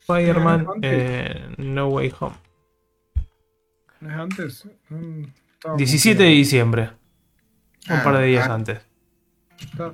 Spider-Man 0.00 0.66
eh, 0.82 1.54
No 1.58 1.88
Way 1.88 2.12
Home. 2.20 2.36
¿No 4.06 4.12
es 4.12 4.18
antes? 4.18 4.68
Mm, 4.90 5.24
estaba 5.54 5.76
17 5.76 6.22
de 6.22 6.28
diciembre. 6.30 6.90
Un 7.88 7.96
Ah, 7.96 8.02
par 8.04 8.18
de 8.18 8.26
días 8.26 8.48
ah. 8.48 8.54
antes. 8.54 8.80
Está-. 9.60 9.92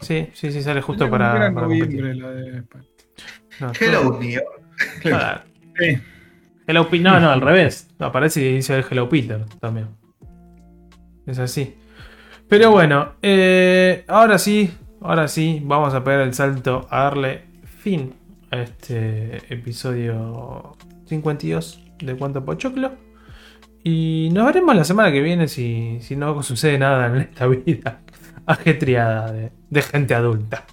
Sí, 0.00 0.28
sí, 0.32 0.50
sí, 0.52 0.62
sale 0.62 0.80
justo 0.80 1.10
para. 1.10 1.36
era 1.36 1.52
para 1.54 1.66
noviembre 1.66 1.96
competir. 1.98 2.16
la 2.22 2.30
de 2.30 2.58
España. 2.58 2.84
No, 3.60 3.72
Hello, 3.78 4.00
todo- 4.02 4.20
Neo. 4.20 4.42
Ah, 5.12 5.42
Sí. 5.78 5.98
Hello 6.66 6.88
Peter. 6.88 7.02
No, 7.04 7.20
no, 7.20 7.30
al 7.30 7.40
revés. 7.40 7.88
Aparece 7.98 8.40
y 8.42 8.54
dice 8.56 8.76
el 8.78 8.84
Hello 8.90 9.08
Peter 9.08 9.44
también. 9.60 9.88
Es 11.26 11.38
así. 11.38 11.74
Pero 12.48 12.70
bueno, 12.70 13.14
eh, 13.22 14.04
ahora 14.08 14.38
sí, 14.38 14.70
ahora 15.02 15.28
sí, 15.28 15.60
vamos 15.64 15.92
a 15.94 16.02
pegar 16.02 16.20
el 16.20 16.32
salto 16.34 16.86
a 16.90 17.04
darle 17.04 17.44
fin 17.82 18.14
a 18.50 18.56
este 18.62 19.36
episodio 19.52 20.76
52 21.06 21.84
de 21.98 22.16
Cuánto 22.16 22.44
Pochoclo. 22.44 22.92
Y 23.90 24.28
nos 24.32 24.44
veremos 24.44 24.76
la 24.76 24.84
semana 24.84 25.10
que 25.10 25.22
viene 25.22 25.48
si, 25.48 25.98
si 26.02 26.14
no 26.14 26.42
sucede 26.42 26.78
nada 26.78 27.06
en 27.06 27.16
esta 27.16 27.46
vida 27.46 28.02
ajetreada 28.46 29.32
de, 29.32 29.52
de 29.70 29.82
gente 29.82 30.14
adulta. 30.14 30.66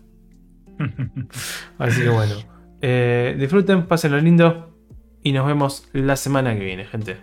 Así 1.77 2.01
que 2.01 2.09
bueno, 2.09 2.35
eh, 2.81 3.37
disfruten, 3.39 3.85
pasen 3.85 4.11
lo 4.11 4.19
lindo 4.19 4.75
y 5.23 5.31
nos 5.31 5.47
vemos 5.47 5.87
la 5.93 6.17
semana 6.17 6.53
que 6.55 6.65
viene, 6.65 6.83
gente. 6.83 7.17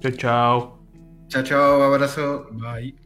Chau, 0.00 0.12
chau. 0.12 0.78
Chao, 1.28 1.42
chao, 1.42 1.82
abrazo. 1.82 2.48
Bye. 2.52 3.01